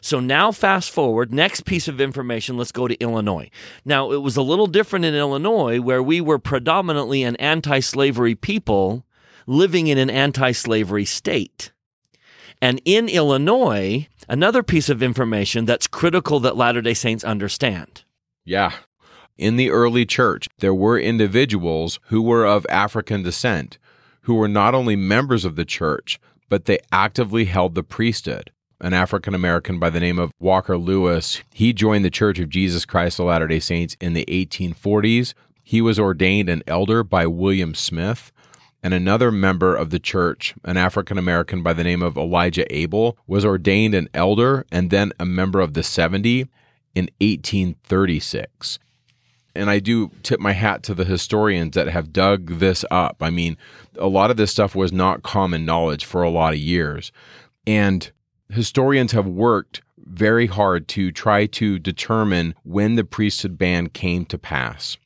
So 0.00 0.20
now, 0.20 0.52
fast 0.52 0.90
forward, 0.90 1.32
next 1.32 1.64
piece 1.64 1.88
of 1.88 2.00
information, 2.00 2.58
let's 2.58 2.72
go 2.72 2.86
to 2.86 3.00
Illinois. 3.00 3.48
Now, 3.86 4.12
it 4.12 4.18
was 4.18 4.36
a 4.36 4.42
little 4.42 4.66
different 4.66 5.06
in 5.06 5.14
Illinois 5.14 5.80
where 5.80 6.02
we 6.02 6.20
were 6.20 6.38
predominantly 6.38 7.22
an 7.22 7.36
anti 7.36 7.80
slavery 7.80 8.34
people 8.34 9.06
living 9.46 9.86
in 9.86 9.98
an 9.98 10.10
anti 10.10 10.52
slavery 10.52 11.04
state. 11.04 11.72
And 12.60 12.80
in 12.84 13.08
Illinois, 13.08 14.08
another 14.28 14.62
piece 14.62 14.88
of 14.88 15.02
information 15.02 15.64
that's 15.64 15.86
critical 15.86 16.40
that 16.40 16.56
Latter 16.56 16.82
day 16.82 16.94
Saints 16.94 17.24
understand. 17.24 18.04
Yeah. 18.44 18.72
In 19.36 19.56
the 19.56 19.70
early 19.70 20.06
church, 20.06 20.46
there 20.58 20.74
were 20.74 20.98
individuals 20.98 21.98
who 22.04 22.22
were 22.22 22.46
of 22.46 22.66
African 22.70 23.22
descent 23.22 23.78
who 24.24 24.34
were 24.34 24.48
not 24.48 24.74
only 24.74 24.96
members 24.96 25.44
of 25.44 25.56
the 25.56 25.64
church, 25.64 26.18
but 26.48 26.64
they 26.64 26.78
actively 26.90 27.44
held 27.44 27.74
the 27.74 27.82
priesthood. 27.82 28.50
An 28.80 28.92
African 28.92 29.34
American 29.34 29.78
by 29.78 29.90
the 29.90 30.00
name 30.00 30.18
of 30.18 30.32
Walker 30.40 30.76
Lewis, 30.76 31.42
he 31.52 31.72
joined 31.72 32.04
the 32.04 32.10
Church 32.10 32.38
of 32.38 32.48
Jesus 32.48 32.84
Christ 32.84 33.18
of 33.18 33.26
Latter 33.26 33.46
day 33.46 33.60
Saints 33.60 33.96
in 34.00 34.14
the 34.14 34.24
1840s. 34.26 35.34
He 35.62 35.80
was 35.80 35.98
ordained 35.98 36.48
an 36.48 36.62
elder 36.66 37.02
by 37.02 37.26
William 37.26 37.74
Smith. 37.74 38.32
And 38.84 38.94
another 38.94 39.32
member 39.32 39.74
of 39.74 39.90
the 39.90 39.98
church, 39.98 40.54
an 40.62 40.76
African 40.76 41.18
American 41.18 41.64
by 41.64 41.72
the 41.72 41.82
name 41.82 42.02
of 42.02 42.16
Elijah 42.16 42.72
Abel, 42.72 43.18
was 43.26 43.44
ordained 43.44 43.94
an 43.94 44.08
elder 44.14 44.64
and 44.70 44.90
then 44.90 45.12
a 45.18 45.26
member 45.26 45.58
of 45.58 45.74
the 45.74 45.82
70 45.82 46.42
in 46.94 47.08
1836 47.20 48.78
and 49.54 49.70
I 49.70 49.78
do 49.78 50.10
tip 50.22 50.40
my 50.40 50.52
hat 50.52 50.82
to 50.84 50.94
the 50.94 51.04
historians 51.04 51.74
that 51.74 51.88
have 51.88 52.12
dug 52.12 52.58
this 52.58 52.84
up. 52.90 53.16
I 53.20 53.30
mean, 53.30 53.56
a 53.98 54.08
lot 54.08 54.30
of 54.30 54.36
this 54.36 54.50
stuff 54.50 54.74
was 54.74 54.92
not 54.92 55.22
common 55.22 55.64
knowledge 55.64 56.04
for 56.04 56.22
a 56.22 56.30
lot 56.30 56.54
of 56.54 56.58
years. 56.58 57.12
And 57.66 58.10
historians 58.48 59.12
have 59.12 59.26
worked 59.26 59.80
very 59.98 60.46
hard 60.46 60.88
to 60.88 61.12
try 61.12 61.46
to 61.46 61.78
determine 61.78 62.54
when 62.64 62.96
the 62.96 63.04
priesthood 63.04 63.56
ban 63.56 63.88
came 63.88 64.24
to 64.26 64.38
pass. 64.38 64.96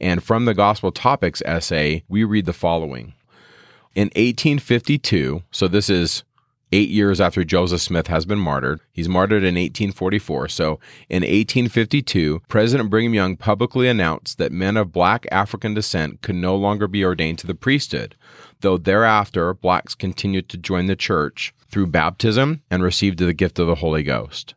And 0.00 0.22
from 0.22 0.46
the 0.46 0.54
Gospel 0.54 0.90
Topics 0.90 1.42
essay, 1.44 2.04
we 2.08 2.24
read 2.24 2.46
the 2.46 2.52
following. 2.52 3.14
In 3.94 4.08
1852, 4.08 5.42
so 5.50 5.66
this 5.66 5.90
is 5.90 6.22
eight 6.72 6.90
years 6.90 7.20
after 7.20 7.44
Joseph 7.44 7.80
Smith 7.80 8.08
has 8.08 8.26
been 8.26 8.38
martyred. 8.38 8.80
He's 8.92 9.08
martyred 9.08 9.42
in 9.42 9.54
1844. 9.54 10.48
So 10.48 10.78
in 11.08 11.22
1852, 11.22 12.42
President 12.48 12.90
Brigham 12.90 13.14
Young 13.14 13.36
publicly 13.36 13.88
announced 13.88 14.38
that 14.38 14.52
men 14.52 14.76
of 14.76 14.92
black 14.92 15.26
African 15.30 15.74
descent 15.74 16.20
could 16.22 16.34
no 16.34 16.54
longer 16.54 16.86
be 16.86 17.04
ordained 17.04 17.38
to 17.40 17.46
the 17.46 17.54
priesthood, 17.54 18.16
though 18.60 18.76
thereafter 18.76 19.54
blacks 19.54 19.94
continued 19.94 20.48
to 20.50 20.58
join 20.58 20.86
the 20.86 20.96
church 20.96 21.54
through 21.70 21.86
baptism 21.86 22.62
and 22.70 22.82
received 22.82 23.18
the 23.18 23.32
gift 23.32 23.58
of 23.58 23.66
the 23.66 23.76
Holy 23.76 24.02
Ghost. 24.02 24.54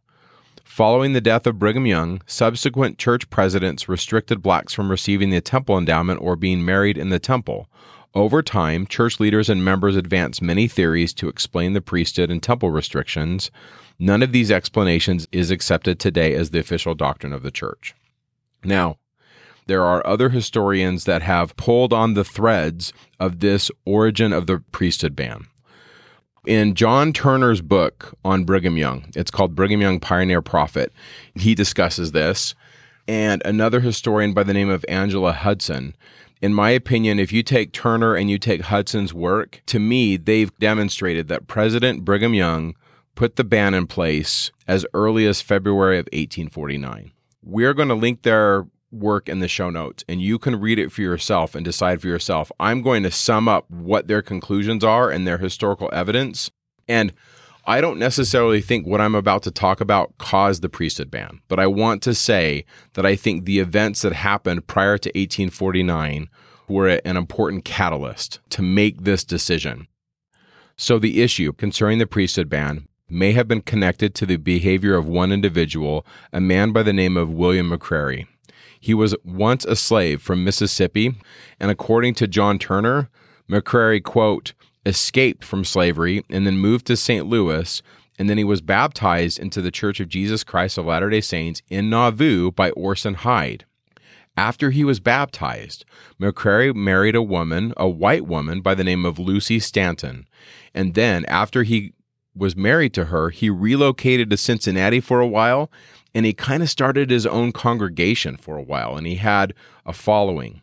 Following 0.64 1.12
the 1.12 1.22
death 1.22 1.46
of 1.46 1.60
Brigham 1.60 1.86
Young, 1.86 2.22
subsequent 2.26 2.98
church 2.98 3.30
presidents 3.30 3.90
restricted 3.90 4.42
blacks 4.42 4.74
from 4.74 4.90
receiving 4.90 5.30
the 5.30 5.42
temple 5.42 5.78
endowment 5.78 6.22
or 6.22 6.38
being 6.38 6.64
married 6.64 6.98
in 6.98 7.10
the 7.10 7.20
temple, 7.20 7.68
over 8.14 8.42
time, 8.42 8.86
church 8.86 9.20
leaders 9.20 9.50
and 9.50 9.64
members 9.64 9.96
advanced 9.96 10.42
many 10.42 10.68
theories 10.68 11.14
to 11.14 11.30
explain 11.30 11.74
the 11.74 11.82
priesthood 11.82 12.30
and 12.30 12.44
temple 12.44 12.70
restrictions. 12.70 13.52
None 14.00 14.22
of 14.22 14.32
these 14.32 14.52
explanations 14.52 15.28
is 15.32 15.52
accepted 15.52 16.00
today 16.00 16.34
as 16.36 16.50
the 16.50 16.60
official 16.60 16.94
doctrine 16.94 17.32
of 17.32 17.44
the 17.44 17.52
church. 17.52 17.96
Now, 18.64 18.98
there 19.68 19.84
are 19.84 20.06
other 20.06 20.30
historians 20.30 21.06
that 21.06 21.22
have 21.22 21.56
pulled 21.56 21.94
on 21.94 22.14
the 22.14 22.26
threads 22.26 22.92
of 23.20 23.40
this 23.40 23.72
origin 23.86 24.34
of 24.34 24.48
the 24.48 24.60
priesthood 24.72 25.16
ban. 25.16 25.48
In 26.46 26.74
John 26.74 27.14
Turner's 27.14 27.62
book 27.62 28.18
on 28.26 28.44
Brigham 28.44 28.76
Young, 28.76 29.06
it's 29.16 29.32
called 29.32 29.56
Brigham 29.56 29.80
Young 29.80 30.00
Pioneer 30.00 30.42
Prophet, 30.42 30.92
he 31.36 31.56
discusses 31.56 32.12
this. 32.12 32.56
And 33.08 33.42
another 33.46 33.80
historian 33.80 34.34
by 34.34 34.44
the 34.44 34.54
name 34.54 34.70
of 34.70 34.86
Angela 34.88 35.34
Hudson 35.34 35.96
in 36.42 36.54
my 36.54 36.72
opinion, 36.72 37.20
if 37.20 37.32
you 37.32 37.44
take 37.44 37.72
Turner 37.72 38.16
and 38.16 38.30
you 38.30 38.40
take 38.40 38.62
Hudson's 38.62 39.14
work, 39.14 39.62
to 39.68 39.80
me, 39.80 40.18
they've 40.18 40.56
demonstrated 40.58 41.28
that 41.28 41.48
President 41.48 42.04
Brigham 42.04 42.34
Young 42.34 42.76
put 43.14 43.36
the 43.36 43.44
ban 43.44 43.74
in 43.74 43.86
place 43.86 44.52
as 44.68 44.86
early 44.94 45.28
as 45.28 45.42
February 45.42 46.00
of 46.00 46.06
1849. 46.08 47.12
We're 47.44 47.74
going 47.74 47.90
to 47.90 47.96
link 47.96 48.24
their 48.24 48.66
work 48.92 49.30
in 49.30 49.40
the 49.40 49.48
show 49.48 49.70
notes 49.70 50.04
and 50.10 50.22
you 50.22 50.38
can 50.38 50.60
read 50.60 50.78
it 50.78 50.92
for 50.92 51.02
yourself 51.02 51.56
and 51.56 51.64
decide 51.64 52.02
for 52.02 52.08
yourself. 52.08 52.52
I'm 52.60 52.82
going 52.82 53.04
to 53.04 53.12
sum 53.12 53.48
up 53.48 53.70
what 53.70 54.08
their 54.08 54.22
conclusions 54.22 54.84
are 54.84 55.10
and 55.10 55.26
their 55.26 55.38
historical 55.38 55.90
evidence. 55.94 56.52
And 56.88 57.14
I 57.72 57.80
don't 57.80 58.00
necessarily 58.00 58.60
think 58.60 58.86
what 58.86 59.00
I'm 59.00 59.16
about 59.16 59.44
to 59.44 59.50
talk 59.50 59.80
about 59.80 60.18
caused 60.18 60.62
the 60.62 60.68
priesthood 60.68 61.10
ban, 61.10 61.40
but 61.48 61.58
I 61.58 61.68
want 61.68 62.04
to 62.04 62.14
say 62.14 62.66
that 62.96 63.06
I 63.06 63.16
think 63.16 63.46
the 63.46 63.60
events 63.60 64.02
that 64.02 64.12
happened 64.12 64.68
prior 64.68 64.98
to 64.98 65.08
1849 65.12 66.28
were 66.68 66.90
an 66.90 67.16
important 67.16 67.64
catalyst 67.64 68.42
to 68.50 68.62
make 68.62 69.04
this 69.04 69.24
decision. 69.24 69.88
So 70.76 71.00
the 71.00 71.22
issue 71.22 71.54
concerning 71.54 72.00
the 72.00 72.06
priesthood 72.06 72.50
ban 72.50 72.90
may 73.10 73.32
have 73.32 73.48
been 73.48 73.62
connected 73.62 74.14
to 74.16 74.26
the 74.26 74.36
behavior 74.36 74.98
of 74.98 75.08
one 75.08 75.32
individual, 75.32 76.06
a 76.34 76.42
man 76.42 76.74
by 76.74 76.84
the 76.84 76.92
name 76.92 77.16
of 77.16 77.32
William 77.32 77.70
McCrary. 77.70 78.28
He 78.82 78.94
was 78.94 79.16
once 79.24 79.64
a 79.64 79.78
slave 79.78 80.22
from 80.22 80.44
Mississippi, 80.44 81.16
and 81.58 81.72
according 81.72 82.16
to 82.16 82.28
John 82.28 82.60
Turner, 82.60 83.10
McCrary, 83.50 84.04
quote, 84.04 84.52
escaped 84.86 85.44
from 85.44 85.66
slavery 85.66 86.24
and 86.30 86.46
then 86.46 86.58
moved 86.58 86.88
to 86.88 86.98
St. 86.98 87.26
Louis. 87.26 87.82
And 88.20 88.30
then 88.30 88.38
he 88.38 88.44
was 88.44 88.62
baptized 88.62 89.40
into 89.40 89.62
the 89.62 89.72
Church 89.72 90.00
of 90.00 90.10
Jesus 90.10 90.44
Christ 90.44 90.78
of 90.78 90.86
Latter 90.86 91.10
day 91.10 91.22
Saints 91.22 91.62
in 91.70 91.90
Nauvoo 91.90 92.52
by 92.52 92.72
Orson 92.72 93.16
Hyde. 93.16 93.66
After 94.38 94.72
he 94.72 94.84
was 94.84 95.00
baptized, 95.00 95.86
McCrary 96.20 96.74
married 96.74 97.16
a 97.16 97.22
woman, 97.22 97.74
a 97.78 97.90
white 97.90 98.26
woman 98.26 98.62
by 98.62 98.76
the 98.76 98.84
name 98.84 99.06
of 99.06 99.20
Lucy 99.20 99.60
Stanton. 99.60 100.28
And 100.74 100.94
then, 100.94 101.26
after 101.26 101.64
he 101.64 101.94
was 102.36 102.56
married 102.56 102.94
to 102.94 103.06
her, 103.06 103.30
he 103.30 103.50
relocated 103.50 104.30
to 104.30 104.38
Cincinnati 104.38 105.02
for 105.02 105.20
a 105.20 105.28
while 105.28 105.70
and 106.14 106.26
he 106.26 106.34
kind 106.34 106.62
of 106.62 106.70
started 106.70 107.10
his 107.10 107.26
own 107.26 107.52
congregation 107.52 108.38
for 108.38 108.58
a 108.58 108.64
while 108.64 108.98
and 108.98 109.08
he 109.08 109.16
had 109.16 109.54
a 109.86 109.94
following. 109.94 110.62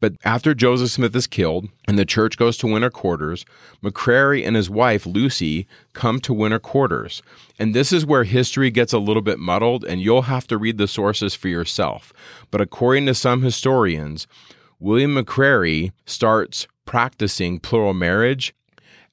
But 0.00 0.14
after 0.24 0.54
Joseph 0.54 0.90
Smith 0.90 1.14
is 1.16 1.26
killed 1.26 1.68
and 1.86 1.98
the 1.98 2.04
church 2.04 2.36
goes 2.36 2.56
to 2.58 2.66
winter 2.66 2.90
quarters, 2.90 3.44
McCrary 3.82 4.46
and 4.46 4.54
his 4.54 4.70
wife, 4.70 5.06
Lucy, 5.06 5.66
come 5.92 6.20
to 6.20 6.32
winter 6.32 6.58
quarters. 6.58 7.22
And 7.58 7.74
this 7.74 7.92
is 7.92 8.06
where 8.06 8.24
history 8.24 8.70
gets 8.70 8.92
a 8.92 8.98
little 8.98 9.22
bit 9.22 9.38
muddled, 9.38 9.84
and 9.84 10.00
you'll 10.00 10.22
have 10.22 10.46
to 10.48 10.58
read 10.58 10.78
the 10.78 10.86
sources 10.86 11.34
for 11.34 11.48
yourself. 11.48 12.12
But 12.50 12.60
according 12.60 13.06
to 13.06 13.14
some 13.14 13.42
historians, 13.42 14.26
William 14.78 15.14
McCrary 15.14 15.92
starts 16.06 16.68
practicing 16.84 17.58
plural 17.58 17.94
marriage 17.94 18.54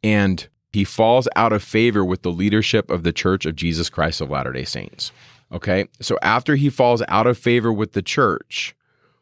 and 0.03 0.47
he 0.71 0.83
falls 0.83 1.27
out 1.35 1.53
of 1.53 1.63
favor 1.63 2.03
with 2.03 2.21
the 2.21 2.31
leadership 2.31 2.91
of 2.91 3.03
the 3.03 3.13
Church 3.13 3.45
of 3.45 3.55
Jesus 3.55 3.89
Christ 3.89 4.21
of 4.21 4.29
Latter 4.29 4.51
day 4.51 4.65
Saints. 4.65 5.11
Okay, 5.51 5.87
so 6.01 6.17
after 6.21 6.55
he 6.55 6.69
falls 6.69 7.01
out 7.07 7.27
of 7.27 7.37
favor 7.37 7.71
with 7.71 7.93
the 7.93 8.01
church, 8.01 8.75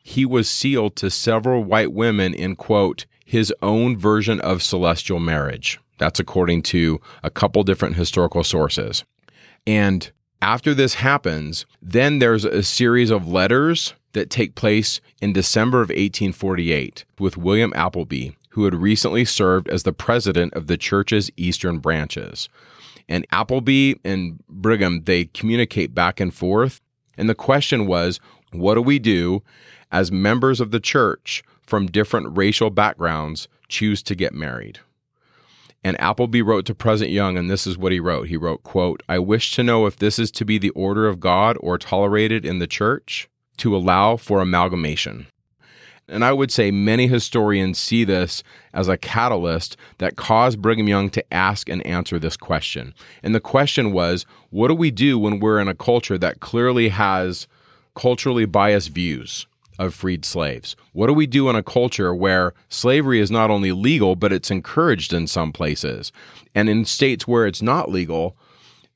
he 0.03 0.25
was 0.25 0.49
sealed 0.49 0.95
to 0.97 1.09
several 1.09 1.63
white 1.63 1.93
women 1.93 2.33
in 2.33 2.55
quote 2.55 3.05
his 3.25 3.53
own 3.61 3.97
version 3.97 4.39
of 4.41 4.61
celestial 4.61 5.19
marriage. 5.19 5.79
That's 5.97 6.19
according 6.19 6.63
to 6.63 6.99
a 7.23 7.29
couple 7.29 7.63
different 7.63 7.95
historical 7.95 8.43
sources. 8.43 9.05
And 9.65 10.11
after 10.41 10.73
this 10.73 10.95
happens, 10.95 11.65
then 11.81 12.19
there's 12.19 12.43
a 12.43 12.61
series 12.61 13.09
of 13.09 13.27
letters 13.27 13.93
that 14.11 14.29
take 14.29 14.55
place 14.55 14.99
in 15.21 15.31
December 15.31 15.77
of 15.77 15.89
1848 15.89 17.05
with 17.17 17.37
William 17.37 17.71
Appleby, 17.75 18.31
who 18.49 18.65
had 18.65 18.75
recently 18.75 19.23
served 19.23 19.69
as 19.69 19.83
the 19.83 19.93
president 19.93 20.53
of 20.53 20.67
the 20.67 20.77
church's 20.77 21.31
eastern 21.37 21.79
branches. 21.79 22.49
And 23.07 23.25
Appleby 23.31 23.95
and 24.03 24.43
Brigham, 24.49 25.05
they 25.05 25.25
communicate 25.25 25.95
back 25.95 26.19
and 26.19 26.33
forth. 26.33 26.81
And 27.17 27.29
the 27.29 27.35
question 27.35 27.87
was, 27.87 28.19
what 28.51 28.75
do 28.75 28.81
we 28.81 28.99
do 28.99 29.41
as 29.93 30.11
members 30.11 30.59
of 30.59 30.71
the 30.71 30.79
church 30.79 31.43
from 31.61 31.85
different 31.85 32.35
racial 32.35 32.71
backgrounds 32.71 33.47
choose 33.69 34.03
to 34.03 34.15
get 34.15 34.33
married. 34.33 34.79
And 35.83 35.99
Appleby 36.01 36.41
wrote 36.41 36.65
to 36.65 36.75
President 36.75 37.13
Young, 37.13 37.37
and 37.37 37.49
this 37.49 37.67
is 37.67 37.77
what 37.77 37.91
he 37.91 37.99
wrote. 37.99 38.27
He 38.27 38.37
wrote, 38.37 38.63
quote, 38.63 39.03
I 39.07 39.19
wish 39.19 39.51
to 39.51 39.63
know 39.63 39.85
if 39.85 39.97
this 39.97 40.17
is 40.17 40.31
to 40.31 40.45
be 40.45 40.57
the 40.57 40.71
order 40.71 41.07
of 41.07 41.19
God 41.19 41.57
or 41.59 41.77
tolerated 41.77 42.45
in 42.45 42.59
the 42.59 42.67
church 42.67 43.29
to 43.57 43.75
allow 43.75 44.17
for 44.17 44.41
amalgamation. 44.41 45.27
And 46.07 46.25
I 46.25 46.33
would 46.33 46.51
say 46.51 46.71
many 46.71 47.07
historians 47.07 47.77
see 47.77 48.03
this 48.03 48.43
as 48.73 48.87
a 48.87 48.97
catalyst 48.97 49.77
that 49.99 50.15
caused 50.15 50.61
Brigham 50.61 50.87
Young 50.87 51.09
to 51.11 51.33
ask 51.33 51.69
and 51.69 51.85
answer 51.85 52.17
this 52.17 52.35
question. 52.35 52.93
And 53.21 53.33
the 53.33 53.39
question 53.39 53.93
was 53.93 54.25
what 54.49 54.69
do 54.69 54.73
we 54.73 54.91
do 54.91 55.19
when 55.19 55.39
we're 55.39 55.59
in 55.59 55.67
a 55.67 55.75
culture 55.75 56.17
that 56.17 56.39
clearly 56.39 56.89
has 56.89 57.47
culturally 57.95 58.45
biased 58.45 58.89
views? 58.89 59.47
Of 59.83 59.93
freed 59.93 60.23
slaves. 60.23 60.77
What 60.93 61.07
do 61.07 61.13
we 61.13 61.27
do 61.27 61.49
in 61.49 61.57
a 61.57 61.61
culture 61.61 62.15
where 62.15 62.53
slavery 62.69 63.19
is 63.19 63.29
not 63.29 63.51
only 63.51 63.73
legal, 63.73 64.15
but 64.15 64.31
it's 64.31 64.49
encouraged 64.49 65.11
in 65.11 65.27
some 65.27 65.51
places? 65.51 66.13
And 66.55 66.69
in 66.69 66.85
states 66.85 67.27
where 67.27 67.45
it's 67.45 67.61
not 67.61 67.91
legal, 67.91 68.37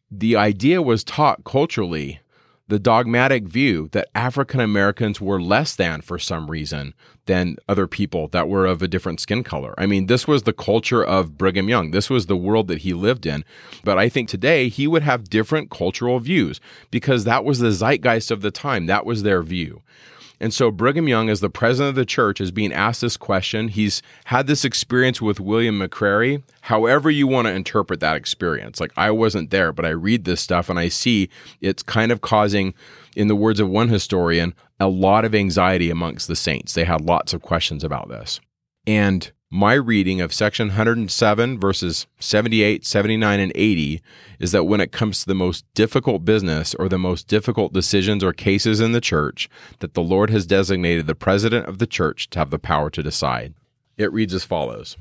the 0.10 0.38
idea 0.38 0.82
was 0.82 1.04
taught 1.04 1.44
culturally 1.44 2.22
the 2.70 2.80
dogmatic 2.80 3.50
view 3.50 3.90
that 3.92 4.08
African 4.16 4.62
Americans 4.62 5.20
were 5.20 5.42
less 5.42 5.76
than 5.76 6.00
for 6.00 6.18
some 6.18 6.50
reason 6.50 6.94
than 7.26 7.58
other 7.68 7.86
people 7.88 8.30
that 8.30 8.48
were 8.48 8.66
of 8.66 8.82
a 8.82 8.88
different 8.88 9.20
skin 9.20 9.44
color. 9.44 9.74
I 9.78 9.88
mean, 9.88 10.06
this 10.08 10.26
was 10.26 10.44
the 10.44 10.54
culture 10.54 11.04
of 11.04 11.38
Brigham 11.38 11.68
Young. 11.68 11.92
This 11.92 12.10
was 12.10 12.28
the 12.28 12.38
world 12.38 12.70
that 12.70 12.80
he 12.80 12.94
lived 12.94 13.26
in. 13.26 13.44
But 13.84 13.98
I 13.98 14.08
think 14.08 14.30
today 14.30 14.70
he 14.70 14.88
would 14.88 15.04
have 15.04 15.30
different 15.30 15.70
cultural 15.70 16.20
views 16.22 16.62
because 16.92 17.26
that 17.26 17.44
was 17.44 17.60
the 17.60 17.72
zeitgeist 17.72 18.32
of 18.32 18.42
the 18.42 18.52
time. 18.52 18.86
That 18.86 19.06
was 19.06 19.24
their 19.24 19.44
view. 19.44 19.82
And 20.40 20.54
so 20.54 20.70
Brigham 20.70 21.08
Young, 21.08 21.30
as 21.30 21.40
the 21.40 21.50
president 21.50 21.90
of 21.90 21.96
the 21.96 22.06
church, 22.06 22.40
is 22.40 22.52
being 22.52 22.72
asked 22.72 23.02
this 23.02 23.18
question. 23.18 23.70
He's 23.70 24.02
had 24.26 24.48
this 24.48 24.64
experience 24.64 25.22
with 25.22 25.40
William 25.40 25.80
McCrary. 25.80 26.44
However, 26.62 27.10
you 27.10 27.28
want 27.28 27.48
to 27.48 27.54
interpret 27.54 28.00
that 28.02 28.16
experience. 28.16 28.80
Like, 28.80 28.92
I 28.96 29.12
wasn't 29.12 29.50
there, 29.50 29.72
but 29.72 29.86
I 29.86 29.90
read 29.90 30.26
this 30.26 30.42
stuff 30.42 30.70
and 30.70 30.78
I 30.78 30.90
see 30.90 31.30
it's 31.60 31.82
kind 31.82 32.12
of 32.12 32.22
causing, 32.22 32.74
in 33.16 33.28
the 33.28 33.36
words 33.36 33.60
of 33.60 33.70
one 33.70 33.90
historian, 33.90 34.54
a 34.80 34.88
lot 34.88 35.26
of 35.26 35.34
anxiety 35.34 35.90
amongst 35.90 36.28
the 36.28 36.36
saints. 36.36 36.74
They 36.74 36.84
had 36.86 37.02
lots 37.02 37.34
of 37.34 37.42
questions 37.42 37.84
about 37.84 38.10
this. 38.10 38.40
And 38.86 39.32
my 39.50 39.74
reading 39.74 40.20
of 40.20 40.34
section 40.34 40.68
107, 40.68 41.58
verses 41.58 42.06
78, 42.20 42.86
79, 42.86 43.40
and 43.40 43.52
80 43.56 44.02
is 44.40 44.52
that 44.52 44.66
when 44.66 44.82
it 44.82 44.92
comes 44.92 45.22
to 45.22 45.26
the 45.26 45.36
most 45.36 45.64
difficult 45.74 46.26
business 46.26 46.76
or 46.76 46.90
the 46.90 46.98
most 46.98 47.30
difficult 47.30 47.72
decisions 47.72 48.26
or 48.26 48.34
cases 48.34 48.82
in 48.82 48.92
the 48.92 49.00
church, 49.00 49.50
that 49.80 49.94
the 49.94 50.04
Lord 50.04 50.30
has 50.32 50.46
designated 50.46 51.08
the 51.08 51.16
president 51.16 51.66
of 51.66 51.78
the 51.78 51.88
church 51.88 52.30
to 52.32 52.40
have 52.40 52.50
the 52.50 52.60
power 52.60 52.90
to 52.90 53.02
decide. 53.02 53.54
It 53.96 54.12
reads 54.12 54.34
as 54.34 54.44
follows 54.44 54.98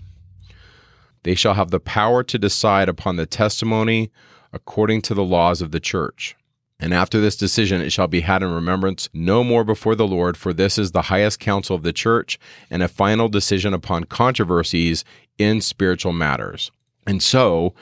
They 1.25 1.35
shall 1.35 1.55
have 1.55 1.73
the 1.73 1.81
power 1.81 2.23
to 2.23 2.39
decide 2.39 2.89
upon 2.89 3.17
the 3.17 3.27
testimony 3.27 4.13
according 4.53 5.03
to 5.03 5.15
the 5.15 5.25
laws 5.25 5.61
of 5.61 5.73
the 5.73 5.81
church 5.81 6.37
and 6.79 6.93
after 6.93 7.21
this 7.21 7.37
decision, 7.37 7.81
it 7.81 7.91
shall 7.91 8.07
be 8.07 8.21
had 8.21 8.43
in 8.43 8.53
remembrance 8.53 9.09
no 9.15 9.43
more 9.43 9.65
before 9.65 9.95
the 9.95 10.07
Lord, 10.07 10.37
for 10.37 10.53
this 10.53 10.77
is 10.77 10.93
the 10.93 11.03
highest 11.03 11.41
council 11.41 11.75
of 11.75 11.83
the 11.83 11.93
church 11.93 12.39
and 12.71 12.83
a 12.83 12.89
final 12.89 13.29
decision 13.29 13.73
upon 13.73 14.05
controversies 14.05 15.05
in 15.39 15.61
spiritual 15.61 16.13
matters. 16.13 16.71
And 17.07 17.23
so, 17.23 17.73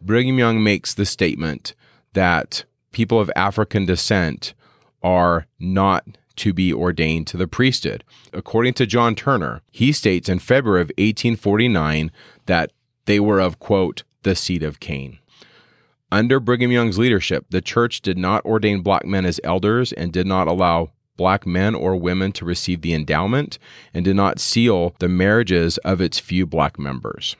Brigham 0.00 0.38
Young 0.38 0.62
makes 0.62 0.94
the 0.94 1.04
statement 1.04 1.74
that 2.14 2.64
people 2.92 3.20
of 3.20 3.30
African 3.36 3.84
descent 3.84 4.54
are 5.02 5.46
not 5.58 6.04
to 6.36 6.52
be 6.52 6.72
ordained 6.72 7.26
to 7.28 7.36
the 7.36 7.46
priesthood. 7.46 8.04
According 8.32 8.74
to 8.74 8.86
John 8.86 9.14
Turner, 9.14 9.60
he 9.70 9.92
states 9.92 10.28
in 10.28 10.38
February 10.38 10.80
of 10.80 10.88
1849 10.96 12.10
that 12.46 12.72
they 13.04 13.20
were 13.20 13.38
of, 13.38 13.58
quote, 13.58 14.02
the 14.22 14.34
seed 14.34 14.62
of 14.62 14.80
Cain. 14.80 15.18
Under 16.14 16.38
Brigham 16.38 16.70
Young's 16.70 16.96
leadership, 16.96 17.46
the 17.50 17.60
church 17.60 18.00
did 18.00 18.16
not 18.16 18.44
ordain 18.44 18.82
black 18.82 19.04
men 19.04 19.26
as 19.26 19.40
elders 19.42 19.92
and 19.92 20.12
did 20.12 20.28
not 20.28 20.46
allow 20.46 20.92
black 21.16 21.44
men 21.44 21.74
or 21.74 21.96
women 21.96 22.30
to 22.34 22.44
receive 22.44 22.82
the 22.82 22.94
endowment 22.94 23.58
and 23.92 24.04
did 24.04 24.14
not 24.14 24.38
seal 24.38 24.94
the 25.00 25.08
marriages 25.08 25.76
of 25.78 26.00
its 26.00 26.20
few 26.20 26.46
black 26.46 26.78
members. 26.78 27.34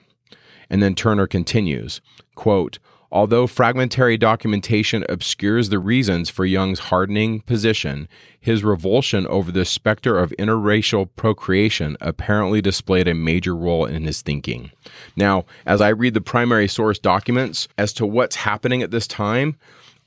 And 0.69 0.83
then 0.83 0.93
Turner 0.93 1.25
continues, 1.25 2.01
quote, 2.35 2.79
Although 3.11 3.47
fragmentary 3.47 4.17
documentation 4.17 5.05
obscures 5.07 5.69
the 5.69 5.79
reasons 5.79 6.29
for 6.29 6.45
Young's 6.45 6.79
hardening 6.79 7.41
position, 7.41 8.07
his 8.39 8.63
revulsion 8.63 9.27
over 9.27 9.51
the 9.51 9.65
specter 9.65 10.17
of 10.17 10.33
interracial 10.39 11.09
procreation 11.15 11.97
apparently 12.01 12.61
displayed 12.61 13.07
a 13.07 13.13
major 13.13 13.55
role 13.55 13.85
in 13.85 14.03
his 14.03 14.21
thinking. 14.21 14.71
Now, 15.15 15.45
as 15.65 15.81
I 15.81 15.89
read 15.89 16.13
the 16.13 16.21
primary 16.21 16.67
source 16.67 16.99
documents 16.99 17.67
as 17.77 17.93
to 17.93 18.05
what's 18.05 18.37
happening 18.37 18.81
at 18.81 18.91
this 18.91 19.07
time, 19.07 19.57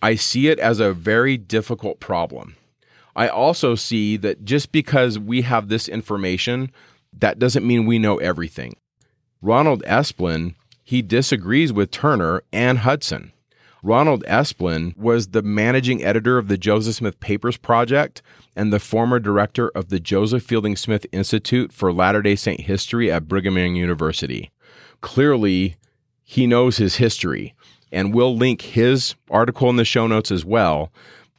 I 0.03 0.15
see 0.15 0.49
it 0.49 0.59
as 0.59 0.81
a 0.81 0.93
very 0.93 1.37
difficult 1.37 2.01
problem. 2.01 2.57
I 3.17 3.29
also 3.29 3.75
see 3.75 4.17
that 4.19 4.45
just 4.45 4.71
because 4.71 5.19
we 5.19 5.43
have 5.43 5.69
this 5.69 5.89
information, 5.89 6.71
that 7.13 7.39
doesn't 7.39 7.67
mean 7.67 7.87
we 7.87 7.99
know 7.99 8.19
everything. 8.19 8.77
Ronald 9.43 9.83
Esplin 9.85 10.55
he 10.89 11.03
disagrees 11.03 11.71
with 11.71 11.91
Turner 11.91 12.41
and 12.51 12.79
Hudson. 12.79 13.31
Ronald 13.83 14.25
Esplin 14.25 14.97
was 14.97 15.29
the 15.29 15.43
managing 15.43 16.03
editor 16.03 16.39
of 16.39 16.49
the 16.49 16.57
Joseph 16.57 16.95
Smith 16.95 17.21
Papers 17.21 17.59
Project 17.59 18.23
and 18.57 18.73
the 18.73 18.81
former 18.81 19.19
director 19.19 19.69
of 19.75 19.91
the 19.91 20.01
Joseph 20.01 20.43
Fielding 20.43 20.77
Smith 20.77 21.05
Institute 21.13 21.75
for 21.75 21.93
Latter 21.93 22.23
day 22.23 22.37
Saint 22.37 22.63
History 22.63 23.13
at 23.13 23.29
Brigham 23.29 23.59
Young 23.59 23.77
University. 23.77 24.51
Clearly, 25.03 25.77
he 26.25 26.47
knows 26.47 26.79
his 26.79 26.97
history, 26.97 27.55
and 27.93 28.15
we'll 28.15 28.35
link 28.35 28.63
his 28.63 29.15
article 29.31 29.69
in 29.69 29.77
the 29.77 29.85
show 29.85 30.07
notes 30.07 30.31
as 30.31 30.47
well. 30.47 30.91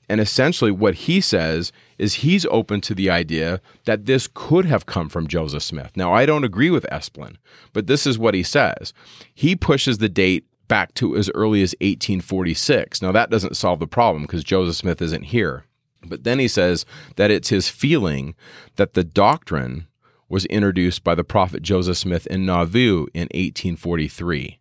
And 0.10 0.20
essentially, 0.20 0.72
what 0.72 0.96
he 0.96 1.22
says 1.22 1.72
is 2.00 2.16
he's 2.16 2.46
open 2.48 2.82
to 2.82 2.96
the 2.96 3.12
idea 3.12 3.62
that 3.86 4.08
this 4.08 4.28
could 4.34 4.66
have 4.66 4.88
come 4.88 5.08
from 5.08 5.28
Joseph 5.28 5.62
Smith. 5.62 5.92
Now, 5.96 6.12
I 6.12 6.26
don't 6.26 6.44
agree 6.44 6.72
with 6.72 6.88
Esplin, 6.92 7.36
but 7.74 7.86
this 7.86 8.08
is 8.08 8.18
what 8.18 8.34
he 8.34 8.42
says. 8.42 8.92
He 9.36 9.56
pushes 9.56 10.00
the 10.00 10.10
date 10.10 10.46
back 10.68 10.96
to 10.96 11.16
as 11.16 11.30
early 11.36 11.62
as 11.62 11.76
1846. 11.80 13.04
Now, 13.04 13.12
that 13.12 13.30
doesn't 13.30 13.56
solve 13.56 13.80
the 13.80 13.88
problem 13.88 14.24
because 14.24 14.44
Joseph 14.44 14.78
Smith 14.78 15.02
isn't 15.02 15.24
here. 15.24 15.66
But 16.04 16.24
then 16.24 16.40
he 16.40 16.48
says 16.48 16.86
that 17.18 17.30
it's 17.30 17.50
his 17.50 17.70
feeling 17.70 18.34
that 18.78 18.94
the 18.94 19.04
doctrine 19.04 19.86
was 20.28 20.46
introduced 20.46 21.04
by 21.04 21.16
the 21.16 21.24
prophet 21.24 21.62
Joseph 21.62 21.98
Smith 21.98 22.26
in 22.28 22.46
Nauvoo 22.46 23.08
in 23.14 23.24
1843. 23.34 24.60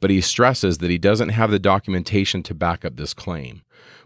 But 0.00 0.10
he 0.10 0.20
stresses 0.20 0.78
that 0.78 0.90
he 0.90 0.98
doesn't 0.98 1.28
have 1.30 1.50
the 1.50 1.58
documentation 1.58 2.42
to 2.44 2.54
back 2.54 2.84
up 2.84 2.96
this 2.96 3.14
claim. 3.14 3.62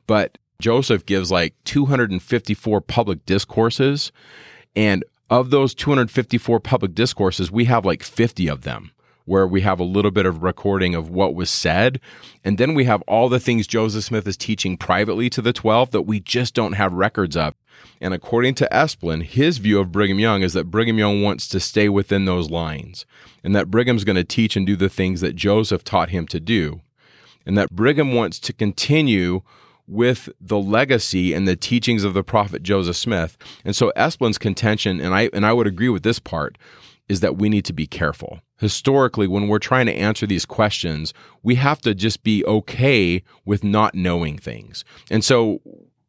But 0.06 0.38
Joseph 0.60 1.06
gives 1.06 1.30
like 1.30 1.54
254 1.64 2.80
public 2.80 3.24
discourses. 3.26 4.12
And 4.76 5.04
of 5.30 5.50
those 5.50 5.74
254 5.74 6.60
public 6.60 6.94
discourses, 6.94 7.50
we 7.50 7.64
have 7.64 7.84
like 7.84 8.02
50 8.02 8.48
of 8.48 8.62
them 8.62 8.90
where 9.26 9.46
we 9.46 9.62
have 9.62 9.80
a 9.80 9.84
little 9.84 10.10
bit 10.10 10.26
of 10.26 10.42
recording 10.42 10.94
of 10.94 11.08
what 11.08 11.34
was 11.34 11.50
said. 11.50 12.00
And 12.44 12.58
then 12.58 12.74
we 12.74 12.84
have 12.84 13.02
all 13.02 13.28
the 13.28 13.40
things 13.40 13.66
Joseph 13.66 14.04
Smith 14.04 14.26
is 14.26 14.36
teaching 14.36 14.76
privately 14.76 15.30
to 15.30 15.40
the 15.40 15.52
12 15.52 15.92
that 15.92 16.02
we 16.02 16.20
just 16.20 16.54
don't 16.54 16.74
have 16.74 16.92
records 16.92 17.36
of. 17.36 17.54
And 18.00 18.12
according 18.12 18.54
to 18.56 18.68
Esplin, 18.70 19.22
his 19.22 19.58
view 19.58 19.80
of 19.80 19.92
Brigham 19.92 20.18
Young 20.18 20.42
is 20.42 20.52
that 20.52 20.70
Brigham 20.70 20.98
Young 20.98 21.22
wants 21.22 21.48
to 21.48 21.60
stay 21.60 21.88
within 21.88 22.24
those 22.24 22.50
lines 22.50 23.06
and 23.42 23.54
that 23.56 23.70
Brigham's 23.70 24.04
going 24.04 24.16
to 24.16 24.24
teach 24.24 24.56
and 24.56 24.66
do 24.66 24.76
the 24.76 24.88
things 24.88 25.20
that 25.20 25.36
Joseph 25.36 25.84
taught 25.84 26.10
him 26.10 26.26
to 26.28 26.40
do. 26.40 26.82
And 27.46 27.56
that 27.58 27.70
Brigham 27.70 28.14
wants 28.14 28.38
to 28.40 28.52
continue 28.52 29.42
with 29.86 30.28
the 30.40 30.58
legacy 30.58 31.32
and 31.32 31.46
the 31.46 31.56
teachings 31.56 32.04
of 32.04 32.14
the 32.14 32.24
prophet 32.24 32.62
Joseph 32.62 32.96
Smith. 32.96 33.36
And 33.64 33.76
so 33.76 33.92
Esplin's 33.96 34.38
contention, 34.38 35.00
and 35.00 35.14
I 35.14 35.30
and 35.32 35.44
I 35.44 35.52
would 35.52 35.66
agree 35.66 35.88
with 35.88 36.02
this 36.02 36.18
part, 36.18 36.56
is 37.08 37.20
that 37.20 37.36
we 37.36 37.48
need 37.48 37.64
to 37.66 37.72
be 37.72 37.86
careful. 37.86 38.40
Historically, 38.58 39.26
when 39.26 39.48
we're 39.48 39.58
trying 39.58 39.86
to 39.86 39.94
answer 39.94 40.26
these 40.26 40.46
questions, 40.46 41.12
we 41.42 41.56
have 41.56 41.80
to 41.82 41.94
just 41.94 42.22
be 42.22 42.44
okay 42.46 43.22
with 43.44 43.62
not 43.64 43.94
knowing 43.94 44.38
things. 44.38 44.84
And 45.10 45.24
so 45.24 45.60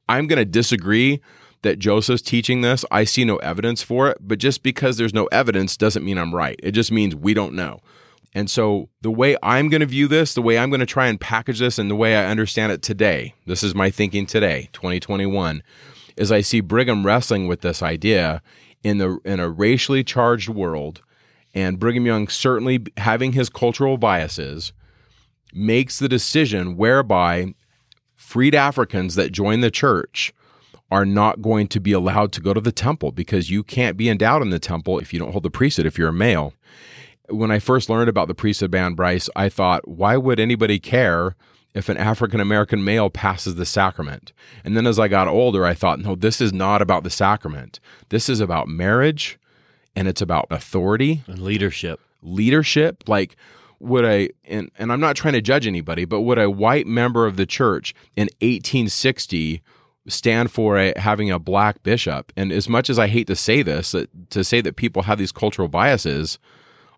I'm 0.08 0.28
going 0.28 0.38
to 0.38 0.46
disagree 0.46 1.22
that 1.64 1.80
Joseph's 1.80 2.22
teaching 2.22 2.62
this. 2.62 2.86
I 2.92 3.04
see 3.04 3.26
no 3.26 3.38
evidence 3.38 3.82
for 3.82 4.08
it, 4.10 4.20
but 4.22 4.38
just 4.38 4.62
because 4.62 4.98
there's 4.98 5.14
no 5.14 5.26
evidence 5.32 5.76
doesn't 5.76 6.06
mean 6.06 6.18
I'm 6.18 6.34
right. 6.34 6.60
It 6.62 6.72
just 6.72 6.92
means 6.92 7.16
we 7.16 7.34
don't 7.34 7.54
know. 7.54 7.80
And 8.36 8.50
so, 8.50 8.90
the 9.00 9.10
way 9.10 9.38
I'm 9.42 9.70
going 9.70 9.80
to 9.80 9.86
view 9.86 10.10
this, 10.10 10.34
the 10.34 10.42
way 10.42 10.58
I'm 10.58 10.70
going 10.70 10.82
to 10.82 10.86
try 10.86 11.08
and 11.08 11.20
package 11.20 11.60
this, 11.60 11.80
and 11.80 11.90
the 11.90 11.96
way 11.96 12.18
I 12.18 12.30
understand 12.30 12.74
it 12.74 12.82
today, 12.82 13.34
this 13.46 13.64
is 13.64 13.74
my 13.74 13.90
thinking 13.90 14.26
today, 14.26 14.68
2021, 14.74 15.64
is 16.18 16.34
I 16.34 16.42
see 16.42 16.60
Brigham 16.60 17.06
wrestling 17.06 17.48
with 17.48 17.62
this 17.62 17.82
idea 17.82 18.42
in 18.84 18.98
the 18.98 19.20
in 19.24 19.40
a 19.40 19.50
racially 19.50 20.04
charged 20.04 20.50
world, 20.50 21.02
and 21.54 21.80
Brigham 21.80 22.06
Young 22.06 22.28
certainly 22.28 22.84
having 22.98 23.32
his 23.32 23.50
cultural 23.50 23.98
biases 23.98 24.74
makes 25.54 25.98
the 25.98 26.10
decision 26.10 26.76
whereby 26.76 27.54
freed 28.18 28.54
Africans 28.54 29.16
that 29.16 29.32
join 29.32 29.62
the 29.62 29.72
church 29.72 30.34
are 30.92 31.06
not 31.06 31.42
going 31.42 31.68
to 31.70 31.80
be 31.80 31.94
allowed 31.94 32.34
to 32.34 32.42
go 32.42 32.54
to 32.54 32.60
the 32.60 32.74
temple 32.74 33.14
because 33.14 33.50
you 33.50 33.64
can't 33.64 33.96
be 33.96 34.10
endowed 34.10 34.42
in 34.42 34.50
the 34.50 34.60
temple 34.60 35.00
if 35.00 35.14
you 35.14 35.20
don't 35.20 35.32
hold 35.32 35.44
the 35.44 35.50
priesthood 35.50 35.86
if 35.86 35.98
you're 35.98 36.10
a 36.10 36.14
male 36.14 36.54
when 37.30 37.52
I 37.52 37.60
first 37.60 37.90
learned 37.90 38.10
about 38.10 38.28
the 38.28 38.36
priesthood 38.36 38.72
ban, 38.72 38.94
Bryce, 38.94 39.30
I 39.36 39.50
thought, 39.50 39.88
why 39.88 40.18
would 40.18 40.40
anybody 40.40 40.80
care 40.80 41.36
if 41.74 41.90
an 41.90 41.98
African 41.98 42.40
American 42.40 42.84
male 42.84 43.10
passes 43.10 43.56
the 43.56 43.66
sacrament? 43.66 44.32
And 44.64 44.76
then 44.78 44.88
as 44.88 45.00
I 45.00 45.08
got 45.08 45.28
older, 45.28 45.66
I 45.66 45.74
thought, 45.74 46.00
no, 46.00 46.16
this 46.16 46.40
is 46.40 46.54
not 46.54 46.82
about 46.82 47.04
the 47.04 47.10
sacrament. 47.10 47.80
This 48.10 48.30
is 48.30 48.40
about 48.40 48.68
marriage. 48.68 49.38
and 49.96 50.08
it's 50.08 50.22
about 50.22 50.48
authority 50.52 51.24
and 51.28 51.40
leadership. 51.40 52.00
Leadership, 52.22 53.04
like 53.08 53.36
would 53.80 54.06
a 54.06 54.30
and, 54.46 54.72
and 54.78 54.92
I'm 54.92 55.00
not 55.00 55.16
trying 55.16 55.34
to 55.34 55.42
judge 55.42 55.68
anybody, 55.68 56.06
but 56.06 56.22
would 56.22 56.40
a 56.40 56.50
white 56.50 56.88
member 56.88 57.26
of 57.26 57.38
the 57.38 57.46
church 57.46 57.94
in 58.16 58.26
1860 58.42 59.62
stand 60.08 60.52
for 60.52 60.78
a, 60.78 60.94
having 60.98 61.32
a 61.32 61.40
black 61.40 61.84
bishop? 61.84 62.32
And 62.36 62.52
as 62.52 62.68
much 62.70 62.90
as 62.90 63.00
I 63.00 63.08
hate 63.08 63.28
to 63.28 63.36
say 63.36 63.62
this, 63.62 63.96
to 64.30 64.44
say 64.44 64.62
that 64.62 64.76
people 64.76 65.04
have 65.04 65.18
these 65.18 65.32
cultural 65.32 65.68
biases, 65.68 66.40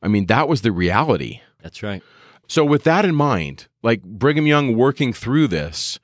I 0.02 0.08
mean 0.08 0.28
that 0.28 0.48
was 0.48 0.62
the 0.62 0.72
reality. 0.72 1.42
That's 1.62 1.84
right. 1.84 2.04
So 2.48 2.64
with 2.64 2.84
that 2.84 3.06
in 3.06 3.16
mind, 3.16 3.68
like 3.84 4.02
Brigham 4.04 4.48
Young 4.48 4.76
working 4.76 5.12
through 5.14 5.48
this, 5.48 6.00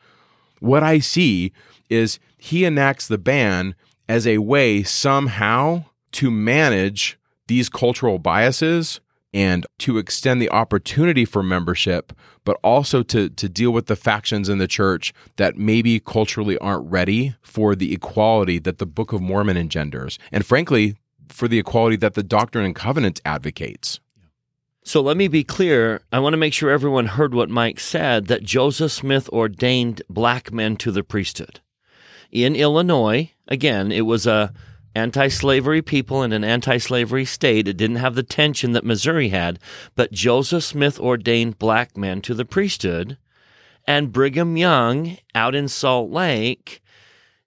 what 0.59 0.83
I 0.83 0.99
see 0.99 1.53
is 1.89 2.19
he 2.37 2.65
enacts 2.65 3.07
the 3.07 3.17
ban 3.17 3.75
as 4.09 4.27
a 4.27 4.39
way 4.39 4.83
somehow 4.83 5.85
to 6.13 6.29
manage 6.29 7.17
these 7.47 7.69
cultural 7.69 8.19
biases 8.19 8.99
and 9.33 9.65
to 9.79 9.97
extend 9.97 10.41
the 10.41 10.49
opportunity 10.51 11.25
for 11.25 11.41
membership, 11.41 12.13
but 12.45 12.57
also 12.63 13.01
to, 13.01 13.29
to 13.29 13.49
deal 13.49 13.71
with 13.71 13.87
the 13.87 13.95
factions 13.95 14.47
in 14.47 14.59
the 14.59 14.67
church 14.67 15.11
that 15.37 15.57
maybe 15.57 15.99
culturally 15.99 16.57
aren't 16.59 16.89
ready 16.89 17.35
for 17.41 17.75
the 17.75 17.93
equality 17.93 18.59
that 18.59 18.77
the 18.77 18.85
Book 18.85 19.11
of 19.11 19.21
Mormon 19.21 19.57
engenders. 19.57 20.19
And 20.31 20.45
frankly, 20.45 20.95
for 21.33 21.47
the 21.47 21.59
equality 21.59 21.95
that 21.97 22.13
the 22.13 22.23
Doctrine 22.23 22.65
and 22.65 22.75
Covenants 22.75 23.21
advocates. 23.25 23.99
So 24.85 25.01
let 25.01 25.17
me 25.17 25.27
be 25.27 25.43
clear. 25.43 26.01
I 26.11 26.19
want 26.19 26.33
to 26.33 26.37
make 26.37 26.53
sure 26.53 26.69
everyone 26.69 27.07
heard 27.07 27.33
what 27.33 27.49
Mike 27.49 27.79
said 27.79 28.27
that 28.27 28.43
Joseph 28.43 28.91
Smith 28.91 29.29
ordained 29.29 30.01
black 30.09 30.51
men 30.51 30.75
to 30.77 30.91
the 30.91 31.03
priesthood. 31.03 31.61
In 32.31 32.55
Illinois, 32.55 33.31
again, 33.47 33.91
it 33.91 34.01
was 34.01 34.27
a 34.27 34.53
anti-slavery 34.95 35.81
people 35.81 36.21
in 36.21 36.33
an 36.33 36.43
anti-slavery 36.43 37.25
state. 37.25 37.67
It 37.67 37.77
didn't 37.77 37.95
have 37.95 38.15
the 38.15 38.23
tension 38.23 38.73
that 38.73 38.85
Missouri 38.85 39.29
had, 39.29 39.57
but 39.95 40.11
Joseph 40.11 40.63
Smith 40.63 40.99
ordained 40.99 41.57
black 41.57 41.97
men 41.97 42.21
to 42.21 42.33
the 42.33 42.45
priesthood, 42.45 43.17
and 43.87 44.11
Brigham 44.11 44.55
Young 44.55 45.17
out 45.33 45.55
in 45.55 45.67
Salt 45.67 46.11
Lake 46.11 46.82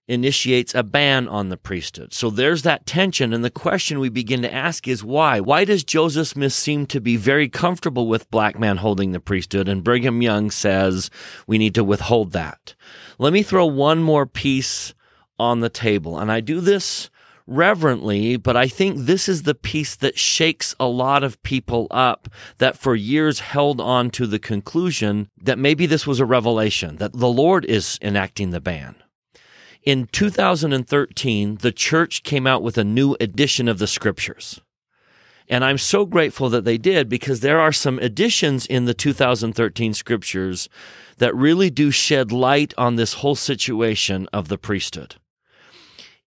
initiates 0.07 0.73
a 0.73 0.83
ban 0.83 1.27
on 1.27 1.49
the 1.49 1.57
priesthood. 1.57 2.13
So 2.13 2.29
there's 2.29 2.61
that 2.63 2.85
tension. 2.85 3.33
And 3.33 3.43
the 3.43 3.49
question 3.49 3.99
we 3.99 4.09
begin 4.09 4.41
to 4.41 4.53
ask 4.53 4.87
is 4.87 5.03
why? 5.03 5.39
Why 5.39 5.65
does 5.65 5.83
Joseph 5.83 6.29
Smith 6.29 6.53
seem 6.53 6.85
to 6.87 7.01
be 7.01 7.17
very 7.17 7.49
comfortable 7.49 8.07
with 8.07 8.31
black 8.31 8.57
men 8.57 8.77
holding 8.77 9.11
the 9.11 9.19
priesthood? 9.19 9.67
And 9.67 9.83
Brigham 9.83 10.21
Young 10.21 10.49
says 10.49 11.09
we 11.45 11.57
need 11.57 11.75
to 11.75 11.83
withhold 11.83 12.31
that. 12.31 12.73
Let 13.19 13.33
me 13.33 13.43
throw 13.43 13.65
one 13.65 14.01
more 14.01 14.25
piece 14.25 14.93
on 15.39 15.59
the 15.59 15.69
table. 15.69 16.17
And 16.17 16.31
I 16.31 16.39
do 16.39 16.61
this 16.61 17.09
reverently, 17.45 18.35
but 18.37 18.57
I 18.57 18.67
think 18.67 18.97
this 18.97 19.29
is 19.29 19.43
the 19.43 19.55
piece 19.55 19.95
that 19.95 20.17
shakes 20.17 20.75
a 20.79 20.87
lot 20.87 21.23
of 21.23 21.41
people 21.43 21.87
up 21.91 22.27
that 22.57 22.77
for 22.77 22.95
years 22.95 23.39
held 23.39 23.79
on 23.79 24.09
to 24.11 24.27
the 24.27 24.39
conclusion 24.39 25.29
that 25.41 25.57
maybe 25.57 25.85
this 25.85 26.05
was 26.05 26.19
a 26.19 26.25
revelation, 26.25 26.97
that 26.97 27.13
the 27.13 27.29
Lord 27.29 27.65
is 27.65 27.97
enacting 28.01 28.51
the 28.51 28.59
ban. 28.59 28.95
In 29.87 30.09
2013, 30.11 31.59
the 31.61 31.71
church 31.71 32.23
came 32.23 32.45
out 32.45 32.61
with 32.61 32.77
a 32.77 32.83
new 32.83 33.15
edition 33.21 33.69
of 33.69 33.79
the 33.79 33.87
scriptures. 33.87 34.59
And 35.47 35.63
I'm 35.63 35.77
so 35.77 36.05
grateful 36.05 36.49
that 36.49 36.65
they 36.65 36.77
did 36.77 37.07
because 37.07 37.39
there 37.39 37.61
are 37.61 37.71
some 37.71 37.97
additions 37.99 38.65
in 38.65 38.83
the 38.83 38.93
2013 38.93 39.93
scriptures 39.93 40.67
that 41.19 41.33
really 41.33 41.69
do 41.69 41.89
shed 41.89 42.33
light 42.33 42.73
on 42.77 42.97
this 42.97 43.13
whole 43.13 43.35
situation 43.35 44.27
of 44.33 44.49
the 44.49 44.57
priesthood 44.57 45.15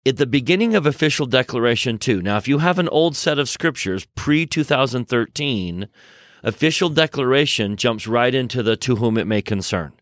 at 0.06 0.16
the 0.16 0.26
beginning 0.26 0.74
of 0.74 0.86
official 0.86 1.26
declaration 1.26 1.98
2 1.98 2.22
now 2.22 2.38
if 2.38 2.48
you 2.48 2.58
have 2.58 2.78
an 2.78 2.88
old 2.88 3.14
set 3.14 3.38
of 3.38 3.50
scriptures 3.50 4.06
pre 4.14 4.46
2013 4.46 5.86
official 6.42 6.88
declaration 6.88 7.76
jumps 7.76 8.06
right 8.06 8.34
into 8.34 8.62
the 8.62 8.74
to 8.78 8.96
whom 8.96 9.18
it 9.18 9.26
may 9.26 9.42
concern 9.42 9.92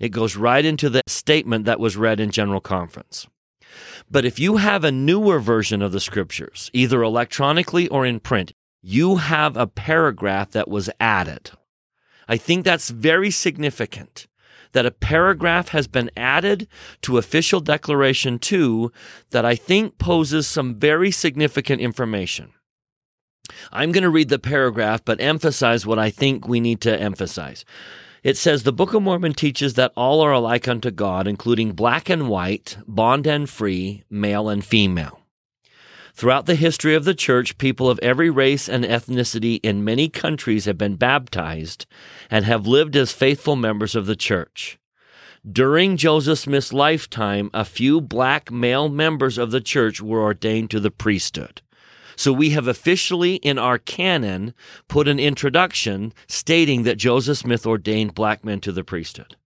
it 0.00 0.08
goes 0.08 0.36
right 0.36 0.64
into 0.64 0.90
the 0.90 1.02
statement 1.06 1.64
that 1.66 1.78
was 1.78 1.96
read 1.96 2.18
in 2.18 2.30
general 2.30 2.60
conference 2.60 3.26
but 4.10 4.24
if 4.24 4.40
you 4.40 4.56
have 4.56 4.82
a 4.82 4.90
newer 4.90 5.38
version 5.38 5.82
of 5.82 5.92
the 5.92 6.00
scriptures 6.00 6.70
either 6.72 7.02
electronically 7.02 7.86
or 7.88 8.04
in 8.04 8.18
print 8.18 8.52
you 8.82 9.16
have 9.16 9.56
a 9.56 9.66
paragraph 9.66 10.50
that 10.50 10.68
was 10.68 10.90
added 10.98 11.50
i 12.28 12.36
think 12.36 12.64
that's 12.64 12.90
very 12.90 13.30
significant 13.30 14.26
that 14.72 14.86
a 14.86 14.90
paragraph 14.90 15.68
has 15.68 15.88
been 15.88 16.10
added 16.16 16.68
to 17.02 17.18
official 17.18 17.60
declaration 17.60 18.38
2 18.38 18.92
that 19.30 19.44
I 19.44 19.54
think 19.54 19.98
poses 19.98 20.46
some 20.46 20.76
very 20.76 21.10
significant 21.10 21.80
information. 21.80 22.52
I'm 23.72 23.90
going 23.90 24.04
to 24.04 24.10
read 24.10 24.28
the 24.28 24.38
paragraph, 24.38 25.04
but 25.04 25.20
emphasize 25.20 25.86
what 25.86 25.98
I 25.98 26.10
think 26.10 26.46
we 26.46 26.60
need 26.60 26.80
to 26.82 27.00
emphasize. 27.00 27.64
It 28.22 28.36
says 28.36 28.62
the 28.62 28.72
Book 28.72 28.92
of 28.92 29.02
Mormon 29.02 29.32
teaches 29.32 29.74
that 29.74 29.92
all 29.96 30.20
are 30.20 30.32
alike 30.32 30.68
unto 30.68 30.90
God, 30.90 31.26
including 31.26 31.72
black 31.72 32.10
and 32.10 32.28
white, 32.28 32.76
bond 32.86 33.26
and 33.26 33.48
free, 33.48 34.04
male 34.10 34.48
and 34.48 34.64
female. 34.64 35.20
Throughout 36.12 36.44
the 36.44 36.54
history 36.54 36.94
of 36.94 37.04
the 37.04 37.14
church, 37.14 37.56
people 37.56 37.88
of 37.88 37.98
every 38.00 38.28
race 38.28 38.68
and 38.68 38.84
ethnicity 38.84 39.58
in 39.62 39.84
many 39.84 40.10
countries 40.10 40.66
have 40.66 40.76
been 40.76 40.96
baptized 40.96 41.86
and 42.30 42.44
have 42.44 42.66
lived 42.66 42.94
as 42.94 43.10
faithful 43.10 43.56
members 43.56 43.94
of 43.94 44.04
the 44.04 44.16
church. 44.16 44.78
During 45.50 45.96
Joseph 45.96 46.40
Smith's 46.40 46.74
lifetime, 46.74 47.48
a 47.54 47.64
few 47.64 48.02
black 48.02 48.50
male 48.50 48.90
members 48.90 49.38
of 49.38 49.50
the 49.50 49.62
church 49.62 50.02
were 50.02 50.20
ordained 50.20 50.70
to 50.72 50.80
the 50.80 50.90
priesthood. 50.90 51.62
So 52.20 52.34
we 52.34 52.50
have 52.50 52.68
officially 52.68 53.36
in 53.36 53.58
our 53.58 53.78
canon 53.78 54.52
put 54.88 55.08
an 55.08 55.18
introduction 55.18 56.12
stating 56.28 56.82
that 56.82 56.98
Joseph 56.98 57.38
Smith 57.38 57.66
ordained 57.66 58.14
black 58.14 58.44
men 58.44 58.60
to 58.60 58.72
the 58.72 58.84
priesthood. 58.84 59.36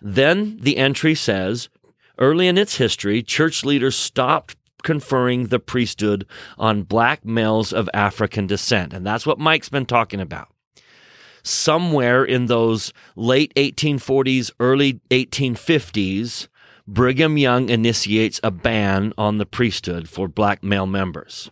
Then 0.00 0.58
the 0.60 0.76
entry 0.76 1.16
says, 1.16 1.68
early 2.16 2.46
in 2.46 2.56
its 2.56 2.76
history, 2.76 3.20
church 3.20 3.64
leaders 3.64 3.96
stopped 3.96 4.54
conferring 4.84 5.48
the 5.48 5.58
priesthood 5.58 6.24
on 6.56 6.84
black 6.84 7.24
males 7.24 7.72
of 7.72 7.90
African 7.92 8.46
descent. 8.46 8.92
And 8.92 9.04
that's 9.04 9.26
what 9.26 9.40
Mike's 9.40 9.68
been 9.68 9.84
talking 9.84 10.20
about. 10.20 10.52
Somewhere 11.42 12.24
in 12.24 12.46
those 12.46 12.92
late 13.16 13.52
1840s, 13.56 14.52
early 14.60 15.00
1850s, 15.10 16.46
Brigham 16.86 17.36
Young 17.36 17.68
initiates 17.68 18.38
a 18.44 18.52
ban 18.52 19.12
on 19.18 19.38
the 19.38 19.46
priesthood 19.46 20.08
for 20.08 20.28
black 20.28 20.62
male 20.62 20.86
members. 20.86 21.50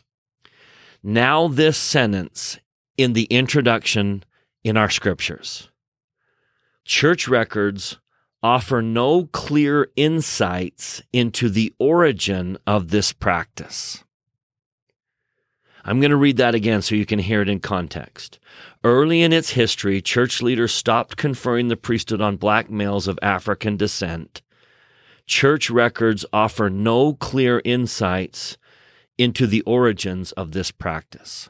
Now, 1.09 1.47
this 1.47 1.79
sentence 1.79 2.59
in 2.97 3.13
the 3.13 3.27
introduction 3.27 4.25
in 4.65 4.77
our 4.77 4.91
scriptures. 4.91 5.71
Church 6.85 7.29
records 7.29 7.99
offer 8.43 8.83
no 8.83 9.27
clear 9.27 9.87
insights 9.95 11.01
into 11.13 11.49
the 11.49 11.73
origin 11.79 12.59
of 12.67 12.89
this 12.91 13.13
practice. 13.13 14.03
I'm 15.85 16.01
going 16.01 16.11
to 16.11 16.17
read 16.17 16.39
that 16.39 16.57
again 16.57 16.83
so 16.83 16.97
you 16.97 17.07
can 17.07 17.21
hear 17.21 17.41
it 17.41 17.49
in 17.49 17.61
context. 17.61 18.41
Early 18.83 19.23
in 19.23 19.33
its 19.33 19.51
history, 19.51 20.03
church 20.03 20.43
leaders 20.43 20.75
stopped 20.75 21.17
conferring 21.17 21.69
the 21.69 21.77
priesthood 21.77 22.21
on 22.21 22.35
black 22.37 22.69
males 22.69 23.07
of 23.07 23.17
African 23.23 23.77
descent. 23.77 24.43
Church 25.25 25.71
records 25.71 26.27
offer 26.33 26.69
no 26.69 27.15
clear 27.15 27.63
insights 27.65 28.59
into 29.19 29.47
the 29.47 29.63
origins 29.63 30.33
of 30.33 30.53
this 30.53 30.71
practice. 30.71 31.49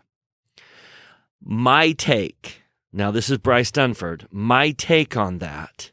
My 1.42 1.92
take, 1.92 2.62
now 2.92 3.10
this 3.10 3.30
is 3.30 3.38
Bryce 3.38 3.70
Dunford, 3.70 4.26
my 4.30 4.70
take 4.72 5.16
on 5.16 5.38
that 5.38 5.92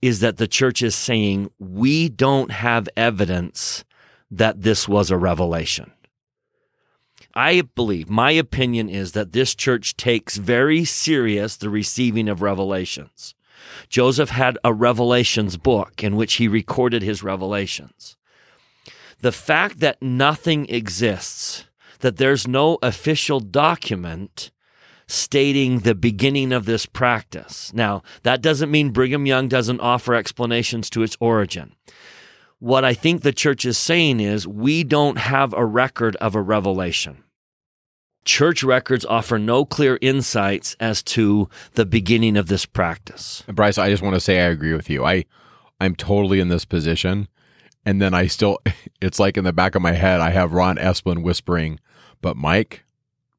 is 0.00 0.20
that 0.20 0.36
the 0.36 0.48
church 0.48 0.82
is 0.82 0.94
saying, 0.94 1.50
we 1.58 2.08
don't 2.08 2.50
have 2.50 2.88
evidence 2.96 3.84
that 4.30 4.62
this 4.62 4.88
was 4.88 5.10
a 5.10 5.16
revelation. 5.16 5.92
I 7.34 7.62
believe, 7.62 8.10
my 8.10 8.32
opinion 8.32 8.88
is 8.88 9.12
that 9.12 9.32
this 9.32 9.54
church 9.54 9.96
takes 9.96 10.36
very 10.36 10.84
serious 10.84 11.56
the 11.56 11.70
receiving 11.70 12.28
of 12.28 12.42
revelations. 12.42 13.34
Joseph 13.88 14.30
had 14.30 14.58
a 14.64 14.74
revelations 14.74 15.56
book 15.56 16.02
in 16.02 16.16
which 16.16 16.34
he 16.34 16.48
recorded 16.48 17.02
his 17.02 17.22
revelations. 17.22 18.16
The 19.22 19.32
fact 19.32 19.78
that 19.80 20.02
nothing 20.02 20.68
exists, 20.68 21.64
that 22.00 22.16
there's 22.16 22.46
no 22.46 22.78
official 22.82 23.38
document, 23.40 24.50
stating 25.06 25.80
the 25.80 25.94
beginning 25.94 26.52
of 26.52 26.64
this 26.64 26.86
practice. 26.86 27.72
Now, 27.72 28.02
that 28.24 28.42
doesn't 28.42 28.70
mean 28.70 28.90
Brigham 28.90 29.24
Young 29.24 29.46
doesn't 29.46 29.80
offer 29.80 30.14
explanations 30.14 30.90
to 30.90 31.02
its 31.02 31.16
origin. 31.20 31.76
What 32.58 32.84
I 32.84 32.94
think 32.94 33.22
the 33.22 33.32
church 33.32 33.64
is 33.64 33.78
saying 33.78 34.20
is 34.20 34.46
we 34.46 34.82
don't 34.84 35.18
have 35.18 35.52
a 35.52 35.64
record 35.64 36.16
of 36.16 36.34
a 36.34 36.42
revelation. 36.42 37.22
Church 38.24 38.64
records 38.64 39.04
offer 39.04 39.38
no 39.38 39.64
clear 39.64 39.98
insights 40.00 40.76
as 40.80 41.02
to 41.04 41.48
the 41.74 41.86
beginning 41.86 42.36
of 42.36 42.46
this 42.46 42.66
practice. 42.66 43.44
Bryce, 43.46 43.78
I 43.78 43.90
just 43.90 44.02
want 44.02 44.14
to 44.14 44.20
say 44.20 44.40
I 44.40 44.50
agree 44.50 44.74
with 44.74 44.90
you. 44.90 45.04
I 45.04 45.24
I'm 45.80 45.94
totally 45.96 46.38
in 46.38 46.48
this 46.48 46.64
position. 46.64 47.28
And 47.84 48.00
then 48.00 48.14
I 48.14 48.26
still 48.26 48.58
it's 49.00 49.18
like 49.18 49.36
in 49.36 49.44
the 49.44 49.52
back 49.52 49.74
of 49.74 49.82
my 49.82 49.92
head 49.92 50.20
I 50.20 50.30
have 50.30 50.52
Ron 50.52 50.76
Esplin 50.76 51.22
whispering, 51.22 51.80
But 52.20 52.36
Mike, 52.36 52.84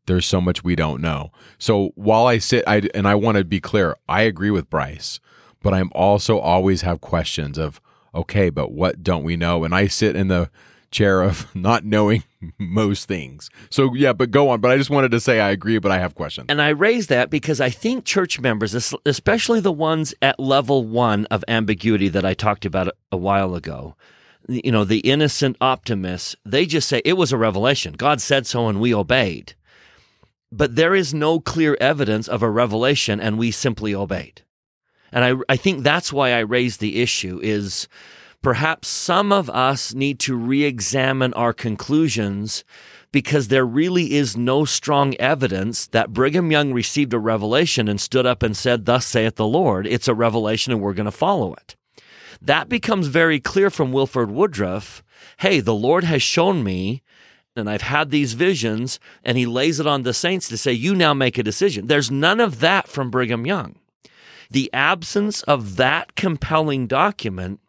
there's 0.06 0.26
so 0.26 0.42
much 0.42 0.64
we 0.64 0.76
don't 0.76 1.02
know. 1.02 1.32
So 1.58 1.92
while 1.96 2.28
I 2.28 2.38
sit, 2.38 2.64
I 2.68 2.84
and 2.94 3.08
I 3.08 3.16
want 3.16 3.38
to 3.38 3.44
be 3.44 3.60
clear, 3.60 3.96
I 4.08 4.24
agree 4.24 4.52
with 4.52 4.70
Bryce, 4.70 5.20
but 5.62 5.74
I'm 5.74 5.92
also 5.94 6.40
always 6.40 6.82
have 6.82 7.02
questions 7.02 7.58
of 7.58 7.80
okay, 8.14 8.50
but 8.50 8.72
what 8.72 9.04
don't 9.04 9.24
we 9.24 9.36
know? 9.36 9.64
And 9.64 9.74
I 9.74 9.88
sit 9.88 10.16
in 10.16 10.28
the 10.28 10.50
chair 10.92 11.22
of 11.22 11.54
not 11.56 11.84
knowing 11.84 12.24
most 12.58 13.08
things. 13.08 13.50
So 13.70 13.94
yeah, 13.94 14.14
but 14.14 14.32
go 14.32 14.50
on. 14.50 14.62
But 14.62 14.72
I 14.72 14.78
just 14.78 14.90
wanted 14.90 15.12
to 15.12 15.20
say 15.20 15.42
I 15.42 15.50
agree, 15.50 15.80
but 15.80 15.92
I 15.92 16.00
have 16.00 16.16
questions. 16.16 16.48
And 16.50 16.62
I 16.62 16.70
raise 16.70 17.08
that 17.08 17.30
because 17.30 17.60
I 17.60 17.70
think 17.70 18.06
church 18.06 18.40
members, 18.40 18.94
especially 19.06 19.60
the 19.60 19.72
ones 19.72 20.14
at 20.22 20.40
level 20.40 20.86
one 20.86 21.26
of 21.26 21.44
ambiguity 21.48 22.08
that 22.10 22.24
I 22.24 22.34
talked 22.34 22.66
about 22.66 22.90
a 23.12 23.18
while 23.18 23.56
ago, 23.56 23.96
you 24.48 24.72
know, 24.72 24.84
the 24.84 25.00
innocent 25.00 25.58
optimists, 25.62 26.36
they 26.46 26.66
just 26.66 26.88
say 26.88 27.02
it 27.06 27.14
was 27.14 27.32
a 27.32 27.38
revelation. 27.38 27.94
God 27.94 28.22
said 28.22 28.46
so 28.46 28.68
and 28.68 28.80
we 28.80 28.94
obeyed. 28.94 29.54
But 30.52 30.76
there 30.76 30.94
is 30.94 31.14
no 31.14 31.40
clear 31.40 31.78
evidence 31.82 32.28
of 32.28 32.44
a 32.44 32.50
revelation 32.50 33.20
and 33.20 33.38
we 33.38 33.52
simply 33.52 33.96
obeyed. 33.96 34.42
And 35.12 35.24
I, 35.24 35.54
I 35.54 35.58
think 35.58 35.84
that's 35.84 36.12
why 36.12 36.34
I 36.34 36.40
raised 36.40 36.80
the 36.80 37.02
issue 37.02 37.40
is 37.42 37.88
perhaps 38.42 38.88
some 38.88 39.32
of 39.32 39.50
us 39.50 39.94
need 39.94 40.20
to 40.22 40.36
re-examine 40.36 41.34
our 41.34 41.54
conclusions 41.54 42.64
because 43.12 43.48
there 43.48 43.66
really 43.66 44.14
is 44.16 44.36
no 44.36 44.66
strong 44.66 45.16
evidence 45.18 45.88
that 45.88 46.12
Brigham 46.12 46.52
Young 46.52 46.74
received 46.74 47.14
a 47.14 47.20
revelation 47.20 47.88
and 47.88 48.02
stood 48.02 48.26
up 48.26 48.42
and 48.42 48.58
said, 48.58 48.86
Thus 48.86 49.06
saith 49.06 49.36
the 49.36 49.48
Lord. 49.48 49.86
It's 49.88 50.08
a 50.08 50.16
revelation 50.16 50.74
and 50.74 50.82
we're 50.82 50.94
going 50.94 51.06
to 51.06 51.12
follow 51.12 51.54
it. 51.54 51.76
That 52.44 52.70
becomes 52.70 53.08
very 53.08 53.40
clear 53.40 53.70
from 53.70 53.92
Wilford 53.92 54.30
Woodruff. 54.30 55.04
Hey, 55.38 55.60
the 55.62 55.74
Lord 55.74 56.04
has 56.04 56.22
shown 56.22 56.64
me 56.64 57.02
and 57.56 57.70
I've 57.70 57.84
had 57.84 58.10
these 58.10 58.34
visions, 58.34 59.00
and 59.24 59.38
he 59.38 59.46
lays 59.46 59.80
it 59.80 59.88
on 59.88 60.04
the 60.04 60.14
saints 60.14 60.48
to 60.50 60.58
say, 60.58 60.72
You 60.72 60.96
now 60.96 61.14
make 61.14 61.38
a 61.38 61.44
decision. 61.44 61.88
There's 61.88 62.10
none 62.10 62.40
of 62.40 62.60
that 62.62 62.88
from 62.88 63.12
Brigham 63.12 63.46
Young. 63.46 63.76
The 64.50 64.72
absence 64.74 65.44
of 65.44 65.76
that 65.78 66.16
compelling 66.16 66.88
document 66.88 67.60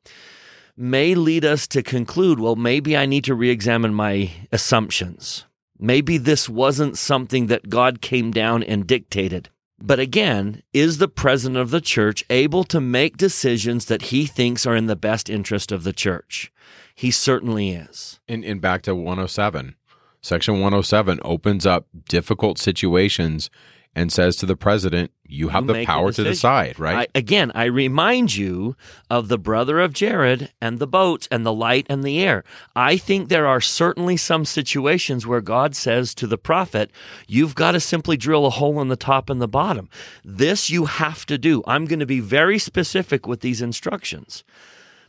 may 0.77 1.15
lead 1.15 1.45
us 1.45 1.67
to 1.69 1.83
conclude, 1.83 2.41
well, 2.41 2.57
maybe 2.57 2.97
I 2.97 3.07
need 3.07 3.25
to 3.25 3.35
re 3.35 3.51
examine 3.51 3.95
my 3.95 4.31
assumptions. 4.51 5.45
Maybe 5.79 6.19
this 6.19 6.49
wasn't 6.49 6.99
something 6.99 7.47
that 7.47 7.69
God 7.69 8.01
came 8.01 8.31
down 8.31 8.63
and 8.63 8.87
dictated. 8.87 9.51
But 9.87 10.01
again, 10.01 10.63
is 10.73 10.97
the 10.97 11.09
president 11.09 11.59
of 11.59 11.69
the 11.69 11.81
church 11.83 12.25
able 12.31 12.65
to 12.65 12.81
make 12.81 13.19
decisions 13.19 13.85
that 13.85 14.01
he 14.05 14.25
thinks 14.25 14.65
are 14.65 14.75
in 14.75 14.87
the 14.87 14.97
best 14.97 15.29
interest 15.29 15.71
of 15.71 15.85
the 15.85 15.93
church? 15.93 16.51
He 16.95 17.11
certainly 17.11 17.73
is. 17.73 18.19
And, 18.27 18.47
and 18.47 18.63
back 18.63 18.81
to 18.83 18.95
107. 18.95 19.75
Section 20.23 20.55
107 20.55 21.21
opens 21.23 21.67
up 21.67 21.87
difficult 22.09 22.57
situations 22.57 23.51
and 23.95 24.13
says 24.13 24.37
to 24.37 24.47
the 24.47 24.57
president, 24.57 25.13
you 25.27 25.49
have 25.49 25.67
you 25.67 25.73
the 25.73 25.85
power 25.87 26.13
to 26.13 26.25
decide, 26.25 26.79
right? 26.79 27.09
I, 27.15 27.19
again, 27.19 27.53
I 27.55 27.65
remind 27.65 28.37
you 28.37 28.77
of 29.09 29.29
the 29.29 29.39
brother 29.39 29.81
of 29.81 29.93
Jared 29.93 30.53
and 30.61 30.79
the 30.79 30.87
boats 30.87 31.29
and 31.31 31.47
the 31.47 31.53
light 31.53 31.87
and 31.89 32.03
the 32.03 32.23
air. 32.23 32.45
I 32.75 32.97
think 32.97 33.29
there 33.29 33.47
are 33.47 33.61
certainly 33.61 34.17
some 34.17 34.45
situations 34.45 35.27
where 35.27 35.41
God 35.41 35.77
says 35.77 36.15
to 36.17 36.27
the 36.27 36.39
prophet, 36.39 36.91
you've 37.27 37.55
got 37.55 37.73
to 37.73 37.81
simply 37.81 38.17
drill 38.17 38.47
a 38.47 38.51
hole 38.51 38.81
in 38.81 38.89
the 38.89 38.97
top 38.97 39.31
and 39.31 39.41
the 39.41 39.49
bottom. 39.49 39.89
This 40.25 40.71
you 40.71 40.87
have 40.87 41.25
to 41.27 41.39
do. 41.39 41.63
I'm 41.67 41.87
going 41.87 42.01
to 42.01 42.07
be 42.07 42.21
very 42.21 42.59
specific 42.59 43.27
with 43.27 43.41
these 43.41 43.63
instructions. 43.63 44.45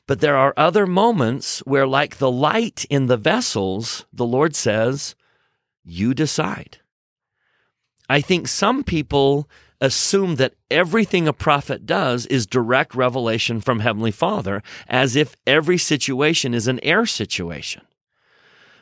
But 0.07 0.21
there 0.21 0.37
are 0.37 0.53
other 0.55 0.85
moments 0.85 1.59
where, 1.65 1.87
like 1.87 2.17
the 2.17 2.31
light 2.31 2.85
in 2.91 3.07
the 3.07 3.17
vessels, 3.17 4.05
the 4.13 4.25
Lord 4.25 4.55
says, 4.55 5.15
you 5.83 6.13
decide. 6.13 6.77
I 8.09 8.21
think 8.21 8.47
some 8.47 8.83
people 8.83 9.49
assume 9.81 10.35
that 10.35 10.53
everything 10.71 11.27
a 11.27 11.33
prophet 11.33 11.85
does 11.85 12.25
is 12.27 12.45
direct 12.45 12.95
revelation 12.95 13.61
from 13.61 13.79
Heavenly 13.79 14.11
Father, 14.11 14.63
as 14.87 15.15
if 15.15 15.35
every 15.45 15.77
situation 15.77 16.53
is 16.53 16.67
an 16.67 16.79
air 16.81 17.05
situation. 17.05 17.83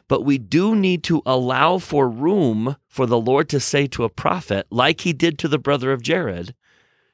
But 0.07 0.25
we 0.25 0.37
do 0.37 0.75
need 0.75 1.03
to 1.05 1.21
allow 1.25 1.77
for 1.77 2.09
room 2.09 2.75
for 2.87 3.05
the 3.05 3.19
Lord 3.19 3.49
to 3.49 3.59
say 3.59 3.87
to 3.87 4.03
a 4.03 4.09
prophet, 4.09 4.67
like 4.69 5.01
he 5.01 5.13
did 5.13 5.39
to 5.39 5.47
the 5.47 5.57
brother 5.57 5.91
of 5.91 6.01
Jared, 6.01 6.53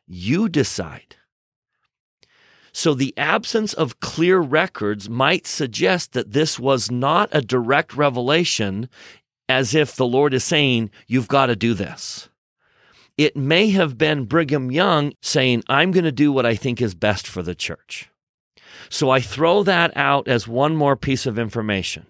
you 0.07 0.49
decide. 0.49 1.15
So 2.71 2.93
the 2.93 3.13
absence 3.17 3.73
of 3.73 3.99
clear 3.99 4.39
records 4.39 5.09
might 5.09 5.47
suggest 5.47 6.13
that 6.13 6.33
this 6.33 6.59
was 6.59 6.91
not 6.91 7.29
a 7.31 7.41
direct 7.41 7.95
revelation 7.95 8.89
as 9.49 9.75
if 9.75 9.95
the 9.95 10.05
Lord 10.05 10.33
is 10.33 10.43
saying, 10.43 10.91
You've 11.07 11.27
got 11.27 11.47
to 11.47 11.55
do 11.55 11.73
this. 11.73 12.29
It 13.17 13.35
may 13.35 13.71
have 13.71 13.97
been 13.97 14.23
Brigham 14.23 14.71
Young 14.71 15.11
saying, 15.21 15.63
I'm 15.67 15.91
going 15.91 16.05
to 16.05 16.11
do 16.11 16.31
what 16.31 16.45
I 16.45 16.55
think 16.55 16.81
is 16.81 16.95
best 16.95 17.27
for 17.27 17.43
the 17.43 17.55
church. 17.55 18.09
So 18.89 19.09
I 19.09 19.19
throw 19.19 19.63
that 19.63 19.91
out 19.97 20.29
as 20.29 20.47
one 20.47 20.75
more 20.75 20.95
piece 20.95 21.25
of 21.25 21.37
information. 21.37 22.05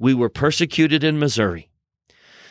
We 0.00 0.12
were 0.12 0.28
persecuted 0.28 1.04
in 1.04 1.20
Missouri. 1.20 1.68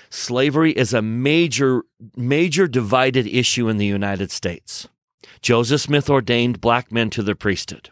Slavery 0.10 0.72
is 0.72 0.94
a 0.94 1.02
major, 1.02 1.84
major 2.16 2.68
divided 2.68 3.28
issue 3.28 3.68
in 3.68 3.78
the 3.78 3.86
United 3.86 4.32
States. 4.32 4.88
Joseph 5.42 5.82
Smith 5.82 6.10
ordained 6.10 6.62
black 6.62 6.92
men 6.92 7.10
to 7.10 7.24
the 7.24 7.36
priesthood. 7.36 7.90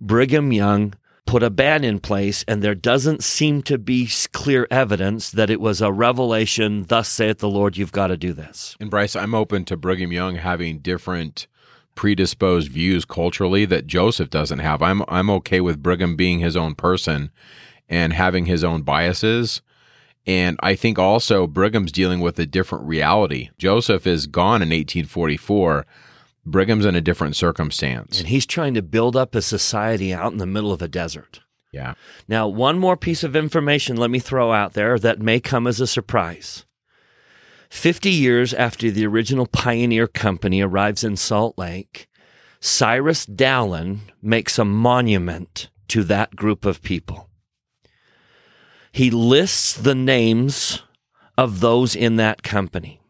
Brigham 0.00 0.52
Young 0.52 0.94
put 1.26 1.42
a 1.42 1.50
ban 1.50 1.84
in 1.84 1.98
place, 1.98 2.44
and 2.48 2.62
there 2.62 2.74
doesn't 2.74 3.22
seem 3.22 3.62
to 3.62 3.78
be 3.78 4.08
clear 4.32 4.66
evidence 4.70 5.30
that 5.30 5.50
it 5.50 5.60
was 5.60 5.80
a 5.80 5.92
revelation, 5.92 6.84
thus 6.88 7.08
saith 7.08 7.38
the 7.38 7.48
Lord, 7.48 7.76
you've 7.76 7.92
got 7.92 8.08
to 8.08 8.16
do 8.16 8.32
this. 8.32 8.76
And 8.80 8.90
Bryce, 8.90 9.16
I'm 9.16 9.34
open 9.34 9.64
to 9.66 9.76
Brigham 9.76 10.12
Young 10.12 10.36
having 10.36 10.78
different 10.78 11.46
predisposed 11.94 12.70
views 12.70 13.04
culturally 13.04 13.64
that 13.66 13.86
Joseph 13.86 14.30
doesn't 14.30 14.60
have. 14.60 14.82
I'm 14.82 15.02
I'm 15.08 15.30
okay 15.30 15.60
with 15.60 15.82
Brigham 15.82 16.16
being 16.16 16.38
his 16.38 16.56
own 16.56 16.74
person 16.74 17.30
and 17.88 18.12
having 18.12 18.46
his 18.46 18.64
own 18.64 18.82
biases. 18.82 19.62
And 20.26 20.58
I 20.62 20.74
think 20.74 20.98
also 20.98 21.46
Brigham's 21.46 21.92
dealing 21.92 22.20
with 22.20 22.38
a 22.38 22.46
different 22.46 22.86
reality. 22.86 23.50
Joseph 23.58 24.06
is 24.06 24.26
gone 24.26 24.62
in 24.62 24.68
1844 24.68 25.84
Brigham's 26.44 26.84
in 26.84 26.96
a 26.96 27.00
different 27.00 27.36
circumstance. 27.36 28.18
And 28.18 28.28
he's 28.28 28.46
trying 28.46 28.74
to 28.74 28.82
build 28.82 29.16
up 29.16 29.34
a 29.34 29.42
society 29.42 30.12
out 30.12 30.32
in 30.32 30.38
the 30.38 30.46
middle 30.46 30.72
of 30.72 30.82
a 30.82 30.88
desert. 30.88 31.40
Yeah. 31.72 31.94
Now, 32.28 32.48
one 32.48 32.78
more 32.78 32.96
piece 32.96 33.22
of 33.22 33.34
information 33.34 33.96
let 33.96 34.10
me 34.10 34.18
throw 34.18 34.52
out 34.52 34.74
there 34.74 34.98
that 34.98 35.20
may 35.20 35.40
come 35.40 35.66
as 35.66 35.80
a 35.80 35.86
surprise. 35.86 36.64
50 37.70 38.10
years 38.10 38.52
after 38.52 38.90
the 38.90 39.06
original 39.06 39.46
Pioneer 39.46 40.06
Company 40.06 40.60
arrives 40.60 41.02
in 41.02 41.16
Salt 41.16 41.56
Lake, 41.56 42.06
Cyrus 42.60 43.24
Dallin 43.24 44.00
makes 44.20 44.58
a 44.58 44.64
monument 44.64 45.70
to 45.88 46.04
that 46.04 46.36
group 46.36 46.66
of 46.66 46.82
people. 46.82 47.30
He 48.92 49.10
lists 49.10 49.72
the 49.72 49.94
names 49.94 50.82
of 51.38 51.60
those 51.60 51.96
in 51.96 52.16
that 52.16 52.42
company. 52.42 53.00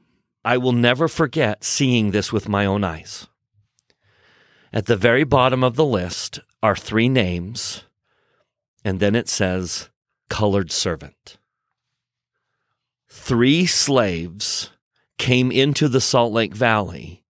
I 0.45 0.57
will 0.59 0.72
never 0.72 1.07
forget 1.07 1.62
seeing 1.62 2.11
this 2.11 2.32
with 2.32 2.49
my 2.49 2.66
own 2.66 2.82
eyes. 2.82 3.28
At 4.72 4.86
the 4.86 4.97
very 4.97 5.24
bottom 5.24 5.62
of 5.62 5.76
the 5.76 5.84
list 5.84 6.40
are 6.62 6.74
three 6.74 7.09
names, 7.09 7.84
and 8.84 8.99
then 8.99 9.14
it 9.14 9.28
says 9.28 9.90
colored 10.28 10.72
servant. 10.72 11.36
Three 13.09 13.66
slaves 13.66 14.70
came 15.18 15.53
into 15.53 15.88
the 15.88 16.01
Salt 16.01 16.32
Lake 16.32 16.55
Valley 16.55 17.22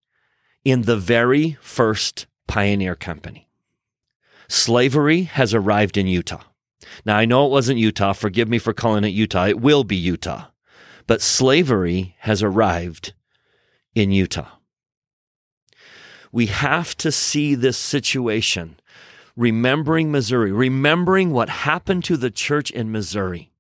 in 0.65 0.83
the 0.83 0.97
very 0.97 1.59
first 1.61 2.27
pioneer 2.47 2.95
company. 2.95 3.49
Slavery 4.49 5.23
has 5.23 5.53
arrived 5.53 5.97
in 5.97 6.07
Utah. 6.07 6.45
Now, 7.05 7.17
I 7.17 7.25
know 7.25 7.47
it 7.47 7.51
wasn't 7.51 7.79
Utah. 7.79 8.13
Forgive 8.13 8.49
me 8.49 8.59
for 8.59 8.73
calling 8.73 9.05
it 9.05 9.09
Utah. 9.09 9.47
It 9.47 9.61
will 9.61 9.83
be 9.83 9.97
Utah 9.97 10.51
but 11.07 11.20
slavery 11.20 12.16
has 12.20 12.42
arrived 12.42 13.12
in 13.94 14.11
Utah. 14.11 14.48
We 16.30 16.46
have 16.46 16.96
to 16.98 17.12
see 17.12 17.55
this 17.55 17.76
situation, 17.76 18.80
remembering 19.36 20.11
Missouri, 20.11 20.50
remembering 20.50 21.30
what 21.30 21.48
happened 21.48 22.05
to 22.05 22.16
the 22.16 22.30
church 22.30 22.70
in 22.70 22.90
Missouri, 22.90 23.50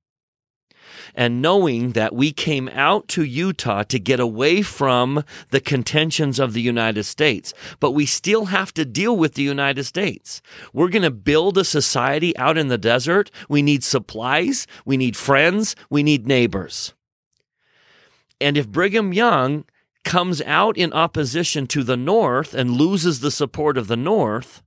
and 1.14 1.42
knowing 1.42 1.92
that 1.92 2.14
we 2.14 2.32
came 2.32 2.70
out 2.70 3.08
to 3.08 3.22
Utah 3.24 3.82
to 3.82 3.98
get 3.98 4.18
away 4.18 4.62
from 4.62 5.22
the 5.50 5.60
contentions 5.60 6.38
of 6.38 6.54
the 6.54 6.62
United 6.62 7.04
States, 7.04 7.52
but 7.78 7.90
we 7.90 8.06
still 8.06 8.46
have 8.46 8.72
to 8.72 8.86
deal 8.86 9.14
with 9.14 9.34
the 9.34 9.42
United 9.42 9.84
States. 9.84 10.40
We're 10.72 10.88
going 10.88 11.02
to 11.02 11.10
build 11.10 11.58
a 11.58 11.64
society 11.64 12.34
out 12.38 12.56
in 12.56 12.68
the 12.68 12.78
desert. 12.78 13.30
We 13.50 13.60
need 13.60 13.84
supplies. 13.84 14.66
We 14.86 14.96
need 14.96 15.16
friends. 15.16 15.76
We 15.90 16.02
need 16.02 16.26
neighbors. 16.26 16.94
And 18.42 18.58
if 18.58 18.68
Brigham 18.68 19.12
Young 19.12 19.64
comes 20.04 20.42
out 20.42 20.76
in 20.76 20.92
opposition 20.92 21.66
to 21.68 21.82
the 21.82 21.96
North 21.96 22.54
and 22.54 22.72
loses 22.72 23.20
the 23.20 23.30
support 23.30 23.78
of 23.78 23.86
the 23.86 23.96
North, 23.96 24.62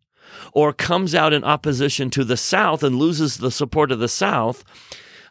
or 0.54 0.74
comes 0.74 1.14
out 1.14 1.34
in 1.34 1.44
opposition 1.44 2.10
to 2.12 2.24
the 2.24 2.38
South 2.38 2.84
and 2.84 2.96
loses 2.96 3.38
the 3.38 3.52
support 3.52 3.92
of 3.92 4.00
the 4.00 4.08
South, 4.08 4.64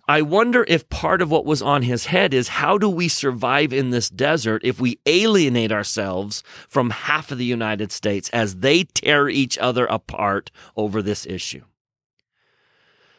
I 0.06 0.20
wonder 0.20 0.66
if 0.68 0.90
part 0.90 1.22
of 1.22 1.30
what 1.30 1.46
was 1.46 1.62
on 1.62 1.82
his 1.82 2.06
head 2.06 2.34
is 2.34 2.48
how 2.48 2.76
do 2.76 2.90
we 2.90 3.08
survive 3.08 3.72
in 3.72 3.88
this 3.90 4.10
desert 4.10 4.60
if 4.62 4.78
we 4.78 4.98
alienate 5.06 5.72
ourselves 5.72 6.42
from 6.68 6.90
half 6.90 7.32
of 7.32 7.38
the 7.38 7.44
United 7.46 7.90
States 7.90 8.28
as 8.30 8.56
they 8.56 8.84
tear 8.84 9.30
each 9.30 9.56
other 9.56 9.86
apart 9.86 10.50
over 10.76 11.00
this 11.00 11.24
issue? 11.24 11.62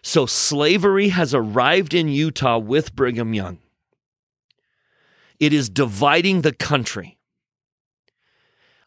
So 0.04 0.28
slavery 0.28 1.10
has 1.10 1.34
arrived 1.34 1.96
in 1.96 2.08
Utah 2.08 2.60
with 2.60 2.96
Brigham 2.96 3.34
Young. 3.34 3.58
It 5.40 5.54
is 5.54 5.70
dividing 5.70 6.42
the 6.42 6.54
country. 6.54 7.18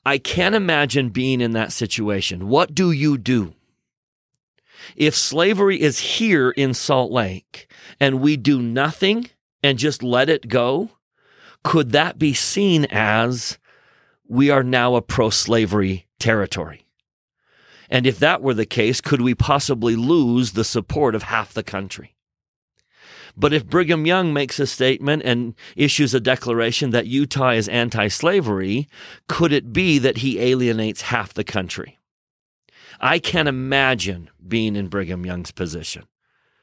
I 0.04 0.18
can't 0.18 0.54
imagine 0.54 1.10
being 1.10 1.40
in 1.40 1.52
that 1.52 1.72
situation. 1.72 2.48
What 2.48 2.74
do 2.74 2.90
you 2.90 3.18
do? 3.18 3.54
If 4.96 5.14
slavery 5.14 5.80
is 5.80 5.98
here 5.98 6.50
in 6.50 6.72
Salt 6.72 7.10
Lake 7.10 7.70
and 8.00 8.20
we 8.20 8.36
do 8.36 8.62
nothing 8.62 9.28
and 9.62 9.78
just 9.78 10.02
let 10.02 10.30
it 10.30 10.48
go, 10.48 10.90
could 11.62 11.92
that 11.92 12.18
be 12.18 12.32
seen 12.32 12.86
as 12.86 13.58
we 14.26 14.50
are 14.50 14.62
now 14.62 14.94
a 14.94 15.02
pro 15.02 15.30
slavery 15.30 16.06
territory? 16.18 16.86
And 17.90 18.06
if 18.06 18.18
that 18.18 18.42
were 18.42 18.54
the 18.54 18.66
case, 18.66 19.00
could 19.00 19.20
we 19.20 19.34
possibly 19.34 19.96
lose 19.96 20.52
the 20.52 20.64
support 20.64 21.14
of 21.14 21.24
half 21.24 21.52
the 21.52 21.62
country? 21.62 22.14
But 23.38 23.52
if 23.52 23.66
Brigham 23.66 24.04
Young 24.04 24.32
makes 24.32 24.58
a 24.58 24.66
statement 24.66 25.22
and 25.24 25.54
issues 25.76 26.12
a 26.12 26.20
declaration 26.20 26.90
that 26.90 27.06
Utah 27.06 27.50
is 27.50 27.68
anti 27.68 28.08
slavery, 28.08 28.88
could 29.28 29.52
it 29.52 29.72
be 29.72 29.98
that 29.98 30.18
he 30.18 30.40
alienates 30.40 31.02
half 31.02 31.32
the 31.32 31.44
country? 31.44 31.98
I 33.00 33.20
can't 33.20 33.48
imagine 33.48 34.28
being 34.46 34.74
in 34.74 34.88
Brigham 34.88 35.24
Young's 35.24 35.52
position 35.52 36.04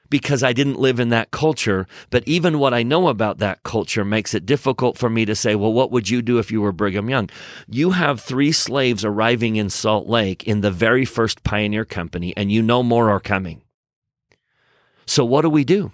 because 0.10 0.44
I 0.44 0.52
didn't 0.52 0.80
live 0.80 1.00
in 1.00 1.10
that 1.10 1.32
culture. 1.32 1.88
But 2.10 2.28
even 2.28 2.60
what 2.60 2.74
I 2.74 2.84
know 2.84 3.08
about 3.08 3.38
that 3.38 3.64
culture 3.64 4.04
makes 4.04 4.34
it 4.34 4.46
difficult 4.46 4.98
for 4.98 5.10
me 5.10 5.24
to 5.26 5.36
say, 5.36 5.56
well, 5.56 5.72
what 5.72 5.92
would 5.92 6.10
you 6.10 6.22
do 6.22 6.40
if 6.40 6.52
you 6.52 6.62
were 6.62 6.74
Brigham 6.74 7.10
Young? 7.10 7.30
You 7.70 7.92
have 7.92 8.20
three 8.20 8.52
slaves 8.52 9.06
arriving 9.06 9.56
in 9.56 9.70
Salt 9.70 10.08
Lake 10.08 10.44
in 10.44 10.60
the 10.60 10.72
very 10.72 11.06
first 11.06 11.44
pioneer 11.46 11.86
company, 11.86 12.34
and 12.36 12.52
you 12.52 12.62
know 12.62 12.84
more 12.84 13.10
are 13.10 13.22
coming. 13.22 13.62
So 15.06 15.24
what 15.24 15.44
do 15.44 15.50
we 15.50 15.64
do? 15.64 15.94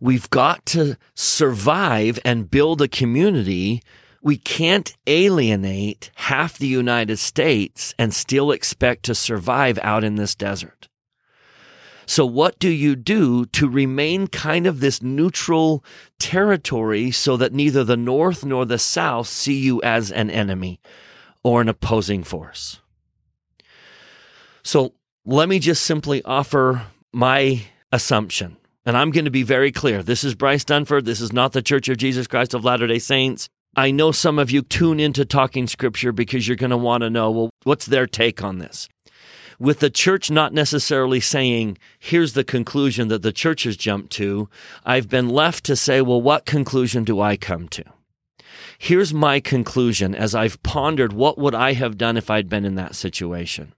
We've 0.00 0.30
got 0.30 0.64
to 0.66 0.96
survive 1.14 2.18
and 2.24 2.50
build 2.50 2.80
a 2.82 2.88
community 2.88 3.82
we 4.20 4.36
can't 4.36 4.96
alienate 5.06 6.10
half 6.16 6.58
the 6.58 6.66
United 6.66 7.18
States 7.18 7.94
and 7.98 8.12
still 8.12 8.50
expect 8.50 9.04
to 9.04 9.14
survive 9.14 9.78
out 9.82 10.04
in 10.04 10.16
this 10.16 10.34
desert. 10.34 10.88
So, 12.06 12.24
what 12.24 12.58
do 12.58 12.70
you 12.70 12.96
do 12.96 13.44
to 13.46 13.68
remain 13.68 14.28
kind 14.28 14.66
of 14.66 14.80
this 14.80 15.02
neutral 15.02 15.84
territory 16.18 17.10
so 17.10 17.36
that 17.36 17.52
neither 17.52 17.84
the 17.84 17.98
North 17.98 18.44
nor 18.44 18.64
the 18.64 18.78
South 18.78 19.28
see 19.28 19.58
you 19.58 19.80
as 19.82 20.10
an 20.10 20.30
enemy 20.30 20.80
or 21.42 21.60
an 21.60 21.68
opposing 21.68 22.24
force? 22.24 22.80
So, 24.62 24.94
let 25.26 25.50
me 25.50 25.58
just 25.58 25.84
simply 25.84 26.22
offer 26.24 26.86
my 27.12 27.62
assumption. 27.92 28.56
And 28.88 28.96
I'm 28.96 29.10
going 29.10 29.26
to 29.26 29.30
be 29.30 29.42
very 29.42 29.70
clear. 29.70 30.02
This 30.02 30.24
is 30.24 30.34
Bryce 30.34 30.64
Dunford. 30.64 31.04
This 31.04 31.20
is 31.20 31.30
not 31.30 31.52
the 31.52 31.60
Church 31.60 31.90
of 31.90 31.98
Jesus 31.98 32.26
Christ 32.26 32.54
of 32.54 32.64
Latter 32.64 32.86
day 32.86 32.98
Saints. 32.98 33.46
I 33.76 33.90
know 33.90 34.12
some 34.12 34.38
of 34.38 34.50
you 34.50 34.62
tune 34.62 34.98
into 34.98 35.26
talking 35.26 35.66
scripture 35.66 36.10
because 36.10 36.48
you're 36.48 36.56
going 36.56 36.70
to 36.70 36.78
want 36.78 37.02
to 37.02 37.10
know, 37.10 37.30
well, 37.30 37.50
what's 37.64 37.84
their 37.84 38.06
take 38.06 38.42
on 38.42 38.56
this? 38.56 38.88
With 39.58 39.80
the 39.80 39.90
church 39.90 40.30
not 40.30 40.54
necessarily 40.54 41.20
saying, 41.20 41.76
here's 41.98 42.32
the 42.32 42.44
conclusion 42.44 43.08
that 43.08 43.20
the 43.20 43.30
church 43.30 43.64
has 43.64 43.76
jumped 43.76 44.10
to, 44.12 44.48
I've 44.86 45.10
been 45.10 45.28
left 45.28 45.64
to 45.64 45.76
say, 45.76 46.00
well, 46.00 46.22
what 46.22 46.46
conclusion 46.46 47.04
do 47.04 47.20
I 47.20 47.36
come 47.36 47.68
to? 47.68 47.84
Here's 48.78 49.12
my 49.12 49.38
conclusion 49.38 50.14
as 50.14 50.34
I've 50.34 50.62
pondered 50.62 51.12
what 51.12 51.36
would 51.36 51.54
I 51.54 51.74
have 51.74 51.98
done 51.98 52.16
if 52.16 52.30
I'd 52.30 52.48
been 52.48 52.64
in 52.64 52.76
that 52.76 52.94
situation. 52.94 53.74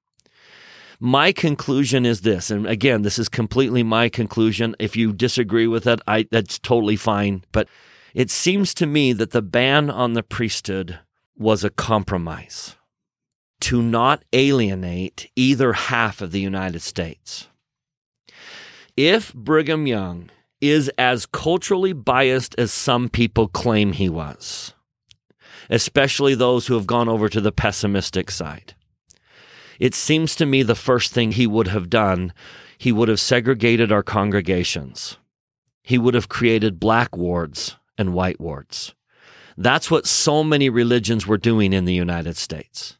My 1.02 1.32
conclusion 1.32 2.04
is 2.04 2.20
this, 2.20 2.50
and 2.50 2.66
again, 2.66 3.00
this 3.00 3.18
is 3.18 3.30
completely 3.30 3.82
my 3.82 4.10
conclusion. 4.10 4.76
If 4.78 4.96
you 4.96 5.14
disagree 5.14 5.66
with 5.66 5.86
it, 5.86 5.98
I, 6.06 6.26
that's 6.30 6.58
totally 6.58 6.96
fine. 6.96 7.42
But 7.52 7.68
it 8.12 8.30
seems 8.30 8.74
to 8.74 8.86
me 8.86 9.14
that 9.14 9.30
the 9.30 9.40
ban 9.40 9.88
on 9.88 10.12
the 10.12 10.22
priesthood 10.22 10.98
was 11.38 11.64
a 11.64 11.70
compromise 11.70 12.76
to 13.62 13.80
not 13.80 14.24
alienate 14.34 15.30
either 15.36 15.72
half 15.72 16.20
of 16.20 16.32
the 16.32 16.40
United 16.40 16.80
States. 16.82 17.48
If 18.94 19.32
Brigham 19.32 19.86
Young 19.86 20.28
is 20.60 20.90
as 20.98 21.24
culturally 21.24 21.94
biased 21.94 22.54
as 22.58 22.72
some 22.72 23.08
people 23.08 23.48
claim 23.48 23.92
he 23.92 24.10
was, 24.10 24.74
especially 25.70 26.34
those 26.34 26.66
who 26.66 26.74
have 26.74 26.86
gone 26.86 27.08
over 27.08 27.30
to 27.30 27.40
the 27.40 27.52
pessimistic 27.52 28.30
side, 28.30 28.74
it 29.80 29.94
seems 29.94 30.36
to 30.36 30.46
me 30.46 30.62
the 30.62 30.74
first 30.76 31.12
thing 31.12 31.32
he 31.32 31.46
would 31.46 31.68
have 31.68 31.88
done, 31.88 32.34
he 32.76 32.92
would 32.92 33.08
have 33.08 33.18
segregated 33.18 33.90
our 33.90 34.02
congregations. 34.02 35.16
He 35.82 35.98
would 35.98 36.14
have 36.14 36.28
created 36.28 36.78
black 36.78 37.16
wards 37.16 37.76
and 37.96 38.12
white 38.12 38.38
wards. 38.38 38.94
That's 39.56 39.90
what 39.90 40.06
so 40.06 40.44
many 40.44 40.68
religions 40.68 41.26
were 41.26 41.38
doing 41.38 41.72
in 41.72 41.86
the 41.86 41.94
United 41.94 42.36
States. 42.36 42.98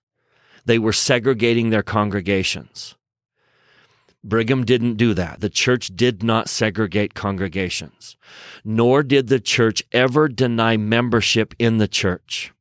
They 0.64 0.78
were 0.78 0.93
segregating 0.93 1.68
their 1.68 1.83
congregations. 1.83 2.97
Brigham 4.24 4.64
didn't 4.64 4.95
do 4.95 5.14
that. 5.14 5.41
The 5.41 5.49
church 5.51 5.95
did 5.95 6.22
not 6.22 6.49
segregate 6.49 7.14
congregations, 7.14 8.16
nor 8.64 9.03
did 9.03 9.28
the 9.28 9.41
church 9.41 9.83
ever 9.93 10.28
deny 10.28 10.76
membership 10.76 11.55
in 11.59 11.78
the 11.78 11.89
church. 11.89 12.53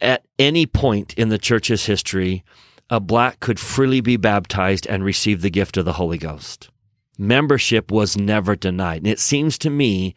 At 0.00 0.24
any 0.38 0.66
point 0.66 1.12
in 1.14 1.28
the 1.28 1.38
church's 1.38 1.84
history, 1.86 2.42
a 2.90 3.00
black 3.00 3.40
could 3.40 3.60
freely 3.60 4.00
be 4.00 4.16
baptized 4.16 4.86
and 4.88 5.04
receive 5.04 5.40
the 5.40 5.50
gift 5.50 5.76
of 5.76 5.84
the 5.84 5.94
Holy 5.94 6.18
Ghost. 6.18 6.68
Membership 7.16 7.92
was 7.92 8.16
never 8.16 8.56
denied. 8.56 8.98
And 8.98 9.06
it 9.06 9.20
seems 9.20 9.56
to 9.58 9.70
me 9.70 10.14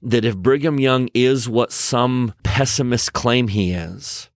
that 0.00 0.24
if 0.24 0.36
Brigham 0.36 0.78
Young 0.78 1.08
is 1.14 1.48
what 1.48 1.72
some 1.72 2.34
pessimists 2.44 3.10
claim 3.10 3.48
he 3.48 3.72
is, 3.72 4.30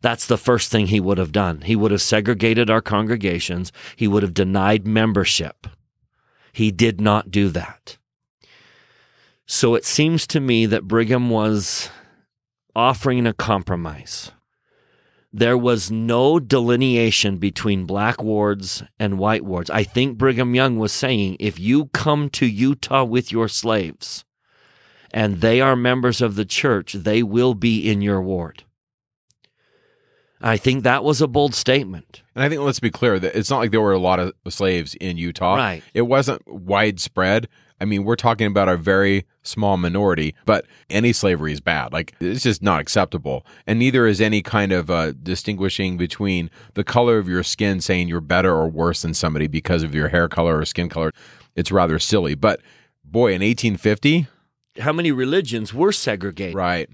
that's 0.00 0.26
the 0.26 0.38
first 0.38 0.70
thing 0.70 0.86
he 0.86 1.00
would 1.00 1.18
have 1.18 1.32
done. 1.32 1.60
He 1.62 1.76
would 1.76 1.90
have 1.90 2.02
segregated 2.02 2.70
our 2.70 2.80
congregations. 2.80 3.72
He 3.96 4.08
would 4.08 4.22
have 4.22 4.34
denied 4.34 4.86
membership. 4.86 5.66
He 6.52 6.70
did 6.70 7.00
not 7.00 7.30
do 7.30 7.48
that. 7.50 7.98
So 9.46 9.74
it 9.74 9.84
seems 9.84 10.26
to 10.28 10.40
me 10.40 10.66
that 10.66 10.88
Brigham 10.88 11.30
was 11.30 11.90
offering 12.74 13.26
a 13.26 13.32
compromise. 13.32 14.30
There 15.32 15.58
was 15.58 15.90
no 15.90 16.40
delineation 16.40 17.36
between 17.36 17.84
black 17.84 18.22
wards 18.22 18.82
and 18.98 19.18
white 19.18 19.44
wards. 19.44 19.68
I 19.68 19.84
think 19.84 20.16
Brigham 20.16 20.54
Young 20.54 20.78
was 20.78 20.92
saying 20.92 21.36
if 21.38 21.58
you 21.58 21.86
come 21.86 22.30
to 22.30 22.46
Utah 22.46 23.04
with 23.04 23.30
your 23.30 23.48
slaves, 23.48 24.24
and 25.12 25.40
they 25.40 25.60
are 25.60 25.76
members 25.76 26.22
of 26.22 26.34
the 26.34 26.44
church, 26.44 26.94
they 26.94 27.22
will 27.22 27.54
be 27.54 27.90
in 27.90 28.00
your 28.00 28.22
ward. 28.22 28.64
I 30.40 30.56
think 30.56 30.84
that 30.84 31.02
was 31.02 31.20
a 31.20 31.26
bold 31.26 31.54
statement. 31.54 32.22
And 32.34 32.44
I 32.44 32.48
think 32.48 32.60
let's 32.60 32.80
be 32.80 32.90
clear 32.90 33.18
that 33.18 33.36
it's 33.36 33.50
not 33.50 33.58
like 33.58 33.70
there 33.70 33.80
were 33.80 33.92
a 33.92 33.98
lot 33.98 34.20
of 34.20 34.32
slaves 34.48 34.94
in 34.94 35.16
Utah. 35.16 35.56
Right. 35.56 35.82
It 35.94 36.02
wasn't 36.02 36.42
widespread. 36.46 37.48
I 37.80 37.84
mean, 37.84 38.04
we're 38.04 38.16
talking 38.16 38.46
about 38.46 38.68
a 38.68 38.76
very 38.76 39.24
small 39.42 39.76
minority, 39.76 40.34
but 40.44 40.66
any 40.90 41.12
slavery 41.12 41.52
is 41.52 41.60
bad. 41.60 41.92
Like, 41.92 42.14
it's 42.20 42.42
just 42.42 42.62
not 42.62 42.80
acceptable. 42.80 43.46
And 43.66 43.78
neither 43.78 44.06
is 44.06 44.20
any 44.20 44.42
kind 44.42 44.72
of 44.72 44.90
uh, 44.90 45.12
distinguishing 45.12 45.96
between 45.96 46.50
the 46.74 46.84
color 46.84 47.18
of 47.18 47.28
your 47.28 47.42
skin 47.42 47.80
saying 47.80 48.08
you're 48.08 48.20
better 48.20 48.52
or 48.52 48.68
worse 48.68 49.02
than 49.02 49.14
somebody 49.14 49.46
because 49.46 49.82
of 49.82 49.94
your 49.94 50.08
hair 50.08 50.28
color 50.28 50.58
or 50.58 50.64
skin 50.64 50.88
color. 50.88 51.12
It's 51.54 51.70
rather 51.70 51.98
silly. 51.98 52.34
But 52.34 52.60
boy, 53.04 53.28
in 53.28 53.42
1850, 53.42 54.26
how 54.80 54.92
many 54.92 55.12
religions 55.12 55.72
were 55.72 55.92
segregated. 55.92 56.54
Right. 56.54 56.88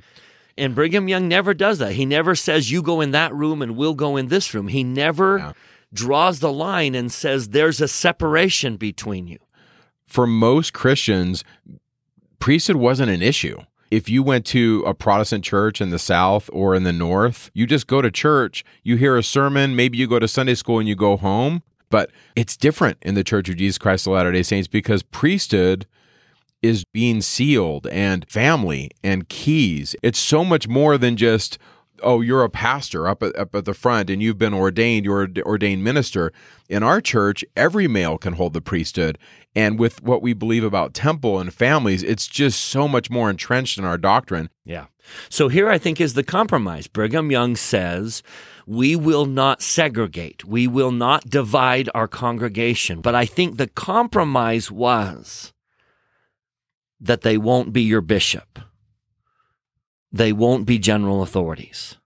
And 0.56 0.74
Brigham 0.74 1.08
Young 1.08 1.28
never 1.28 1.52
does 1.52 1.78
that. 1.78 1.92
He 1.92 2.06
never 2.06 2.34
says, 2.34 2.70
you 2.70 2.82
go 2.82 3.00
in 3.00 3.10
that 3.10 3.34
room 3.34 3.60
and 3.60 3.76
we'll 3.76 3.94
go 3.94 4.16
in 4.16 4.28
this 4.28 4.54
room. 4.54 4.68
He 4.68 4.84
never 4.84 5.38
yeah. 5.38 5.52
draws 5.92 6.38
the 6.38 6.52
line 6.52 6.94
and 6.94 7.10
says, 7.10 7.48
there's 7.48 7.80
a 7.80 7.88
separation 7.88 8.76
between 8.76 9.26
you. 9.26 9.38
For 10.06 10.26
most 10.26 10.72
Christians, 10.72 11.44
priesthood 12.38 12.76
wasn't 12.76 13.10
an 13.10 13.22
issue. 13.22 13.58
If 13.90 14.08
you 14.08 14.22
went 14.22 14.44
to 14.46 14.82
a 14.86 14.94
Protestant 14.94 15.44
church 15.44 15.80
in 15.80 15.90
the 15.90 15.98
South 15.98 16.50
or 16.52 16.74
in 16.74 16.82
the 16.82 16.92
North, 16.92 17.50
you 17.54 17.66
just 17.66 17.86
go 17.86 18.02
to 18.02 18.10
church, 18.10 18.64
you 18.82 18.96
hear 18.96 19.16
a 19.16 19.22
sermon, 19.22 19.76
maybe 19.76 19.98
you 19.98 20.06
go 20.06 20.18
to 20.18 20.26
Sunday 20.26 20.54
school 20.54 20.78
and 20.78 20.88
you 20.88 20.96
go 20.96 21.16
home. 21.16 21.62
But 21.90 22.10
it's 22.34 22.56
different 22.56 22.98
in 23.02 23.14
the 23.14 23.22
Church 23.22 23.48
of 23.48 23.56
Jesus 23.56 23.78
Christ 23.78 24.06
of 24.06 24.14
Latter 24.14 24.32
day 24.32 24.42
Saints 24.42 24.66
because 24.66 25.02
priesthood 25.02 25.86
is 26.60 26.84
being 26.84 27.20
sealed 27.20 27.86
and 27.88 28.28
family 28.28 28.90
and 29.04 29.28
keys. 29.28 29.94
It's 30.02 30.18
so 30.18 30.44
much 30.44 30.66
more 30.66 30.96
than 30.98 31.16
just 31.16 31.58
oh, 32.04 32.20
you're 32.20 32.44
a 32.44 32.50
pastor 32.50 33.08
up 33.08 33.22
at, 33.22 33.36
up 33.36 33.54
at 33.54 33.64
the 33.64 33.74
front 33.74 34.10
and 34.10 34.22
you've 34.22 34.38
been 34.38 34.54
ordained, 34.54 35.04
you're 35.04 35.22
an 35.22 35.38
ordained 35.42 35.82
minister. 35.82 36.32
In 36.68 36.82
our 36.82 37.00
church, 37.00 37.44
every 37.56 37.88
male 37.88 38.18
can 38.18 38.34
hold 38.34 38.52
the 38.52 38.60
priesthood. 38.60 39.18
And 39.54 39.78
with 39.78 40.02
what 40.02 40.22
we 40.22 40.32
believe 40.32 40.64
about 40.64 40.94
temple 40.94 41.38
and 41.38 41.52
families, 41.52 42.02
it's 42.02 42.26
just 42.26 42.60
so 42.60 42.86
much 42.86 43.10
more 43.10 43.30
entrenched 43.30 43.78
in 43.78 43.84
our 43.84 43.98
doctrine. 43.98 44.50
Yeah. 44.64 44.86
So 45.28 45.48
here 45.48 45.68
I 45.68 45.78
think 45.78 46.00
is 46.00 46.14
the 46.14 46.24
compromise. 46.24 46.86
Brigham 46.86 47.30
Young 47.30 47.56
says, 47.56 48.22
we 48.66 48.96
will 48.96 49.26
not 49.26 49.62
segregate. 49.62 50.44
We 50.44 50.66
will 50.66 50.92
not 50.92 51.28
divide 51.28 51.90
our 51.94 52.08
congregation. 52.08 53.00
But 53.00 53.14
I 53.14 53.26
think 53.26 53.56
the 53.56 53.68
compromise 53.68 54.70
was 54.70 55.52
that 57.00 57.20
they 57.20 57.36
won't 57.36 57.72
be 57.72 57.82
your 57.82 58.00
bishop. 58.00 58.58
They 60.14 60.32
won't 60.32 60.64
be 60.64 60.78
general 60.78 61.22
authorities. 61.22 61.96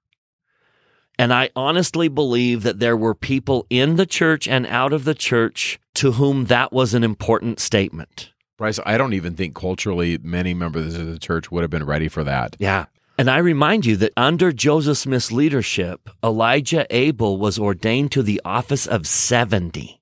And 1.18 1.30
I 1.30 1.50
honestly 1.54 2.08
believe 2.08 2.62
that 2.62 2.78
there 2.78 2.96
were 2.96 3.14
people 3.14 3.66
in 3.68 3.96
the 3.96 4.06
church 4.06 4.48
and 4.48 4.66
out 4.66 4.94
of 4.94 5.04
the 5.04 5.14
church 5.14 5.78
to 5.96 6.12
whom 6.12 6.46
that 6.46 6.72
was 6.72 6.94
an 6.94 7.04
important 7.04 7.60
statement. 7.60 8.32
Bryce, 8.56 8.80
I 8.86 8.96
don't 8.96 9.12
even 9.12 9.34
think 9.34 9.54
culturally 9.54 10.16
many 10.22 10.54
members 10.54 10.94
of 10.94 11.06
the 11.06 11.18
church 11.18 11.50
would 11.50 11.60
have 11.60 11.70
been 11.70 11.84
ready 11.84 12.08
for 12.08 12.24
that. 12.24 12.56
Yeah. 12.58 12.86
And 13.18 13.28
I 13.28 13.38
remind 13.38 13.84
you 13.84 13.96
that 13.96 14.14
under 14.16 14.52
Joseph 14.52 14.96
Smith's 14.96 15.30
leadership, 15.30 16.08
Elijah 16.24 16.86
Abel 16.88 17.36
was 17.36 17.58
ordained 17.58 18.12
to 18.12 18.22
the 18.22 18.40
office 18.42 18.86
of 18.86 19.06
70. 19.06 19.97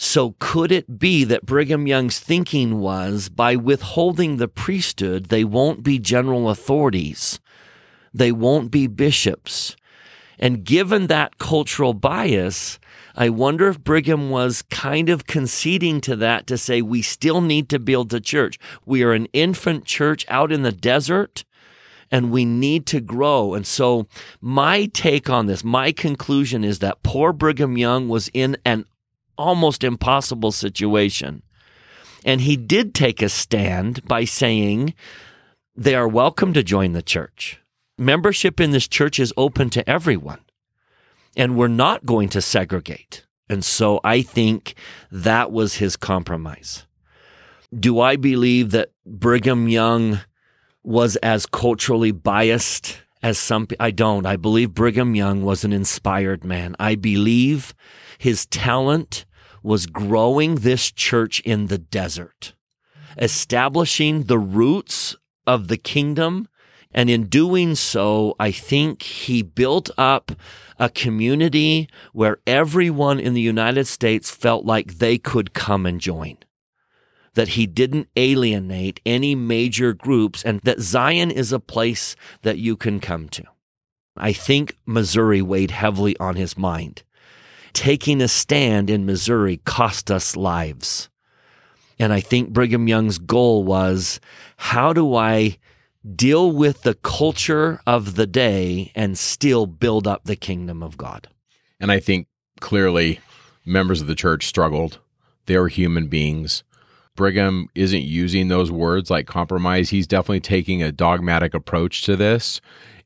So 0.00 0.36
could 0.38 0.70
it 0.70 1.00
be 1.00 1.24
that 1.24 1.44
Brigham 1.44 1.88
Young's 1.88 2.20
thinking 2.20 2.78
was 2.78 3.28
by 3.28 3.56
withholding 3.56 4.36
the 4.36 4.46
priesthood, 4.46 5.26
they 5.26 5.42
won't 5.42 5.82
be 5.82 5.98
general 5.98 6.48
authorities. 6.48 7.40
They 8.14 8.30
won't 8.30 8.70
be 8.70 8.86
bishops. 8.86 9.74
And 10.38 10.62
given 10.62 11.08
that 11.08 11.38
cultural 11.38 11.94
bias, 11.94 12.78
I 13.16 13.28
wonder 13.28 13.66
if 13.66 13.82
Brigham 13.82 14.30
was 14.30 14.62
kind 14.62 15.08
of 15.08 15.26
conceding 15.26 16.00
to 16.02 16.14
that 16.14 16.46
to 16.46 16.56
say 16.56 16.80
we 16.80 17.02
still 17.02 17.40
need 17.40 17.68
to 17.70 17.80
build 17.80 18.10
the 18.10 18.20
church. 18.20 18.56
We 18.86 19.02
are 19.02 19.12
an 19.12 19.26
infant 19.32 19.84
church 19.84 20.24
out 20.28 20.52
in 20.52 20.62
the 20.62 20.70
desert 20.70 21.44
and 22.08 22.30
we 22.30 22.44
need 22.44 22.86
to 22.86 23.00
grow. 23.00 23.52
And 23.52 23.66
so 23.66 24.06
my 24.40 24.86
take 24.86 25.28
on 25.28 25.46
this, 25.46 25.64
my 25.64 25.90
conclusion 25.90 26.62
is 26.62 26.78
that 26.78 27.02
poor 27.02 27.32
Brigham 27.32 27.76
Young 27.76 28.08
was 28.08 28.30
in 28.32 28.56
an 28.64 28.84
almost 29.38 29.84
impossible 29.84 30.52
situation. 30.52 31.42
And 32.24 32.40
he 32.40 32.56
did 32.56 32.94
take 32.94 33.22
a 33.22 33.28
stand 33.28 34.04
by 34.04 34.24
saying 34.24 34.94
they 35.74 35.94
are 35.94 36.08
welcome 36.08 36.52
to 36.52 36.62
join 36.62 36.92
the 36.92 37.02
church. 37.02 37.60
Membership 37.96 38.60
in 38.60 38.72
this 38.72 38.88
church 38.88 39.18
is 39.18 39.32
open 39.36 39.70
to 39.70 39.88
everyone. 39.88 40.40
And 41.36 41.56
we're 41.56 41.68
not 41.68 42.04
going 42.04 42.28
to 42.30 42.42
segregate. 42.42 43.24
And 43.48 43.64
so 43.64 44.00
I 44.04 44.22
think 44.22 44.74
that 45.10 45.52
was 45.52 45.76
his 45.76 45.96
compromise. 45.96 46.86
Do 47.78 48.00
I 48.00 48.16
believe 48.16 48.72
that 48.72 48.90
Brigham 49.06 49.68
Young 49.68 50.20
was 50.82 51.16
as 51.16 51.46
culturally 51.46 52.12
biased 52.12 52.98
as 53.22 53.38
some 53.38 53.66
I 53.80 53.90
don't. 53.90 54.26
I 54.26 54.36
believe 54.36 54.74
Brigham 54.74 55.14
Young 55.14 55.42
was 55.42 55.64
an 55.64 55.72
inspired 55.72 56.44
man. 56.44 56.76
I 56.78 56.94
believe 56.94 57.74
his 58.18 58.46
talent 58.46 59.26
was 59.62 59.86
growing 59.86 60.56
this 60.56 60.90
church 60.90 61.40
in 61.40 61.66
the 61.66 61.78
desert, 61.78 62.54
establishing 63.16 64.24
the 64.24 64.38
roots 64.38 65.16
of 65.46 65.68
the 65.68 65.76
kingdom. 65.76 66.48
And 66.90 67.10
in 67.10 67.24
doing 67.26 67.74
so, 67.74 68.34
I 68.40 68.50
think 68.50 69.02
he 69.02 69.42
built 69.42 69.90
up 69.98 70.32
a 70.78 70.88
community 70.88 71.88
where 72.12 72.38
everyone 72.46 73.20
in 73.20 73.34
the 73.34 73.40
United 73.40 73.86
States 73.86 74.30
felt 74.30 74.64
like 74.64 74.94
they 74.94 75.18
could 75.18 75.52
come 75.52 75.84
and 75.84 76.00
join 76.00 76.38
that 77.38 77.50
he 77.50 77.66
didn't 77.66 78.08
alienate 78.16 79.00
any 79.06 79.32
major 79.34 79.92
groups 79.92 80.42
and 80.44 80.58
that 80.62 80.80
Zion 80.80 81.30
is 81.30 81.52
a 81.52 81.60
place 81.60 82.16
that 82.42 82.58
you 82.58 82.76
can 82.76 82.98
come 82.98 83.28
to. 83.28 83.44
I 84.16 84.32
think 84.32 84.76
Missouri 84.84 85.40
weighed 85.40 85.70
heavily 85.70 86.16
on 86.18 86.34
his 86.34 86.58
mind. 86.58 87.04
Taking 87.78 88.20
a 88.20 88.26
stand 88.26 88.90
in 88.90 89.06
Missouri 89.06 89.58
cost 89.58 90.10
us 90.10 90.34
lives. 90.34 91.08
And 91.96 92.12
I 92.12 92.18
think 92.18 92.50
Brigham 92.50 92.88
Young's 92.88 93.18
goal 93.18 93.62
was 93.62 94.18
how 94.56 94.92
do 94.92 95.14
I 95.14 95.58
deal 96.16 96.50
with 96.50 96.82
the 96.82 96.94
culture 96.94 97.80
of 97.86 98.16
the 98.16 98.26
day 98.26 98.90
and 98.96 99.16
still 99.16 99.66
build 99.66 100.08
up 100.08 100.24
the 100.24 100.34
kingdom 100.34 100.82
of 100.82 100.96
God? 100.96 101.28
And 101.78 101.92
I 101.92 102.00
think 102.00 102.26
clearly 102.58 103.20
members 103.64 104.00
of 104.00 104.08
the 104.08 104.16
church 104.16 104.48
struggled. 104.48 104.98
They 105.46 105.56
were 105.56 105.68
human 105.68 106.08
beings. 106.08 106.64
Brigham 107.14 107.68
isn't 107.76 108.02
using 108.02 108.48
those 108.48 108.72
words 108.72 109.08
like 109.08 109.28
compromise. 109.28 109.90
He's 109.90 110.08
definitely 110.08 110.40
taking 110.40 110.82
a 110.82 110.90
dogmatic 110.90 111.54
approach 111.54 112.02
to 112.06 112.16
this. 112.16 112.60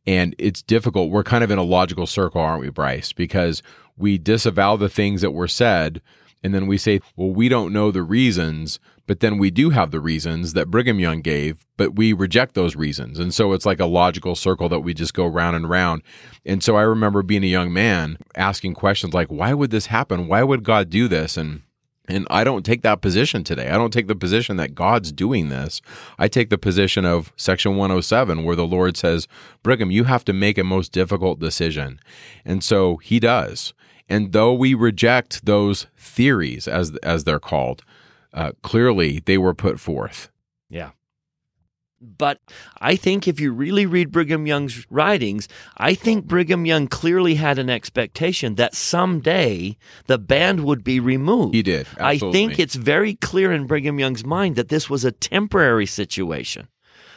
And 0.06 0.34
it's 0.38 0.62
difficult. 0.62 1.10
We're 1.10 1.24
kind 1.24 1.44
of 1.44 1.50
in 1.50 1.58
a 1.58 1.62
logical 1.62 2.06
circle, 2.06 2.40
aren't 2.40 2.62
we, 2.62 2.70
Bryce? 2.70 3.12
Because 3.12 3.62
we 3.96 4.18
disavow 4.18 4.76
the 4.76 4.88
things 4.88 5.20
that 5.22 5.32
were 5.32 5.48
said. 5.48 6.00
And 6.44 6.52
then 6.52 6.66
we 6.66 6.76
say, 6.76 7.00
well, 7.16 7.30
we 7.30 7.48
don't 7.48 7.72
know 7.72 7.90
the 7.90 8.02
reasons, 8.02 8.80
but 9.06 9.20
then 9.20 9.38
we 9.38 9.50
do 9.50 9.70
have 9.70 9.90
the 9.90 10.00
reasons 10.00 10.54
that 10.54 10.70
Brigham 10.70 10.98
Young 10.98 11.20
gave, 11.20 11.66
but 11.76 11.94
we 11.94 12.12
reject 12.12 12.54
those 12.54 12.74
reasons. 12.74 13.18
And 13.18 13.32
so 13.32 13.52
it's 13.52 13.66
like 13.66 13.80
a 13.80 13.86
logical 13.86 14.34
circle 14.34 14.68
that 14.68 14.80
we 14.80 14.92
just 14.92 15.14
go 15.14 15.26
round 15.26 15.54
and 15.54 15.68
round. 15.68 16.02
And 16.44 16.62
so 16.62 16.76
I 16.76 16.82
remember 16.82 17.22
being 17.22 17.44
a 17.44 17.48
young 17.48 17.72
man 17.72 18.18
asking 18.34 18.74
questions 18.74 19.14
like, 19.14 19.28
why 19.28 19.54
would 19.54 19.70
this 19.70 19.86
happen? 19.86 20.26
Why 20.26 20.42
would 20.42 20.64
God 20.64 20.90
do 20.90 21.08
this? 21.08 21.36
And 21.36 21.62
and 22.08 22.26
I 22.30 22.42
don't 22.42 22.66
take 22.66 22.82
that 22.82 23.00
position 23.00 23.44
today. 23.44 23.68
I 23.68 23.78
don't 23.78 23.92
take 23.92 24.08
the 24.08 24.16
position 24.16 24.56
that 24.56 24.74
God's 24.74 25.12
doing 25.12 25.50
this. 25.50 25.80
I 26.18 26.26
take 26.26 26.50
the 26.50 26.58
position 26.58 27.04
of 27.04 27.32
Section 27.36 27.76
107, 27.76 28.42
where 28.42 28.56
the 28.56 28.66
Lord 28.66 28.96
says, 28.96 29.28
Brigham, 29.62 29.92
you 29.92 30.04
have 30.04 30.24
to 30.24 30.32
make 30.32 30.58
a 30.58 30.64
most 30.64 30.90
difficult 30.90 31.38
decision. 31.38 32.00
And 32.44 32.64
so 32.64 32.96
he 32.96 33.20
does. 33.20 33.72
And 34.12 34.32
though 34.32 34.52
we 34.52 34.74
reject 34.74 35.46
those 35.46 35.86
theories, 35.96 36.68
as, 36.68 36.94
as 37.02 37.24
they're 37.24 37.40
called, 37.40 37.82
uh, 38.34 38.52
clearly 38.62 39.22
they 39.24 39.38
were 39.38 39.54
put 39.54 39.80
forth. 39.80 40.30
Yeah. 40.68 40.90
But 41.98 42.38
I 42.78 42.94
think 42.94 43.26
if 43.26 43.40
you 43.40 43.52
really 43.52 43.86
read 43.86 44.12
Brigham 44.12 44.46
Young's 44.46 44.84
writings, 44.90 45.48
I 45.78 45.94
think 45.94 46.26
Brigham 46.26 46.66
Young 46.66 46.88
clearly 46.88 47.36
had 47.36 47.58
an 47.58 47.70
expectation 47.70 48.56
that 48.56 48.74
someday 48.74 49.78
the 50.08 50.18
band 50.18 50.62
would 50.64 50.84
be 50.84 51.00
removed. 51.00 51.54
He 51.54 51.62
did. 51.62 51.86
Absolutely. 51.96 52.28
I 52.28 52.32
think 52.32 52.58
it's 52.58 52.74
very 52.74 53.14
clear 53.14 53.50
in 53.50 53.66
Brigham 53.66 53.98
Young's 53.98 54.26
mind 54.26 54.56
that 54.56 54.68
this 54.68 54.90
was 54.90 55.06
a 55.06 55.12
temporary 55.12 55.86
situation 55.86 56.68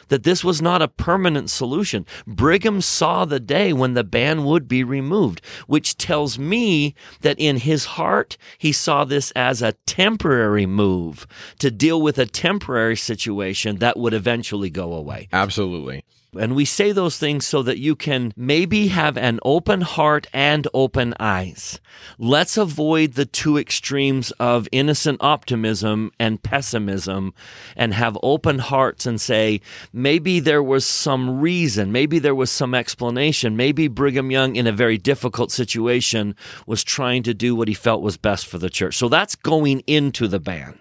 that 0.08 0.22
this 0.22 0.44
was 0.44 0.62
not 0.62 0.82
a 0.82 0.88
permanent 0.88 1.50
solution. 1.50 2.06
Brigham 2.26 2.80
saw 2.80 3.24
the 3.24 3.40
day 3.40 3.72
when 3.72 3.94
the 3.94 4.04
ban 4.04 4.44
would 4.44 4.68
be 4.68 4.84
removed, 4.84 5.40
which 5.66 5.96
tells 5.96 6.38
me 6.38 6.94
that 7.20 7.38
in 7.38 7.58
his 7.58 7.84
heart, 7.84 8.36
he 8.58 8.72
saw 8.72 9.04
this 9.04 9.30
as 9.32 9.62
a 9.62 9.74
temporary 9.86 10.66
move 10.66 11.26
to 11.58 11.70
deal 11.70 12.00
with 12.00 12.18
a 12.18 12.26
temporary 12.26 12.96
situation 12.96 13.76
that 13.76 13.98
would 13.98 14.14
eventually 14.14 14.70
go 14.70 14.92
away. 14.92 15.28
Absolutely. 15.32 16.04
And 16.36 16.54
we 16.54 16.64
say 16.64 16.92
those 16.92 17.18
things 17.18 17.46
so 17.46 17.62
that 17.62 17.78
you 17.78 17.96
can 17.96 18.32
maybe 18.36 18.88
have 18.88 19.16
an 19.16 19.40
open 19.44 19.80
heart 19.80 20.26
and 20.32 20.66
open 20.74 21.14
eyes. 21.18 21.80
Let's 22.18 22.56
avoid 22.56 23.12
the 23.12 23.26
two 23.26 23.58
extremes 23.58 24.30
of 24.32 24.68
innocent 24.72 25.18
optimism 25.22 26.12
and 26.18 26.42
pessimism 26.42 27.34
and 27.76 27.94
have 27.94 28.18
open 28.22 28.58
hearts 28.58 29.06
and 29.06 29.20
say, 29.20 29.60
maybe 29.92 30.40
there 30.40 30.62
was 30.62 30.84
some 30.84 31.40
reason, 31.40 31.92
maybe 31.92 32.18
there 32.18 32.34
was 32.34 32.50
some 32.50 32.74
explanation, 32.74 33.56
maybe 33.56 33.88
Brigham 33.88 34.30
Young 34.30 34.56
in 34.56 34.66
a 34.66 34.72
very 34.72 34.98
difficult 34.98 35.50
situation 35.50 36.34
was 36.66 36.84
trying 36.84 37.22
to 37.24 37.34
do 37.34 37.54
what 37.54 37.68
he 37.68 37.74
felt 37.74 38.02
was 38.02 38.16
best 38.16 38.46
for 38.46 38.58
the 38.58 38.70
church. 38.70 38.96
So 38.96 39.08
that's 39.08 39.34
going 39.34 39.80
into 39.86 40.28
the 40.28 40.40
ban. 40.40 40.78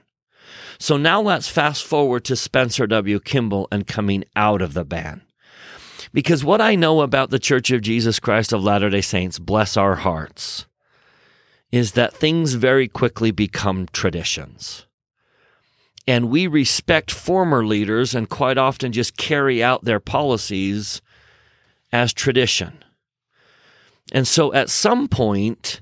So 0.79 0.97
now 0.97 1.21
let's 1.21 1.47
fast 1.47 1.85
forward 1.85 2.25
to 2.25 2.35
Spencer 2.35 2.85
W. 2.87 3.19
Kimball 3.19 3.67
and 3.71 3.87
coming 3.87 4.25
out 4.35 4.61
of 4.61 4.73
the 4.73 4.83
ban. 4.83 5.21
Because 6.15 6.45
what 6.45 6.61
I 6.61 6.75
know 6.75 7.01
about 7.01 7.29
the 7.29 7.39
Church 7.39 7.71
of 7.71 7.81
Jesus 7.81 8.21
Christ 8.21 8.53
of 8.53 8.63
Latter 8.63 8.89
day 8.89 9.01
Saints, 9.01 9.37
bless 9.37 9.75
our 9.75 9.95
hearts, 9.95 10.65
is 11.73 11.91
that 11.91 12.13
things 12.13 12.53
very 12.53 12.87
quickly 12.87 13.31
become 13.31 13.89
traditions. 13.91 14.85
And 16.07 16.29
we 16.29 16.47
respect 16.47 17.11
former 17.11 17.65
leaders 17.65 18.15
and 18.15 18.29
quite 18.29 18.57
often 18.57 18.93
just 18.93 19.17
carry 19.17 19.61
out 19.61 19.83
their 19.83 19.99
policies 19.99 21.01
as 21.91 22.13
tradition. 22.13 22.81
And 24.13 24.25
so 24.25 24.53
at 24.53 24.69
some 24.69 25.09
point, 25.09 25.81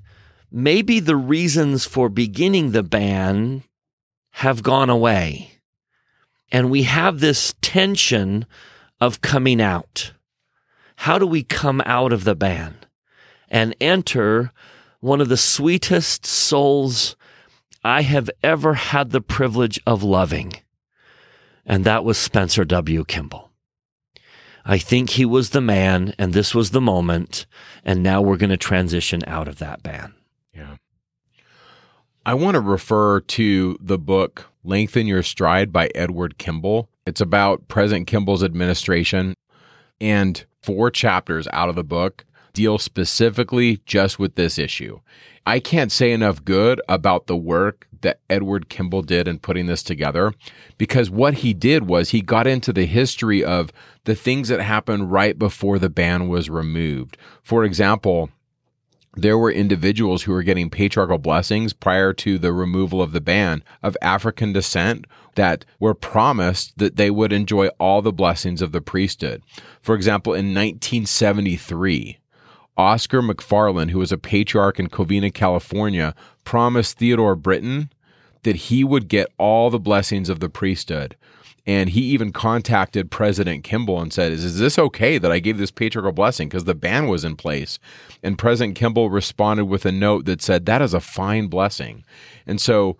maybe 0.51 0.99
the 0.99 1.15
reasons 1.15 1.85
for 1.85 2.09
beginning 2.09 2.71
the 2.71 2.81
ban 2.81 3.65
have 4.31 4.63
gone 4.63 4.89
away. 4.89 5.59
And 6.51 6.71
we 6.71 6.83
have 6.83 7.19
this 7.19 7.53
tension 7.61 8.47
of 8.99 9.21
coming 9.21 9.61
out. 9.61 10.11
How 11.03 11.19
do 11.19 11.27
we 11.27 11.43
come 11.43 11.81
out 11.85 12.13
of 12.13 12.23
the 12.23 12.33
ban 12.33 12.77
and 13.49 13.75
enter 13.81 14.53
one 15.01 15.19
of 15.19 15.27
the 15.27 15.35
sweetest 15.35 16.25
souls 16.25 17.17
I 17.83 18.03
have 18.03 18.29
ever 18.41 18.75
had 18.75 19.09
the 19.09 19.19
privilege 19.19 19.81
of 19.85 20.01
loving? 20.01 20.53
And 21.65 21.83
that 21.83 22.05
was 22.05 22.17
Spencer 22.17 22.63
W. 22.63 23.03
Kimball. 23.03 23.51
I 24.63 24.77
think 24.77 25.09
he 25.09 25.25
was 25.25 25.49
the 25.49 25.59
man 25.59 26.13
and 26.17 26.31
this 26.31 26.55
was 26.55 26.71
the 26.71 26.79
moment. 26.79 27.47
And 27.83 28.01
now 28.01 28.21
we're 28.21 28.37
going 28.37 28.49
to 28.51 28.55
transition 28.55 29.23
out 29.27 29.49
of 29.49 29.59
that 29.59 29.83
ban. 29.83 30.13
Yeah. 30.55 30.77
I 32.25 32.33
want 32.33 32.55
to 32.55 32.61
refer 32.61 33.19
to 33.19 33.77
the 33.81 33.97
book 33.97 34.45
Lengthen 34.63 35.07
Your 35.07 35.21
Stride 35.21 35.73
by 35.73 35.89
Edward 35.93 36.37
Kimball. 36.37 36.87
It's 37.05 37.19
about 37.19 37.67
President 37.67 38.07
Kimball's 38.07 38.41
administration. 38.41 39.33
And 39.99 40.45
four 40.61 40.91
chapters 40.91 41.47
out 41.51 41.69
of 41.69 41.75
the 41.75 41.83
book 41.83 42.25
deal 42.53 42.77
specifically 42.77 43.81
just 43.85 44.19
with 44.19 44.35
this 44.35 44.57
issue. 44.57 44.99
I 45.45 45.59
can't 45.59 45.91
say 45.91 46.11
enough 46.11 46.43
good 46.45 46.81
about 46.87 47.27
the 47.27 47.35
work 47.35 47.87
that 48.01 48.19
Edward 48.29 48.69
Kimball 48.69 49.01
did 49.01 49.27
in 49.27 49.39
putting 49.39 49.65
this 49.65 49.83
together 49.83 50.33
because 50.77 51.09
what 51.09 51.35
he 51.35 51.53
did 51.53 51.87
was 51.87 52.09
he 52.09 52.21
got 52.21 52.47
into 52.47 52.71
the 52.71 52.85
history 52.85 53.43
of 53.43 53.71
the 54.05 54.15
things 54.15 54.49
that 54.49 54.61
happened 54.61 55.11
right 55.11 55.37
before 55.37 55.79
the 55.79 55.89
ban 55.89 56.27
was 56.27 56.49
removed. 56.49 57.17
For 57.41 57.63
example, 57.65 58.29
there 59.15 59.37
were 59.37 59.51
individuals 59.51 60.23
who 60.23 60.31
were 60.31 60.43
getting 60.43 60.69
patriarchal 60.69 61.19
blessings 61.19 61.71
prior 61.71 62.13
to 62.13 62.39
the 62.39 62.51
removal 62.51 63.01
of 63.01 63.11
the 63.11 63.21
ban 63.21 63.63
of 63.83 63.95
African 64.01 64.53
descent 64.53 65.05
that 65.35 65.65
were 65.79 65.93
promised 65.93 66.77
that 66.77 66.95
they 66.95 67.11
would 67.11 67.31
enjoy 67.31 67.67
all 67.79 68.01
the 68.01 68.11
blessings 68.11 68.61
of 68.61 68.71
the 68.71 68.81
priesthood. 68.81 69.43
For 69.81 69.95
example, 69.95 70.33
in 70.33 70.47
1973, 70.47 72.17
Oscar 72.75 73.21
McFarland, 73.21 73.91
who 73.91 73.99
was 73.99 74.11
a 74.11 74.17
patriarch 74.17 74.79
in 74.79 74.89
Covina, 74.89 75.31
California, 75.31 76.15
promised 76.43 76.97
Theodore 76.97 77.35
Britton 77.35 77.91
that 78.41 78.55
he 78.55 78.83
would 78.83 79.07
get 79.07 79.31
all 79.37 79.69
the 79.69 79.79
blessings 79.79 80.27
of 80.27 80.39
the 80.39 80.49
priesthood. 80.49 81.15
And 81.65 81.91
he 81.91 82.01
even 82.01 82.33
contacted 82.33 83.09
President 83.09 83.63
Kimball 83.63 84.01
and 84.01 84.11
said, 84.11 84.33
Is, 84.33 84.43
is 84.43 84.59
this 84.59 84.77
okay 84.77 85.17
that 85.17 85.31
I 85.31 85.39
gave 85.39 85.57
this 85.57 85.71
patriarchal 85.71 86.11
blessing? 86.11 86.49
Because 86.49 86.65
the 86.65 86.75
ban 86.75 87.07
was 87.07 87.23
in 87.23 87.35
place. 87.37 87.79
And 88.21 88.37
President 88.37 88.75
Kimball 88.75 89.09
responded 89.09 89.65
with 89.65 89.85
a 89.85 89.91
note 89.91 90.25
that 90.25 90.41
said, 90.41 90.65
That 90.65 90.81
is 90.81 90.93
a 90.93 90.99
fine 90.99 91.47
blessing. 91.47 92.03
And 92.45 92.59
so 92.59 92.97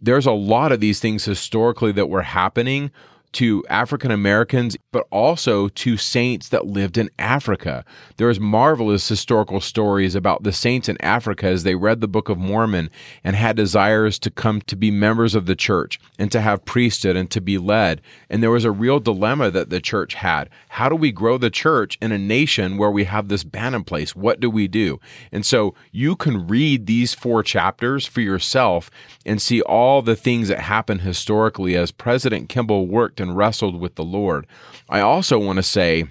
there's 0.00 0.26
a 0.26 0.32
lot 0.32 0.70
of 0.70 0.80
these 0.80 1.00
things 1.00 1.24
historically 1.24 1.92
that 1.92 2.08
were 2.08 2.22
happening 2.22 2.92
to 3.34 3.64
African 3.68 4.10
Americans, 4.10 4.76
but 4.92 5.06
also 5.10 5.68
to 5.68 5.96
saints 5.96 6.48
that 6.48 6.66
lived 6.66 6.96
in 6.96 7.10
Africa. 7.18 7.84
There's 8.16 8.40
marvelous 8.40 9.08
historical 9.08 9.60
stories 9.60 10.14
about 10.14 10.42
the 10.42 10.52
saints 10.52 10.88
in 10.88 11.00
Africa 11.00 11.46
as 11.46 11.62
they 11.62 11.74
read 11.74 12.00
the 12.00 12.08
Book 12.08 12.28
of 12.28 12.38
Mormon 12.38 12.90
and 13.22 13.36
had 13.36 13.56
desires 13.56 14.18
to 14.20 14.30
come 14.30 14.60
to 14.62 14.76
be 14.76 14.90
members 14.90 15.34
of 15.34 15.46
the 15.46 15.56
church 15.56 16.00
and 16.18 16.30
to 16.32 16.40
have 16.40 16.64
priesthood 16.64 17.16
and 17.16 17.30
to 17.30 17.40
be 17.40 17.58
led. 17.58 18.00
And 18.30 18.42
there 18.42 18.50
was 18.50 18.64
a 18.64 18.70
real 18.70 19.00
dilemma 19.00 19.50
that 19.50 19.70
the 19.70 19.80
church 19.80 20.14
had. 20.14 20.48
How 20.68 20.88
do 20.88 20.96
we 20.96 21.12
grow 21.12 21.36
the 21.36 21.50
church 21.50 21.98
in 22.00 22.12
a 22.12 22.18
nation 22.18 22.78
where 22.78 22.90
we 22.90 23.04
have 23.04 23.28
this 23.28 23.44
ban 23.44 23.74
in 23.74 23.84
place? 23.84 24.14
What 24.14 24.40
do 24.40 24.48
we 24.48 24.68
do? 24.68 25.00
And 25.32 25.44
so 25.44 25.74
you 25.90 26.16
can 26.16 26.46
read 26.46 26.86
these 26.86 27.14
four 27.14 27.42
chapters 27.42 28.06
for 28.06 28.20
yourself 28.20 28.90
and 29.26 29.42
see 29.42 29.60
all 29.62 30.02
the 30.02 30.16
things 30.16 30.48
that 30.48 30.60
happened 30.60 31.00
historically 31.00 31.76
as 31.76 31.90
President 31.90 32.48
Kimball 32.48 32.86
worked 32.86 33.20
and 33.24 33.36
wrestled 33.36 33.80
with 33.80 33.96
the 33.96 34.04
Lord. 34.04 34.46
I 34.88 35.00
also 35.00 35.38
want 35.38 35.56
to 35.56 35.62
say, 35.62 36.04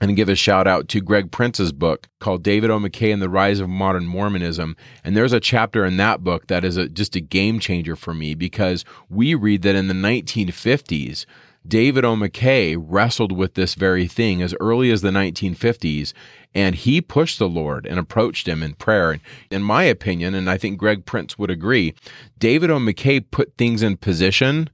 and 0.00 0.16
give 0.16 0.28
a 0.28 0.34
shout 0.34 0.66
out 0.66 0.88
to 0.88 1.00
Greg 1.00 1.30
Prince's 1.30 1.72
book 1.72 2.08
called 2.20 2.42
David 2.42 2.70
O. 2.70 2.78
McKay 2.78 3.12
and 3.12 3.22
the 3.22 3.28
Rise 3.28 3.60
of 3.60 3.68
Modern 3.68 4.06
Mormonism. 4.06 4.76
And 5.02 5.16
there's 5.16 5.32
a 5.32 5.40
chapter 5.40 5.84
in 5.84 5.96
that 5.98 6.22
book 6.22 6.48
that 6.48 6.64
is 6.64 6.76
a, 6.76 6.88
just 6.88 7.16
a 7.16 7.20
game 7.20 7.58
changer 7.58 7.96
for 7.96 8.12
me 8.12 8.34
because 8.34 8.84
we 9.08 9.34
read 9.34 9.62
that 9.62 9.74
in 9.74 9.88
the 9.88 9.94
1950s, 9.94 11.24
David 11.66 12.04
O. 12.04 12.14
McKay 12.14 12.76
wrestled 12.78 13.32
with 13.32 13.54
this 13.54 13.74
very 13.74 14.06
thing 14.06 14.42
as 14.42 14.54
early 14.60 14.90
as 14.90 15.00
the 15.00 15.10
1950s, 15.10 16.12
and 16.54 16.74
he 16.74 17.00
pushed 17.00 17.38
the 17.38 17.48
Lord 17.48 17.86
and 17.86 17.98
approached 17.98 18.46
him 18.46 18.62
in 18.62 18.74
prayer. 18.74 19.12
And 19.12 19.22
in 19.50 19.62
my 19.62 19.84
opinion, 19.84 20.34
and 20.34 20.50
I 20.50 20.58
think 20.58 20.76
Greg 20.76 21.06
Prince 21.06 21.38
would 21.38 21.50
agree, 21.50 21.94
David 22.38 22.70
O. 22.70 22.78
McKay 22.78 23.24
put 23.30 23.56
things 23.56 23.82
in 23.82 23.96
position 23.96 24.68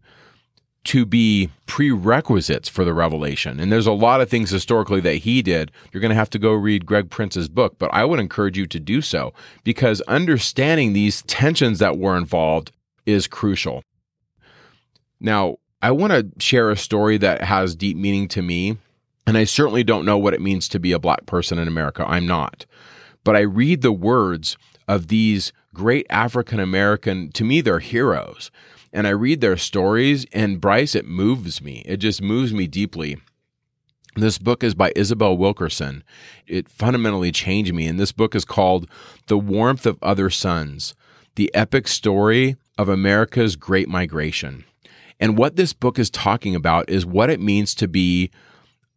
to 0.82 1.04
be 1.04 1.50
prerequisites 1.66 2.68
for 2.68 2.84
the 2.84 2.94
revelation. 2.94 3.60
And 3.60 3.70
there's 3.70 3.86
a 3.86 3.92
lot 3.92 4.20
of 4.20 4.30
things 4.30 4.50
historically 4.50 5.00
that 5.00 5.16
he 5.16 5.42
did. 5.42 5.70
You're 5.92 6.00
going 6.00 6.10
to 6.10 6.16
have 6.16 6.30
to 6.30 6.38
go 6.38 6.52
read 6.52 6.86
Greg 6.86 7.10
Prince's 7.10 7.48
book, 7.48 7.76
but 7.78 7.92
I 7.92 8.04
would 8.04 8.18
encourage 8.18 8.56
you 8.56 8.66
to 8.66 8.80
do 8.80 9.02
so 9.02 9.34
because 9.62 10.00
understanding 10.02 10.92
these 10.92 11.22
tensions 11.22 11.78
that 11.80 11.98
were 11.98 12.16
involved 12.16 12.72
is 13.04 13.26
crucial. 13.26 13.82
Now, 15.20 15.56
I 15.82 15.90
want 15.90 16.12
to 16.12 16.28
share 16.42 16.70
a 16.70 16.76
story 16.76 17.18
that 17.18 17.42
has 17.42 17.74
deep 17.74 17.96
meaning 17.96 18.28
to 18.28 18.42
me, 18.42 18.78
and 19.26 19.36
I 19.36 19.44
certainly 19.44 19.84
don't 19.84 20.06
know 20.06 20.18
what 20.18 20.34
it 20.34 20.40
means 20.40 20.68
to 20.68 20.78
be 20.78 20.92
a 20.92 20.98
black 20.98 21.26
person 21.26 21.58
in 21.58 21.68
America. 21.68 22.04
I'm 22.08 22.26
not. 22.26 22.64
But 23.22 23.36
I 23.36 23.40
read 23.40 23.82
the 23.82 23.92
words 23.92 24.56
of 24.88 25.08
these 25.08 25.52
great 25.74 26.06
African 26.10 26.58
American, 26.58 27.30
to 27.32 27.44
me, 27.44 27.60
they're 27.60 27.80
heroes 27.80 28.50
and 28.92 29.06
I 29.06 29.10
read 29.10 29.40
their 29.40 29.56
stories, 29.56 30.26
and 30.32 30.60
Bryce, 30.60 30.94
it 30.94 31.06
moves 31.06 31.62
me. 31.62 31.82
It 31.86 31.98
just 31.98 32.20
moves 32.20 32.52
me 32.52 32.66
deeply. 32.66 33.18
This 34.16 34.38
book 34.38 34.64
is 34.64 34.74
by 34.74 34.92
Isabel 34.96 35.36
Wilkerson. 35.36 36.02
It 36.46 36.68
fundamentally 36.68 37.30
changed 37.30 37.72
me. 37.72 37.86
And 37.86 37.98
this 37.98 38.12
book 38.12 38.34
is 38.34 38.44
called 38.44 38.88
The 39.28 39.38
Warmth 39.38 39.86
of 39.86 39.98
Other 40.02 40.30
Suns 40.30 40.94
The 41.36 41.54
Epic 41.54 41.86
Story 41.86 42.56
of 42.76 42.88
America's 42.88 43.54
Great 43.54 43.88
Migration. 43.88 44.64
And 45.20 45.38
what 45.38 45.56
this 45.56 45.72
book 45.72 45.98
is 45.98 46.10
talking 46.10 46.56
about 46.56 46.88
is 46.90 47.06
what 47.06 47.30
it 47.30 47.40
means 47.40 47.74
to 47.76 47.86
be 47.86 48.30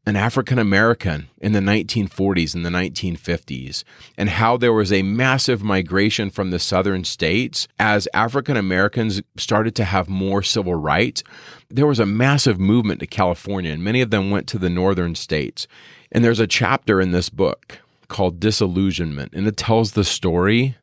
an 0.05 0.15
African 0.17 0.59
American 0.59 1.29
in 1.37 1.53
the 1.53 1.61
1940s 1.61 2.53
and 2.53 2.65
the 2.65 2.69
1950s, 2.69 3.83
and 4.17 4.29
how 4.29 4.57
there 4.57 4.73
was 4.73 4.91
a 4.91 5.01
massive 5.01 5.63
migration 5.63 6.29
from 6.29 6.51
the 6.51 6.59
southern 6.59 7.05
states 7.05 7.67
as 7.79 8.07
African 8.13 8.57
Americans 8.57 9.21
started 9.37 9.75
to 9.75 9.85
have 9.85 10.09
more 10.09 10.43
civil 10.43 10.75
rights. 10.75 11.23
There 11.69 11.87
was 11.87 11.99
a 11.99 12.05
massive 12.05 12.59
movement 12.59 12.99
to 12.99 13.07
California, 13.07 13.71
and 13.71 13.83
many 13.83 14.01
of 14.01 14.09
them 14.09 14.29
went 14.29 14.47
to 14.47 14.59
the 14.59 14.69
northern 14.69 15.15
states. 15.15 15.67
And 16.11 16.23
there's 16.23 16.39
a 16.39 16.47
chapter 16.47 16.99
in 16.99 17.11
this 17.11 17.29
book 17.29 17.79
called 18.09 18.41
Disillusionment, 18.41 19.33
and 19.33 19.47
it 19.47 19.55
tells 19.55 19.93
the 19.93 20.03
story 20.03 20.75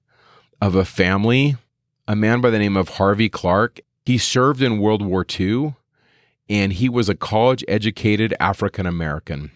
of 0.63 0.75
a 0.75 0.85
family, 0.85 1.57
a 2.09 2.17
man 2.17 2.41
by 2.41 2.49
the 2.49 2.59
name 2.59 2.77
of 2.77 2.91
Harvey 2.91 3.29
Clark. 3.29 3.81
He 4.07 4.17
served 4.17 4.63
in 4.63 4.81
World 4.81 5.05
War 5.05 5.27
II 5.39 5.75
and 6.51 6.73
he 6.73 6.89
was 6.89 7.09
a 7.09 7.15
college 7.15 7.65
educated 7.69 8.35
African 8.41 8.85
American. 8.85 9.53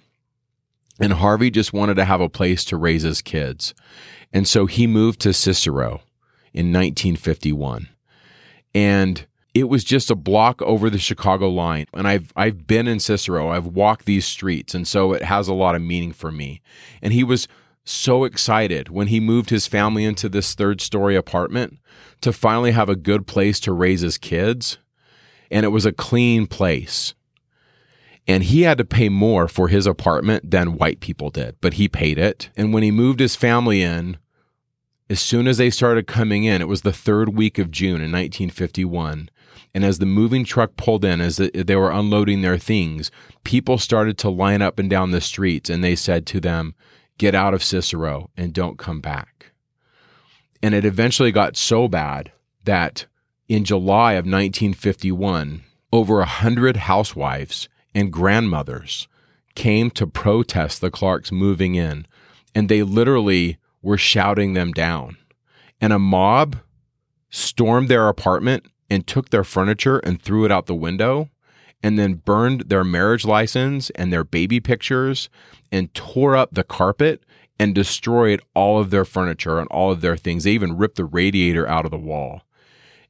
And 1.00 1.14
Harvey 1.14 1.50
just 1.50 1.72
wanted 1.72 1.96
to 1.96 2.04
have 2.04 2.20
a 2.20 2.28
place 2.28 2.64
to 2.66 2.76
raise 2.76 3.02
his 3.02 3.20
kids. 3.20 3.74
And 4.32 4.46
so 4.46 4.66
he 4.66 4.86
moved 4.86 5.20
to 5.22 5.32
Cicero 5.32 6.02
in 6.52 6.72
1951. 6.72 7.88
And 8.76 9.26
it 9.54 9.64
was 9.64 9.82
just 9.82 10.08
a 10.08 10.14
block 10.14 10.62
over 10.62 10.88
the 10.88 10.98
Chicago 10.98 11.48
line. 11.48 11.86
And 11.92 12.06
I've 12.06 12.32
I've 12.36 12.68
been 12.68 12.86
in 12.86 13.00
Cicero. 13.00 13.48
I've 13.48 13.66
walked 13.66 14.06
these 14.06 14.24
streets, 14.24 14.72
and 14.74 14.86
so 14.86 15.12
it 15.12 15.22
has 15.22 15.48
a 15.48 15.54
lot 15.54 15.74
of 15.74 15.82
meaning 15.82 16.12
for 16.12 16.30
me. 16.30 16.62
And 17.02 17.12
he 17.12 17.24
was 17.24 17.48
so 17.84 18.24
excited 18.24 18.88
when 18.88 19.08
he 19.08 19.20
moved 19.20 19.50
his 19.50 19.66
family 19.66 20.04
into 20.04 20.28
this 20.28 20.54
third 20.54 20.80
story 20.80 21.16
apartment 21.16 21.78
to 22.20 22.32
finally 22.32 22.70
have 22.70 22.88
a 22.88 22.96
good 22.96 23.26
place 23.26 23.60
to 23.60 23.72
raise 23.72 24.00
his 24.00 24.16
kids 24.16 24.78
and 25.50 25.64
it 25.64 25.70
was 25.70 25.86
a 25.86 25.92
clean 25.92 26.46
place. 26.46 27.14
And 28.26 28.44
he 28.44 28.62
had 28.62 28.78
to 28.78 28.84
pay 28.84 29.08
more 29.08 29.48
for 29.48 29.68
his 29.68 29.86
apartment 29.86 30.50
than 30.50 30.78
white 30.78 31.00
people 31.00 31.30
did, 31.30 31.56
but 31.60 31.74
he 31.74 31.88
paid 31.88 32.18
it. 32.18 32.50
And 32.56 32.72
when 32.72 32.82
he 32.82 32.90
moved 32.90 33.20
his 33.20 33.36
family 33.36 33.82
in, 33.82 34.16
as 35.10 35.20
soon 35.20 35.46
as 35.46 35.58
they 35.58 35.68
started 35.68 36.06
coming 36.06 36.44
in, 36.44 36.62
it 36.62 36.68
was 36.68 36.80
the 36.82 36.92
third 36.92 37.36
week 37.36 37.58
of 37.58 37.70
June 37.70 38.00
in 38.00 38.10
1951. 38.10 39.28
And 39.74 39.84
as 39.84 39.98
the 39.98 40.06
moving 40.06 40.44
truck 40.44 40.76
pulled 40.76 41.04
in, 41.04 41.20
as 41.20 41.36
they 41.36 41.76
were 41.76 41.90
unloading 41.90 42.40
their 42.40 42.56
things, 42.56 43.10
people 43.42 43.76
started 43.76 44.16
to 44.18 44.30
line 44.30 44.62
up 44.62 44.78
and 44.78 44.88
down 44.88 45.10
the 45.10 45.20
streets 45.20 45.68
and 45.68 45.84
they 45.84 45.96
said 45.96 46.26
to 46.26 46.40
them, 46.40 46.74
Get 47.18 47.34
out 47.34 47.54
of 47.54 47.62
Cicero 47.62 48.30
and 48.36 48.52
don't 48.52 48.78
come 48.78 49.00
back. 49.00 49.52
And 50.62 50.74
it 50.74 50.84
eventually 50.84 51.30
got 51.30 51.56
so 51.56 51.86
bad 51.86 52.32
that 52.64 53.06
in 53.48 53.64
July 53.64 54.12
of 54.12 54.24
1951, 54.24 55.62
over 55.92 56.20
a 56.20 56.26
hundred 56.26 56.76
housewives 56.76 57.68
and 57.94 58.12
grandmothers 58.12 59.06
came 59.54 59.90
to 59.92 60.06
protest 60.06 60.80
the 60.80 60.90
Clarks 60.90 61.30
moving 61.30 61.74
in, 61.74 62.06
and 62.54 62.68
they 62.68 62.82
literally 62.82 63.58
were 63.82 63.98
shouting 63.98 64.54
them 64.54 64.72
down. 64.72 65.16
And 65.80 65.92
a 65.92 65.98
mob 65.98 66.56
stormed 67.30 67.88
their 67.88 68.08
apartment 68.08 68.66
and 68.88 69.06
took 69.06 69.30
their 69.30 69.44
furniture 69.44 69.98
and 69.98 70.20
threw 70.20 70.44
it 70.44 70.52
out 70.52 70.66
the 70.66 70.74
window. 70.74 71.28
and 71.82 71.98
then 71.98 72.14
burned 72.14 72.62
their 72.62 72.82
marriage 72.82 73.26
license 73.26 73.90
and 73.90 74.10
their 74.10 74.24
baby 74.24 74.58
pictures 74.58 75.28
and 75.70 75.92
tore 75.92 76.34
up 76.34 76.48
the 76.52 76.64
carpet 76.64 77.22
and 77.58 77.74
destroyed 77.74 78.40
all 78.54 78.80
of 78.80 78.88
their 78.88 79.04
furniture 79.04 79.58
and 79.58 79.68
all 79.68 79.92
of 79.92 80.00
their 80.00 80.16
things. 80.16 80.44
They 80.44 80.52
even 80.52 80.78
ripped 80.78 80.96
the 80.96 81.04
radiator 81.04 81.68
out 81.68 81.84
of 81.84 81.90
the 81.90 81.98
wall. 81.98 82.40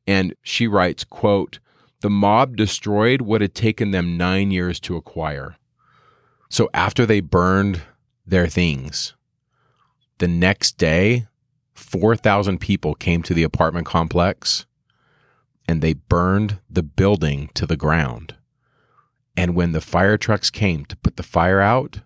And 0.06 0.34
she 0.42 0.66
writes, 0.66 1.04
quote, 1.04 1.58
the 2.00 2.10
mob 2.10 2.56
destroyed 2.56 3.22
what 3.22 3.40
had 3.40 3.54
taken 3.54 3.90
them 3.90 4.16
nine 4.18 4.50
years 4.50 4.78
to 4.80 4.96
acquire. 4.96 5.56
So 6.50 6.68
after 6.74 7.06
they 7.06 7.20
burned 7.20 7.82
their 8.26 8.46
things, 8.46 9.14
the 10.18 10.28
next 10.28 10.76
day, 10.76 11.26
4,000 11.74 12.60
people 12.60 12.94
came 12.94 13.22
to 13.22 13.34
the 13.34 13.42
apartment 13.42 13.86
complex 13.86 14.66
and 15.66 15.80
they 15.80 15.94
burned 15.94 16.58
the 16.68 16.82
building 16.82 17.50
to 17.54 17.66
the 17.66 17.76
ground. 17.76 18.34
And 19.36 19.54
when 19.54 19.72
the 19.72 19.80
fire 19.80 20.16
trucks 20.16 20.50
came 20.50 20.84
to 20.86 20.96
put 20.96 21.16
the 21.16 21.22
fire 21.22 21.60
out, 21.60 22.00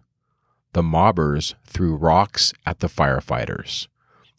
the 0.72 0.82
mobbers 0.82 1.55
threw 1.66 1.96
rocks 1.96 2.55
at 2.64 2.78
the 2.78 2.86
firefighters. 2.86 3.88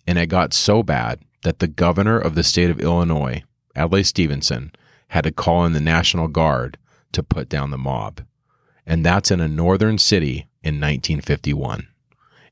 And 0.07 0.17
it 0.17 0.27
got 0.27 0.53
so 0.53 0.81
bad 0.81 1.19
that 1.43 1.59
the 1.59 1.67
governor 1.67 2.17
of 2.17 2.35
the 2.35 2.43
state 2.43 2.69
of 2.69 2.79
Illinois, 2.79 3.43
Adlai 3.79 4.01
Stevenson, 4.03 4.71
had 5.07 5.23
to 5.23 5.31
call 5.31 5.65
in 5.65 5.73
the 5.73 5.79
National 5.79 6.27
Guard 6.27 6.77
to 7.13 7.23
put 7.23 7.49
down 7.49 7.71
the 7.71 7.77
mob. 7.77 8.21
And 8.85 9.05
that's 9.05 9.31
in 9.31 9.39
a 9.39 9.47
northern 9.47 9.97
city 9.97 10.47
in 10.61 10.75
1951. 10.75 11.87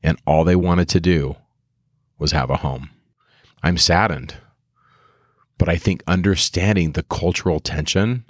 And 0.02 0.18
all 0.26 0.44
they 0.44 0.56
wanted 0.56 0.88
to 0.90 1.00
do 1.00 1.36
was 2.18 2.32
have 2.32 2.50
a 2.50 2.56
home. 2.56 2.90
I'm 3.62 3.76
saddened, 3.76 4.36
but 5.58 5.68
I 5.68 5.76
think 5.76 6.02
understanding 6.06 6.92
the 6.92 7.02
cultural 7.02 7.60
tension 7.60 8.24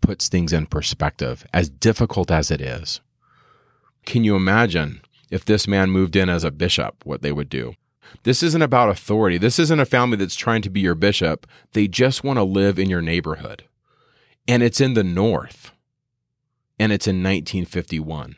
puts 0.00 0.28
things 0.28 0.52
in 0.52 0.66
perspective, 0.66 1.46
as 1.52 1.68
difficult 1.68 2.30
as 2.30 2.50
it 2.50 2.60
is. 2.60 3.00
Can 4.04 4.24
you 4.24 4.36
imagine 4.36 5.00
if 5.30 5.44
this 5.44 5.66
man 5.66 5.90
moved 5.90 6.16
in 6.16 6.28
as 6.28 6.44
a 6.44 6.50
bishop, 6.50 7.04
what 7.04 7.22
they 7.22 7.32
would 7.32 7.48
do? 7.48 7.74
This 8.22 8.42
isn't 8.42 8.62
about 8.62 8.90
authority. 8.90 9.38
This 9.38 9.58
isn't 9.58 9.80
a 9.80 9.86
family 9.86 10.16
that's 10.16 10.36
trying 10.36 10.62
to 10.62 10.70
be 10.70 10.80
your 10.80 10.94
bishop. 10.94 11.46
They 11.72 11.88
just 11.88 12.24
want 12.24 12.38
to 12.38 12.42
live 12.42 12.78
in 12.78 12.90
your 12.90 13.02
neighborhood. 13.02 13.64
And 14.46 14.62
it's 14.62 14.80
in 14.80 14.94
the 14.94 15.04
North. 15.04 15.72
And 16.78 16.92
it's 16.92 17.06
in 17.06 17.16
1951. 17.16 18.36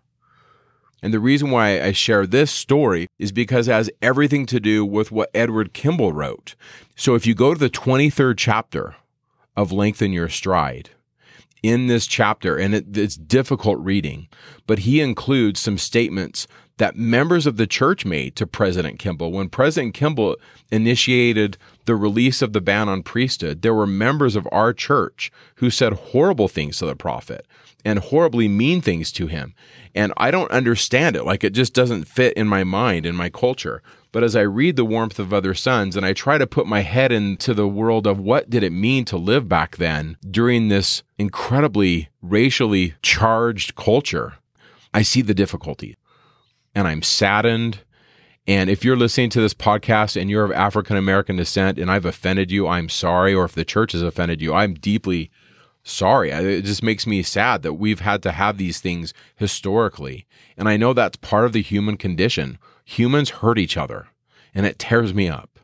And 1.03 1.15
the 1.15 1.21
reason 1.21 1.51
why 1.51 1.81
I 1.81 1.93
share 1.93 2.27
this 2.27 2.51
story 2.51 3.07
is 3.19 3.33
because 3.33 3.69
it 3.69 3.73
has 3.73 3.91
everything 4.03 4.45
to 4.47 4.61
do 4.61 4.85
with 4.85 5.11
what 5.11 5.31
Edward 5.35 5.73
Kimball 5.73 6.13
wrote. 6.13 6.55
So 6.95 7.15
if 7.15 7.27
you 7.27 7.35
go 7.35 7.55
to 7.55 7.61
the 7.61 7.71
23rd 7.71 8.35
chapter 8.37 8.97
of 9.57 9.73
Lengthen 9.73 10.13
Your 10.13 10.29
Stride, 10.29 10.91
in 11.63 11.87
this 11.87 12.07
chapter, 12.07 12.57
and 12.57 12.75
it, 12.75 12.97
it's 12.97 13.17
difficult 13.17 13.79
reading, 13.79 14.29
but 14.67 14.81
he 14.81 15.01
includes 15.01 15.61
some 15.61 15.79
statements 15.79 16.47
that 16.81 16.97
members 16.97 17.47
of 17.47 17.59
the 17.59 17.67
church 17.67 18.07
made 18.07 18.35
to 18.35 18.47
President 18.47 18.99
Kimball. 18.99 19.33
When 19.33 19.51
President 19.51 19.93
Kimball 19.93 20.37
initiated 20.73 21.59
the 21.85 21.95
release 21.95 22.41
of 22.41 22.55
the 22.55 22.61
ban 22.63 22.89
on 22.89 23.03
priesthood, 23.03 23.61
there 23.61 23.75
were 23.75 23.87
members 23.87 24.35
of 24.35 24.49
our 24.51 24.73
church 24.73 25.31
who 25.57 25.69
said 25.69 25.93
horrible 25.93 26.49
things 26.49 26.79
to 26.79 26.87
the 26.87 26.97
prophet 26.97 27.47
and 27.85 27.99
horribly 27.99 28.49
mean 28.49 28.81
things 28.81 29.13
to 29.13 29.27
him. 29.27 29.55
And 29.95 30.15
I 30.17 30.31
don't 30.31 30.51
understand 30.51 31.17
it. 31.17 31.25
Like 31.25 31.45
it 31.45 31.53
just 31.53 31.75
doesn't 31.75 32.09
fit 32.09 32.33
in 32.33 32.49
my 32.49 32.65
mind, 32.65 33.05
in 33.05 33.15
my 33.15 33.29
culture. 33.29 33.83
But 34.11 34.25
as 34.25 34.35
I 34.35 34.41
read 34.41 34.77
The 34.77 34.85
Warmth 34.87 35.19
of 35.19 35.35
Other 35.35 35.53
Suns 35.53 35.97
and 35.97 36.07
I 36.07 36.15
try 36.15 36.39
to 36.39 36.47
put 36.47 36.67
my 36.67 36.81
head 36.81 37.13
into 37.13 37.53
the 37.53 37.69
world 37.69 38.07
of 38.07 38.19
what 38.19 38.49
did 38.49 38.63
it 38.63 38.73
mean 38.73 39.05
to 39.05 39.19
live 39.19 39.51
back 39.51 39.77
then 39.77 40.17
during 40.31 40.69
this 40.69 41.03
incredibly 41.19 42.09
racially 42.23 42.95
charged 43.03 43.75
culture, 43.75 44.39
I 44.95 45.03
see 45.03 45.21
the 45.21 45.35
difficulty 45.35 45.97
and 46.75 46.89
I'm 46.89 47.03
saddened. 47.03 47.81
And 48.47 48.71
if 48.71 48.85
you're 48.85 48.97
listening 48.97 49.31
to 49.31 49.41
this 49.41 49.55
podcast 49.55 50.21
and 50.21 50.31
you're 50.31 50.45
of 50.45 50.53
African 50.53 50.97
American 50.97 51.37
descent 51.37 51.79
and 51.79 51.91
I've 51.91 52.05
offended 52.05 52.51
you, 52.51 52.67
I'm 52.67 52.89
sorry. 52.89 53.35
Or 53.35 53.45
if 53.45 53.53
the 53.53 53.65
church 53.65 53.93
has 53.93 54.03
offended 54.03 54.41
you, 54.41 54.53
I'm 54.55 54.75
deeply 54.75 55.31
sorry. 55.83 56.31
It 56.31 56.65
just 56.65 56.83
makes 56.83 57.07
me 57.07 57.23
sad 57.23 57.63
that 57.63 57.75
we've 57.75 58.01
had 58.01 58.23
to 58.25 58.33
have 58.33 58.59
these 58.59 58.81
things 58.81 59.15
historically. 59.37 60.27
And 60.57 60.69
I 60.69 60.77
know 60.77 60.93
that's 60.93 61.17
part 61.17 61.45
of 61.45 61.53
the 61.53 61.63
human 61.63 61.97
condition. 61.97 62.59
Humans 62.85 63.31
hurt 63.31 63.59
each 63.59 63.77
other 63.77 64.09
and 64.55 64.67
it 64.67 64.79
tears 64.79 65.15
me 65.15 65.29
up 65.29 65.60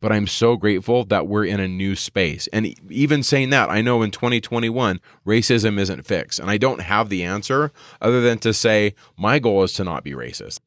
but 0.00 0.12
I'm 0.12 0.26
so 0.26 0.56
grateful 0.56 1.04
that 1.06 1.26
we're 1.26 1.44
in 1.44 1.60
a 1.60 1.68
new 1.68 1.96
space. 1.96 2.48
And 2.52 2.74
even 2.90 3.22
saying 3.22 3.50
that, 3.50 3.68
I 3.68 3.80
know 3.80 4.02
in 4.02 4.10
2021, 4.10 5.00
racism 5.26 5.78
isn't 5.78 6.06
fixed. 6.06 6.38
And 6.38 6.50
I 6.50 6.56
don't 6.56 6.82
have 6.82 7.08
the 7.08 7.24
answer 7.24 7.72
other 8.00 8.20
than 8.20 8.38
to 8.38 8.52
say, 8.52 8.94
my 9.16 9.38
goal 9.38 9.64
is 9.64 9.72
to 9.74 9.84
not 9.84 10.04
be 10.04 10.12
racist. 10.12 10.60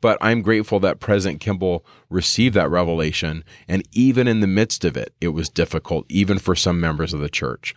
But 0.00 0.18
I'm 0.20 0.42
grateful 0.42 0.78
that 0.80 1.00
President 1.00 1.40
Kimball 1.40 1.84
received 2.10 2.54
that 2.54 2.70
revelation. 2.70 3.44
And 3.66 3.82
even 3.92 4.28
in 4.28 4.40
the 4.40 4.46
midst 4.46 4.84
of 4.84 4.96
it, 4.96 5.12
it 5.20 5.28
was 5.28 5.48
difficult, 5.48 6.06
even 6.08 6.38
for 6.38 6.54
some 6.54 6.80
members 6.80 7.12
of 7.12 7.20
the 7.20 7.28
church. 7.28 7.74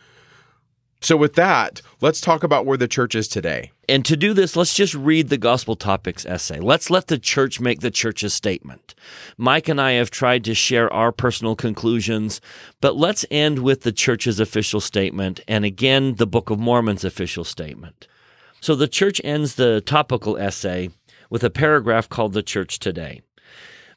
So, 1.02 1.16
with 1.16 1.36
that, 1.36 1.82
let's 2.02 2.20
talk 2.20 2.44
about 2.44 2.66
where 2.66 2.78
the 2.78 2.88
church 2.88 3.16
is 3.16 3.30
today. 3.30 3.72
And 3.88 4.04
to 4.04 4.18
do 4.18 4.34
this, 4.34 4.58
let's 4.58 4.74
just 4.74 4.94
read 4.94 5.30
the 5.30 5.38
Gospel 5.38 5.78
Topics 5.78 6.26
essay. 6.26 6.60
Let's 6.60 6.90
let 6.90 7.08
the 7.08 7.18
church 7.18 7.62
make 7.62 7.80
the 7.80 7.90
church's 7.90 8.34
statement. 8.34 8.96
Mike 9.38 9.70
and 9.70 9.80
I 9.80 9.94
have 9.94 10.12
tried 10.12 10.44
to 10.44 10.54
share 10.54 10.92
our 10.92 11.14
personal 11.14 11.56
conclusions, 11.56 12.42
but 12.82 12.98
let's 12.98 13.26
end 13.32 13.60
with 13.60 13.84
the 13.84 13.94
church's 13.94 14.42
official 14.42 14.82
statement 14.82 15.40
and 15.48 15.64
again, 15.64 16.16
the 16.16 16.28
Book 16.28 16.50
of 16.50 16.60
Mormon's 16.60 17.06
official 17.06 17.46
statement. 17.46 18.08
So, 18.60 18.76
the 18.76 18.90
church 18.90 19.22
ends 19.24 19.56
the 19.56 19.80
topical 19.80 20.38
essay 20.38 20.90
with 21.30 21.46
a 21.46 21.50
paragraph 21.50 22.10
called 22.10 22.34
The 22.34 22.44
Church 22.44 22.78
Today. 22.78 23.22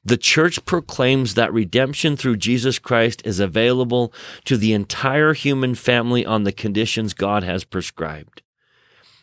The 0.05 0.17
church 0.17 0.65
proclaims 0.65 1.35
that 1.35 1.53
redemption 1.53 2.17
through 2.17 2.39
Jesus 2.39 2.79
Christ 2.81 3.23
is 3.25 3.39
available 3.39 4.13
to 4.45 4.57
the 4.57 4.73
entire 4.73 5.33
human 5.33 5.77
family 5.77 6.27
on 6.27 6.43
the 6.43 6.53
conditions 6.53 7.15
God 7.15 7.45
has 7.45 7.63
prescribed. 7.63 8.43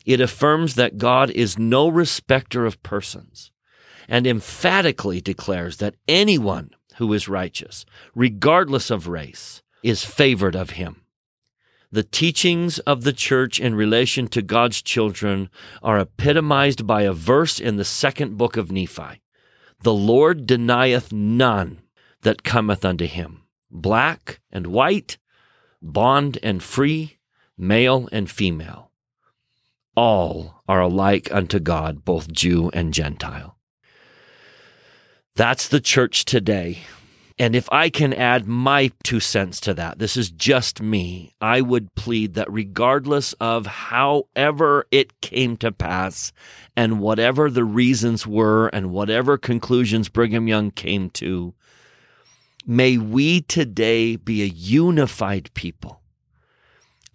It 0.05 0.21
affirms 0.21 0.75
that 0.75 0.97
God 0.97 1.29
is 1.31 1.59
no 1.59 1.89
respecter 1.89 2.65
of 2.65 2.81
persons 2.81 3.51
and 4.07 4.25
emphatically 4.25 5.19
declares 5.19 5.77
that 5.77 5.95
anyone 6.07 6.71
who 6.95 7.11
is 7.13 7.27
righteous, 7.27 7.85
regardless 8.15 8.89
of 8.89 9.07
race, 9.07 9.61
is 9.83 10.03
favored 10.05 10.55
of 10.55 10.71
him. 10.71 11.03
The 11.91 12.03
teachings 12.03 12.79
of 12.79 13.03
the 13.03 13.13
church 13.13 13.59
in 13.59 13.75
relation 13.75 14.27
to 14.29 14.41
God's 14.41 14.81
children 14.81 15.49
are 15.81 15.99
epitomized 15.99 16.87
by 16.87 17.01
a 17.01 17.13
verse 17.13 17.59
in 17.59 17.77
the 17.77 17.85
second 17.85 18.37
book 18.37 18.57
of 18.57 18.71
Nephi. 18.71 19.21
The 19.81 19.93
Lord 19.93 20.45
denieth 20.45 21.13
none 21.13 21.81
that 22.21 22.43
cometh 22.43 22.83
unto 22.83 23.05
him, 23.05 23.43
black 23.71 24.41
and 24.51 24.67
white, 24.67 25.17
bond 25.81 26.37
and 26.43 26.61
free, 26.61 27.17
male 27.57 28.09
and 28.11 28.29
female. 28.29 28.91
All 29.95 30.61
are 30.67 30.81
alike 30.81 31.29
unto 31.31 31.59
God, 31.59 32.03
both 32.03 32.31
Jew 32.31 32.69
and 32.73 32.93
Gentile. 32.93 33.57
That's 35.35 35.67
the 35.69 35.79
church 35.79 36.25
today. 36.25 36.79
And 37.41 37.55
if 37.55 37.71
I 37.71 37.89
can 37.89 38.13
add 38.13 38.47
my 38.47 38.91
two 39.01 39.21
cents 39.21 39.61
to 39.61 39.73
that, 39.75 39.97
this 39.97 40.17
is 40.17 40.29
just 40.29 40.81
me, 40.81 41.33
I 41.39 41.61
would 41.61 41.95
plead 41.95 42.33
that 42.33 42.51
regardless 42.51 43.31
of 43.39 43.65
however 43.65 44.85
it 44.91 45.21
came 45.21 45.55
to 45.57 45.71
pass 45.71 46.33
and 46.75 46.99
whatever 46.99 47.49
the 47.49 47.63
reasons 47.63 48.27
were 48.27 48.67
and 48.67 48.91
whatever 48.91 49.37
conclusions 49.37 50.09
Brigham 50.09 50.49
Young 50.49 50.69
came 50.71 51.09
to, 51.11 51.53
may 52.67 52.97
we 52.97 53.39
today 53.41 54.17
be 54.17 54.41
a 54.41 54.45
unified 54.45 55.49
people. 55.53 56.01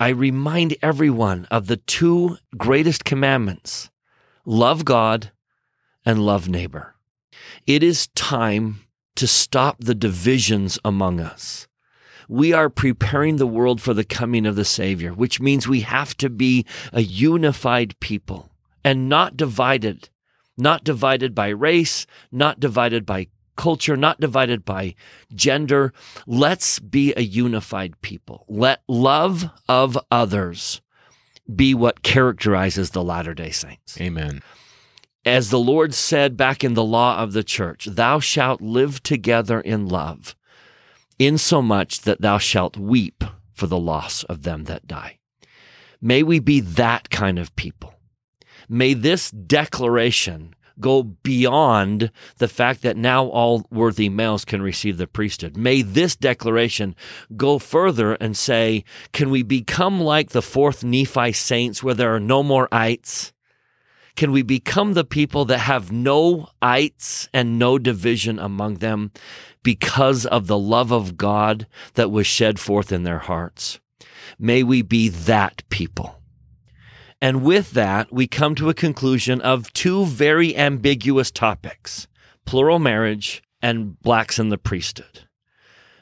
I 0.00 0.08
remind 0.08 0.74
everyone 0.80 1.46
of 1.50 1.66
the 1.66 1.76
two 1.76 2.38
greatest 2.56 3.04
commandments 3.04 3.90
love 4.46 4.86
God 4.86 5.32
and 6.06 6.24
love 6.24 6.48
neighbor. 6.48 6.94
It 7.66 7.82
is 7.82 8.06
time 8.08 8.83
to 9.16 9.26
stop 9.26 9.76
the 9.78 9.94
divisions 9.94 10.78
among 10.84 11.20
us. 11.20 11.68
We 12.28 12.52
are 12.52 12.70
preparing 12.70 13.36
the 13.36 13.46
world 13.46 13.80
for 13.80 13.94
the 13.94 14.04
coming 14.04 14.46
of 14.46 14.56
the 14.56 14.64
Savior, 14.64 15.12
which 15.12 15.40
means 15.40 15.68
we 15.68 15.80
have 15.80 16.16
to 16.18 16.30
be 16.30 16.64
a 16.92 17.02
unified 17.02 17.98
people 18.00 18.50
and 18.82 19.08
not 19.08 19.36
divided, 19.36 20.08
not 20.56 20.84
divided 20.84 21.34
by 21.34 21.48
race, 21.48 22.06
not 22.32 22.60
divided 22.60 23.04
by 23.04 23.28
culture, 23.56 23.96
not 23.96 24.20
divided 24.20 24.64
by 24.64 24.94
gender. 25.34 25.92
Let's 26.26 26.78
be 26.78 27.14
a 27.16 27.22
unified 27.22 28.00
people. 28.00 28.44
Let 28.48 28.82
love 28.88 29.50
of 29.68 29.98
others 30.10 30.80
be 31.54 31.74
what 31.74 32.02
characterizes 32.02 32.90
the 32.90 33.04
Latter 33.04 33.34
day 33.34 33.50
Saints. 33.50 34.00
Amen. 34.00 34.42
As 35.24 35.48
the 35.48 35.58
Lord 35.58 35.94
said 35.94 36.36
back 36.36 36.62
in 36.62 36.74
the 36.74 36.84
law 36.84 37.18
of 37.18 37.32
the 37.32 37.44
church, 37.44 37.86
thou 37.86 38.20
shalt 38.20 38.60
live 38.60 39.02
together 39.02 39.58
in 39.58 39.88
love, 39.88 40.36
insomuch 41.18 42.02
that 42.02 42.20
thou 42.20 42.36
shalt 42.36 42.76
weep 42.76 43.24
for 43.54 43.66
the 43.66 43.78
loss 43.78 44.24
of 44.24 44.42
them 44.42 44.64
that 44.64 44.86
die. 44.86 45.18
May 46.00 46.22
we 46.22 46.40
be 46.40 46.60
that 46.60 47.08
kind 47.08 47.38
of 47.38 47.56
people. 47.56 47.94
May 48.68 48.92
this 48.92 49.30
declaration 49.30 50.54
go 50.80 51.02
beyond 51.02 52.10
the 52.38 52.48
fact 52.48 52.82
that 52.82 52.96
now 52.96 53.26
all 53.26 53.64
worthy 53.70 54.08
males 54.08 54.44
can 54.44 54.60
receive 54.60 54.98
the 54.98 55.06
priesthood. 55.06 55.56
May 55.56 55.82
this 55.82 56.16
declaration 56.16 56.94
go 57.36 57.58
further 57.58 58.14
and 58.14 58.36
say, 58.36 58.84
can 59.12 59.30
we 59.30 59.42
become 59.42 60.00
like 60.00 60.30
the 60.30 60.42
fourth 60.42 60.84
Nephi 60.84 61.32
saints 61.32 61.82
where 61.82 61.94
there 61.94 62.14
are 62.14 62.20
no 62.20 62.42
more 62.42 62.68
ites? 62.72 63.32
Can 64.16 64.30
we 64.30 64.42
become 64.42 64.94
the 64.94 65.04
people 65.04 65.44
that 65.46 65.58
have 65.58 65.90
no 65.90 66.48
ites 66.62 67.28
and 67.32 67.58
no 67.58 67.78
division 67.78 68.38
among 68.38 68.74
them 68.74 69.10
because 69.62 70.24
of 70.26 70.46
the 70.46 70.58
love 70.58 70.92
of 70.92 71.16
God 71.16 71.66
that 71.94 72.12
was 72.12 72.26
shed 72.26 72.60
forth 72.60 72.92
in 72.92 73.02
their 73.02 73.18
hearts? 73.18 73.80
May 74.38 74.62
we 74.62 74.82
be 74.82 75.08
that 75.08 75.68
people. 75.68 76.20
And 77.20 77.42
with 77.42 77.72
that, 77.72 78.12
we 78.12 78.26
come 78.26 78.54
to 78.56 78.68
a 78.68 78.74
conclusion 78.74 79.40
of 79.40 79.72
two 79.72 80.04
very 80.06 80.56
ambiguous 80.56 81.30
topics 81.30 82.06
plural 82.44 82.78
marriage 82.78 83.42
and 83.62 83.98
blacks 84.02 84.38
in 84.38 84.50
the 84.50 84.58
priesthood. 84.58 85.26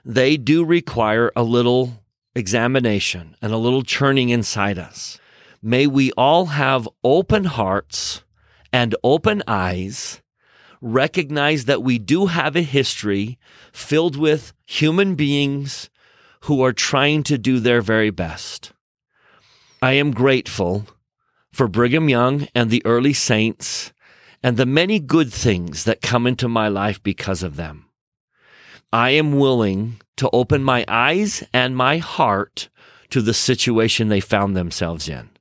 They 0.04 0.36
do 0.36 0.64
require 0.64 1.30
a 1.36 1.44
little 1.44 2.02
examination 2.34 3.36
and 3.40 3.52
a 3.52 3.58
little 3.58 3.82
churning 3.82 4.30
inside 4.30 4.78
us. 4.78 5.20
May 5.62 5.86
we 5.86 6.10
all 6.12 6.46
have 6.46 6.88
open 7.04 7.44
hearts 7.44 8.24
and 8.72 8.96
open 9.04 9.44
eyes, 9.46 10.20
recognize 10.80 11.66
that 11.66 11.84
we 11.84 11.98
do 11.98 12.26
have 12.26 12.56
a 12.56 12.62
history 12.62 13.38
filled 13.72 14.16
with 14.16 14.52
human 14.66 15.14
beings 15.14 15.88
who 16.42 16.64
are 16.64 16.72
trying 16.72 17.22
to 17.24 17.38
do 17.38 17.60
their 17.60 17.80
very 17.80 18.10
best. 18.10 18.72
I 19.80 19.92
am 19.92 20.10
grateful 20.10 20.86
for 21.52 21.68
Brigham 21.68 22.08
Young 22.08 22.48
and 22.56 22.68
the 22.68 22.84
early 22.84 23.12
saints 23.12 23.92
and 24.42 24.56
the 24.56 24.66
many 24.66 24.98
good 24.98 25.32
things 25.32 25.84
that 25.84 26.02
come 26.02 26.26
into 26.26 26.48
my 26.48 26.66
life 26.66 27.00
because 27.00 27.44
of 27.44 27.54
them. 27.54 27.86
I 28.92 29.10
am 29.10 29.38
willing 29.38 30.00
to 30.16 30.28
open 30.32 30.64
my 30.64 30.84
eyes 30.88 31.44
and 31.52 31.76
my 31.76 31.98
heart 31.98 32.68
to 33.10 33.22
the 33.22 33.34
situation 33.34 34.08
they 34.08 34.20
found 34.20 34.56
themselves 34.56 35.08
in. 35.08 35.31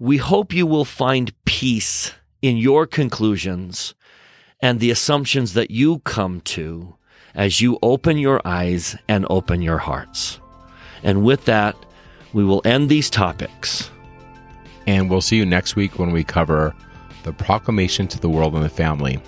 We 0.00 0.16
hope 0.16 0.54
you 0.54 0.64
will 0.64 0.86
find 0.86 1.30
peace 1.44 2.14
in 2.40 2.56
your 2.56 2.86
conclusions 2.86 3.94
and 4.62 4.80
the 4.80 4.90
assumptions 4.90 5.52
that 5.52 5.70
you 5.70 5.98
come 5.98 6.40
to 6.40 6.96
as 7.34 7.60
you 7.60 7.78
open 7.82 8.16
your 8.16 8.40
eyes 8.46 8.96
and 9.08 9.26
open 9.28 9.60
your 9.60 9.76
hearts. 9.76 10.40
And 11.02 11.22
with 11.22 11.44
that, 11.44 11.76
we 12.32 12.44
will 12.44 12.62
end 12.64 12.88
these 12.88 13.10
topics. 13.10 13.90
And 14.86 15.10
we'll 15.10 15.20
see 15.20 15.36
you 15.36 15.44
next 15.44 15.76
week 15.76 15.98
when 15.98 16.12
we 16.12 16.24
cover 16.24 16.74
the 17.24 17.34
proclamation 17.34 18.08
to 18.08 18.18
the 18.18 18.30
world 18.30 18.54
and 18.54 18.64
the 18.64 18.70
family. 18.70 19.20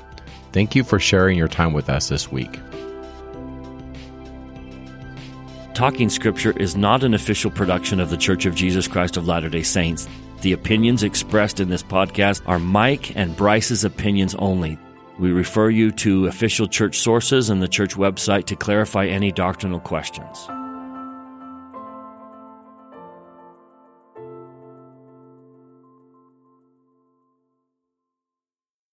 Thank 0.53 0.75
you 0.75 0.85
for 0.85 0.99
sharing 0.99 1.37
your 1.37 1.49
time 1.49 1.75
with 1.75 1.91
us 1.91 2.09
this 2.09 2.33
week. 2.33 2.59
Talking 5.75 6.09
Scripture 6.09 6.57
is 6.57 6.77
not 6.77 7.05
an 7.05 7.13
official 7.13 7.51
production 7.51 8.01
of 8.01 8.09
The 8.09 8.17
Church 8.17 8.47
of 8.47 8.55
Jesus 8.55 8.89
Christ 8.89 9.19
of 9.19 9.27
Latter 9.27 9.51
day 9.51 9.63
Saints. 9.63 10.09
The 10.43 10.53
opinions 10.53 11.05
expressed 11.05 11.61
in 11.61 11.69
this 11.69 11.85
podcast 11.85 12.43
are 12.47 12.59
Mike 12.59 13.17
and 13.17 13.37
Bryce's 13.37 13.85
opinions 13.85 14.35
only. 14.35 14.77
We 15.21 15.31
refer 15.31 15.71
you 15.71 15.93
to 15.93 16.27
official 16.27 16.67
church 16.67 16.99
sources 16.99 17.49
and 17.49 17.63
the 17.63 17.69
church 17.69 17.95
website 17.95 18.47
to 18.47 18.57
clarify 18.57 19.07
any 19.07 19.31
doctrinal 19.31 19.79
questions. 19.79 20.49